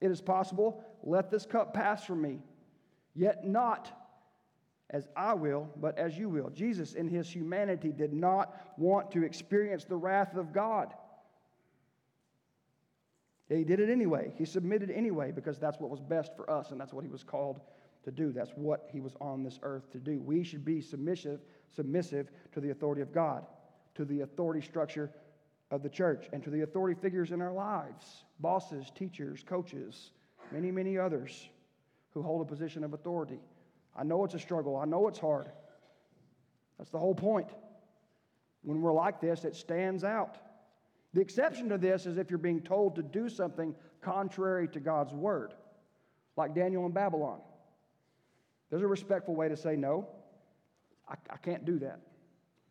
it 0.00 0.10
is 0.10 0.20
possible, 0.20 0.84
let 1.02 1.30
this 1.30 1.46
cup 1.46 1.74
pass 1.74 2.04
from 2.04 2.22
me. 2.22 2.40
Yet 3.14 3.46
not 3.46 3.92
as 4.90 5.08
I 5.16 5.34
will, 5.34 5.68
but 5.76 5.98
as 5.98 6.16
you 6.16 6.28
will. 6.28 6.50
Jesus, 6.50 6.94
in 6.94 7.08
his 7.08 7.28
humanity, 7.28 7.92
did 7.92 8.12
not 8.12 8.72
want 8.78 9.10
to 9.12 9.24
experience 9.24 9.84
the 9.84 9.96
wrath 9.96 10.36
of 10.36 10.52
God. 10.52 10.94
He 13.48 13.64
did 13.64 13.80
it 13.80 13.88
anyway. 13.88 14.32
He 14.36 14.44
submitted 14.44 14.90
anyway 14.90 15.32
because 15.32 15.58
that's 15.58 15.80
what 15.80 15.90
was 15.90 16.00
best 16.00 16.36
for 16.36 16.50
us, 16.50 16.70
and 16.70 16.80
that's 16.80 16.92
what 16.92 17.04
he 17.04 17.10
was 17.10 17.24
called 17.24 17.60
to 18.04 18.10
do. 18.10 18.30
That's 18.32 18.52
what 18.54 18.88
he 18.92 19.00
was 19.00 19.14
on 19.20 19.42
this 19.42 19.58
earth 19.62 19.90
to 19.92 19.98
do. 19.98 20.20
We 20.20 20.44
should 20.44 20.64
be 20.64 20.80
submissive, 20.80 21.40
submissive 21.74 22.30
to 22.52 22.60
the 22.60 22.70
authority 22.70 23.00
of 23.00 23.12
God, 23.12 23.46
to 23.94 24.04
the 24.04 24.20
authority 24.20 24.60
structure 24.60 25.10
of 25.70 25.82
the 25.82 25.88
church, 25.88 26.28
and 26.32 26.42
to 26.44 26.50
the 26.50 26.62
authority 26.62 26.98
figures 27.00 27.32
in 27.32 27.40
our 27.40 27.52
lives 27.52 28.24
bosses, 28.40 28.90
teachers, 28.94 29.42
coaches, 29.46 30.12
many, 30.52 30.70
many 30.70 30.96
others 30.96 31.48
who 32.10 32.22
hold 32.22 32.40
a 32.40 32.44
position 32.44 32.84
of 32.84 32.92
authority. 32.92 33.40
I 33.96 34.04
know 34.04 34.24
it's 34.24 34.34
a 34.34 34.38
struggle, 34.38 34.76
I 34.76 34.84
know 34.84 35.08
it's 35.08 35.18
hard. 35.18 35.50
That's 36.78 36.90
the 36.90 36.98
whole 36.98 37.14
point. 37.14 37.48
When 38.62 38.80
we're 38.80 38.92
like 38.92 39.20
this, 39.20 39.44
it 39.44 39.56
stands 39.56 40.04
out. 40.04 40.38
The 41.14 41.20
exception 41.20 41.68
to 41.70 41.78
this 41.78 42.06
is 42.06 42.18
if 42.18 42.30
you're 42.30 42.38
being 42.38 42.60
told 42.60 42.96
to 42.96 43.02
do 43.02 43.28
something 43.28 43.74
contrary 44.00 44.68
to 44.68 44.80
God's 44.80 45.12
word, 45.12 45.54
like 46.36 46.54
Daniel 46.54 46.86
in 46.86 46.92
Babylon. 46.92 47.40
There's 48.70 48.82
a 48.82 48.86
respectful 48.86 49.34
way 49.34 49.48
to 49.48 49.56
say 49.56 49.76
no. 49.76 50.06
I, 51.08 51.14
I 51.30 51.36
can't 51.38 51.64
do 51.64 51.78
that. 51.80 52.00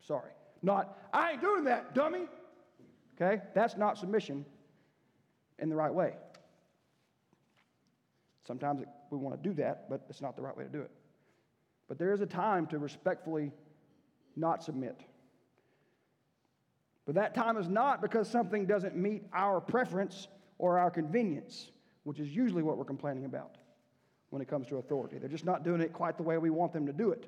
Sorry. 0.00 0.30
Not, 0.62 0.96
I 1.12 1.32
ain't 1.32 1.40
doing 1.40 1.64
that, 1.64 1.94
dummy. 1.94 2.26
Okay? 3.20 3.42
That's 3.54 3.76
not 3.76 3.98
submission 3.98 4.44
in 5.58 5.68
the 5.68 5.76
right 5.76 5.92
way. 5.92 6.14
Sometimes 8.46 8.80
it, 8.80 8.88
we 9.10 9.18
want 9.18 9.42
to 9.42 9.48
do 9.48 9.54
that, 9.56 9.90
but 9.90 10.06
it's 10.08 10.22
not 10.22 10.36
the 10.36 10.42
right 10.42 10.56
way 10.56 10.64
to 10.64 10.70
do 10.70 10.80
it. 10.80 10.90
But 11.88 11.98
there 11.98 12.12
is 12.12 12.20
a 12.20 12.26
time 12.26 12.66
to 12.68 12.78
respectfully 12.78 13.52
not 14.36 14.62
submit. 14.62 15.02
But 17.08 17.14
that 17.14 17.34
time 17.34 17.56
is 17.56 17.70
not 17.70 18.02
because 18.02 18.28
something 18.28 18.66
doesn't 18.66 18.94
meet 18.94 19.22
our 19.32 19.62
preference 19.62 20.28
or 20.58 20.78
our 20.78 20.90
convenience, 20.90 21.70
which 22.04 22.20
is 22.20 22.28
usually 22.28 22.62
what 22.62 22.76
we're 22.76 22.84
complaining 22.84 23.24
about 23.24 23.56
when 24.28 24.42
it 24.42 24.46
comes 24.46 24.66
to 24.66 24.76
authority. 24.76 25.16
They're 25.16 25.30
just 25.30 25.46
not 25.46 25.64
doing 25.64 25.80
it 25.80 25.94
quite 25.94 26.18
the 26.18 26.22
way 26.22 26.36
we 26.36 26.50
want 26.50 26.74
them 26.74 26.84
to 26.84 26.92
do 26.92 27.12
it. 27.12 27.24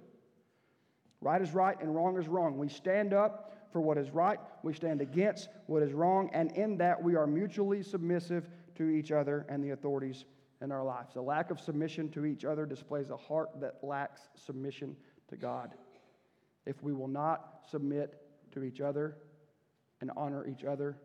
Right 1.22 1.40
is 1.40 1.54
right 1.54 1.80
and 1.80 1.96
wrong 1.96 2.18
is 2.18 2.28
wrong. 2.28 2.58
We 2.58 2.68
stand 2.68 3.14
up 3.14 3.56
for 3.72 3.80
what 3.80 3.96
is 3.96 4.10
right, 4.10 4.38
we 4.62 4.74
stand 4.74 5.00
against 5.00 5.48
what 5.64 5.82
is 5.82 5.94
wrong, 5.94 6.28
and 6.34 6.52
in 6.58 6.76
that 6.76 7.02
we 7.02 7.16
are 7.16 7.26
mutually 7.26 7.82
submissive 7.82 8.50
to 8.74 8.90
each 8.90 9.12
other 9.12 9.46
and 9.48 9.64
the 9.64 9.70
authorities 9.70 10.26
in 10.60 10.72
our 10.72 10.84
lives. 10.84 11.16
A 11.16 11.22
lack 11.22 11.50
of 11.50 11.58
submission 11.58 12.10
to 12.10 12.26
each 12.26 12.44
other 12.44 12.66
displays 12.66 13.08
a 13.08 13.16
heart 13.16 13.48
that 13.62 13.78
lacks 13.82 14.28
submission 14.34 14.94
to 15.28 15.36
God. 15.36 15.70
If 16.66 16.82
we 16.82 16.92
will 16.92 17.08
not 17.08 17.62
submit 17.70 18.20
to 18.52 18.62
each 18.62 18.82
other, 18.82 19.16
and 20.00 20.10
honor 20.16 20.46
each 20.46 20.64
other, 20.64 20.96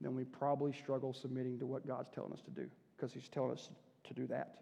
then 0.00 0.14
we 0.14 0.24
probably 0.24 0.72
struggle 0.72 1.12
submitting 1.12 1.58
to 1.58 1.66
what 1.66 1.86
God's 1.86 2.10
telling 2.14 2.32
us 2.32 2.40
to 2.42 2.50
do 2.50 2.68
because 2.96 3.12
He's 3.12 3.28
telling 3.28 3.52
us 3.52 3.70
to 4.04 4.14
do 4.14 4.26
that. 4.26 4.56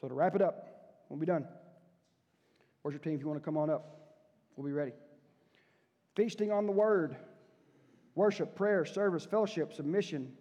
So, 0.00 0.08
to 0.08 0.14
wrap 0.14 0.34
it 0.34 0.42
up, 0.42 1.04
we'll 1.08 1.18
be 1.18 1.26
done. 1.26 1.46
Worship 2.82 3.02
team, 3.02 3.14
if 3.14 3.20
you 3.20 3.28
want 3.28 3.40
to 3.40 3.44
come 3.44 3.56
on 3.56 3.70
up, 3.70 4.16
we'll 4.56 4.66
be 4.66 4.72
ready. 4.72 4.92
Feasting 6.16 6.52
on 6.52 6.66
the 6.66 6.72
Word, 6.72 7.16
worship, 8.14 8.54
prayer, 8.54 8.84
service, 8.84 9.24
fellowship, 9.24 9.72
submission, 9.72 10.32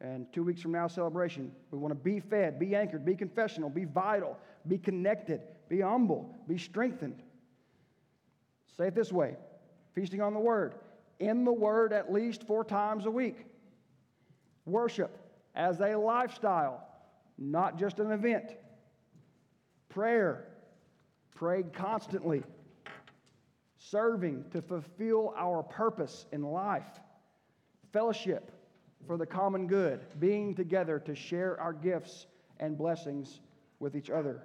and 0.00 0.26
two 0.32 0.44
weeks 0.44 0.60
from 0.60 0.72
now, 0.72 0.86
celebration. 0.86 1.52
We 1.70 1.78
want 1.78 1.92
to 1.92 1.96
be 1.96 2.20
fed, 2.20 2.58
be 2.58 2.74
anchored, 2.74 3.04
be 3.04 3.14
confessional, 3.14 3.68
be 3.68 3.84
vital, 3.84 4.38
be 4.68 4.78
connected, 4.78 5.40
be 5.68 5.80
humble, 5.80 6.34
be 6.46 6.58
strengthened. 6.58 7.22
Say 8.76 8.88
it 8.88 8.94
this 8.94 9.12
way 9.12 9.36
feasting 9.94 10.20
on 10.20 10.34
the 10.34 10.40
Word 10.40 10.74
in 11.18 11.44
the 11.44 11.52
Word 11.52 11.92
at 11.92 12.12
least 12.12 12.46
four 12.46 12.64
times 12.64 13.06
a 13.06 13.10
week. 13.10 13.46
Worship 14.64 15.18
as 15.54 15.80
a 15.80 15.96
lifestyle, 15.96 16.86
not 17.38 17.78
just 17.78 17.98
an 17.98 18.10
event. 18.10 18.56
Prayer, 19.88 20.48
prayed 21.34 21.72
constantly. 21.72 22.42
Serving 23.78 24.44
to 24.50 24.60
fulfill 24.60 25.32
our 25.36 25.62
purpose 25.62 26.26
in 26.32 26.42
life. 26.42 27.00
Fellowship 27.92 28.50
for 29.06 29.16
the 29.16 29.26
common 29.26 29.66
good, 29.66 30.00
being 30.18 30.54
together 30.54 30.98
to 30.98 31.14
share 31.14 31.58
our 31.60 31.72
gifts 31.72 32.26
and 32.58 32.76
blessings 32.76 33.40
with 33.78 33.94
each 33.94 34.10
other. 34.10 34.42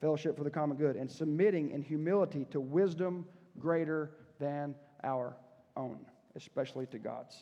Fellowship 0.00 0.36
for 0.36 0.44
the 0.44 0.50
common 0.50 0.76
good, 0.76 0.96
and 0.96 1.10
submitting 1.10 1.70
in 1.70 1.82
humility 1.82 2.46
to 2.50 2.60
wisdom 2.60 3.26
greater 3.58 4.12
than 4.38 4.74
our 5.04 5.36
own, 5.76 5.98
especially 6.34 6.86
to 6.86 6.98
God's. 6.98 7.36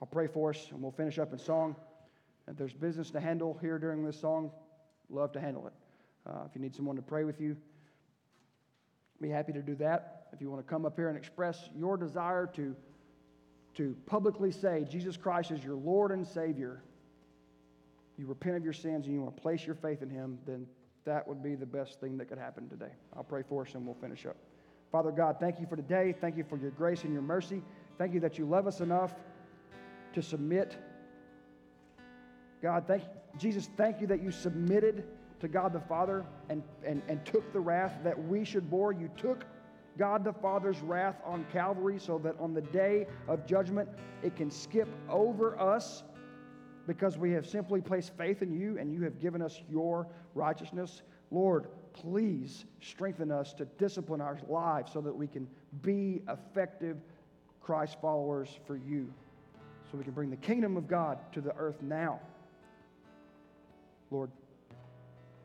I'll 0.00 0.08
pray 0.08 0.26
for 0.26 0.50
us 0.50 0.68
and 0.70 0.82
we'll 0.82 0.92
finish 0.92 1.18
up 1.18 1.32
in 1.32 1.38
song. 1.38 1.76
If 2.48 2.56
there's 2.56 2.72
business 2.72 3.10
to 3.10 3.20
handle 3.20 3.58
here 3.60 3.78
during 3.78 4.04
this 4.04 4.18
song, 4.18 4.50
love 5.08 5.32
to 5.32 5.40
handle 5.40 5.66
it. 5.66 5.72
Uh, 6.26 6.44
if 6.48 6.54
you 6.54 6.60
need 6.60 6.74
someone 6.74 6.96
to 6.96 7.02
pray 7.02 7.24
with 7.24 7.40
you, 7.40 7.56
be 9.20 9.28
happy 9.28 9.52
to 9.52 9.62
do 9.62 9.74
that. 9.76 10.28
If 10.32 10.40
you 10.40 10.50
want 10.50 10.64
to 10.64 10.68
come 10.68 10.86
up 10.86 10.96
here 10.96 11.08
and 11.08 11.18
express 11.18 11.68
your 11.76 11.96
desire 11.96 12.46
to, 12.54 12.74
to 13.74 13.96
publicly 14.06 14.50
say 14.50 14.86
Jesus 14.88 15.16
Christ 15.16 15.50
is 15.50 15.62
your 15.62 15.76
Lord 15.76 16.12
and 16.12 16.26
Savior, 16.26 16.82
you 18.16 18.26
repent 18.26 18.56
of 18.56 18.64
your 18.64 18.72
sins 18.72 19.06
and 19.06 19.14
you 19.14 19.22
want 19.22 19.36
to 19.36 19.42
place 19.42 19.66
your 19.66 19.74
faith 19.74 20.02
in 20.02 20.10
Him, 20.10 20.38
then 20.46 20.66
that 21.04 21.26
would 21.26 21.42
be 21.42 21.54
the 21.54 21.66
best 21.66 22.00
thing 22.00 22.16
that 22.18 22.26
could 22.26 22.38
happen 22.38 22.68
today. 22.68 22.92
I'll 23.16 23.24
pray 23.24 23.42
for 23.48 23.66
us 23.66 23.74
and 23.74 23.84
we'll 23.84 23.94
finish 23.94 24.26
up. 24.26 24.36
Father 24.92 25.12
God, 25.12 25.36
thank 25.38 25.60
you 25.60 25.66
for 25.66 25.76
today. 25.76 26.14
Thank 26.20 26.36
you 26.36 26.44
for 26.44 26.56
your 26.56 26.70
grace 26.72 27.04
and 27.04 27.12
your 27.12 27.22
mercy. 27.22 27.62
Thank 27.98 28.12
you 28.12 28.20
that 28.20 28.38
you 28.38 28.44
love 28.44 28.66
us 28.66 28.80
enough 28.80 29.14
to 30.14 30.22
submit. 30.22 30.76
God, 32.62 32.84
thank 32.86 33.04
Jesus, 33.38 33.70
thank 33.76 34.00
you 34.00 34.06
that 34.08 34.22
you 34.22 34.30
submitted 34.30 35.04
to 35.38 35.48
God 35.48 35.72
the 35.72 35.80
Father 35.80 36.26
and, 36.48 36.62
and, 36.84 37.02
and 37.08 37.24
took 37.24 37.52
the 37.52 37.60
wrath 37.60 37.98
that 38.02 38.18
we 38.26 38.44
should 38.44 38.68
bore. 38.68 38.92
You 38.92 39.08
took 39.16 39.44
God 39.96 40.24
the 40.24 40.32
Father's 40.32 40.80
wrath 40.80 41.16
on 41.24 41.46
Calvary 41.52 41.98
so 41.98 42.18
that 42.18 42.34
on 42.40 42.52
the 42.52 42.60
day 42.60 43.06
of 43.28 43.46
judgment 43.46 43.88
it 44.22 44.34
can 44.34 44.50
skip 44.50 44.88
over 45.08 45.58
us 45.60 46.02
because 46.86 47.16
we 47.16 47.30
have 47.30 47.46
simply 47.46 47.80
placed 47.80 48.16
faith 48.16 48.42
in 48.42 48.52
you 48.52 48.78
and 48.78 48.92
you 48.92 49.02
have 49.02 49.20
given 49.20 49.40
us 49.40 49.60
your 49.70 50.06
righteousness. 50.34 51.02
Lord, 51.30 51.68
please 51.92 52.64
strengthen 52.80 53.30
us 53.30 53.52
to 53.54 53.64
discipline 53.64 54.20
our 54.20 54.38
lives 54.48 54.92
so 54.92 55.00
that 55.00 55.14
we 55.14 55.26
can 55.26 55.46
be 55.82 56.22
effective 56.28 56.96
Christ 57.60 57.98
followers 58.00 58.48
for 58.66 58.76
you, 58.76 59.12
so 59.90 59.98
we 59.98 60.04
can 60.04 60.12
bring 60.12 60.30
the 60.30 60.36
kingdom 60.36 60.76
of 60.76 60.88
God 60.88 61.18
to 61.32 61.40
the 61.40 61.54
earth 61.56 61.82
now. 61.82 62.20
Lord, 64.10 64.30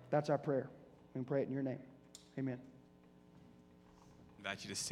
that's 0.09 0.29
our 0.29 0.37
prayer. 0.37 0.69
We 1.13 1.21
pray 1.21 1.41
it 1.43 1.47
in 1.47 1.53
your 1.53 1.63
name. 1.63 1.79
Amen. 2.37 2.57
invite 4.39 4.63
you 4.63 4.69
to 4.69 4.75
stand. 4.75 4.83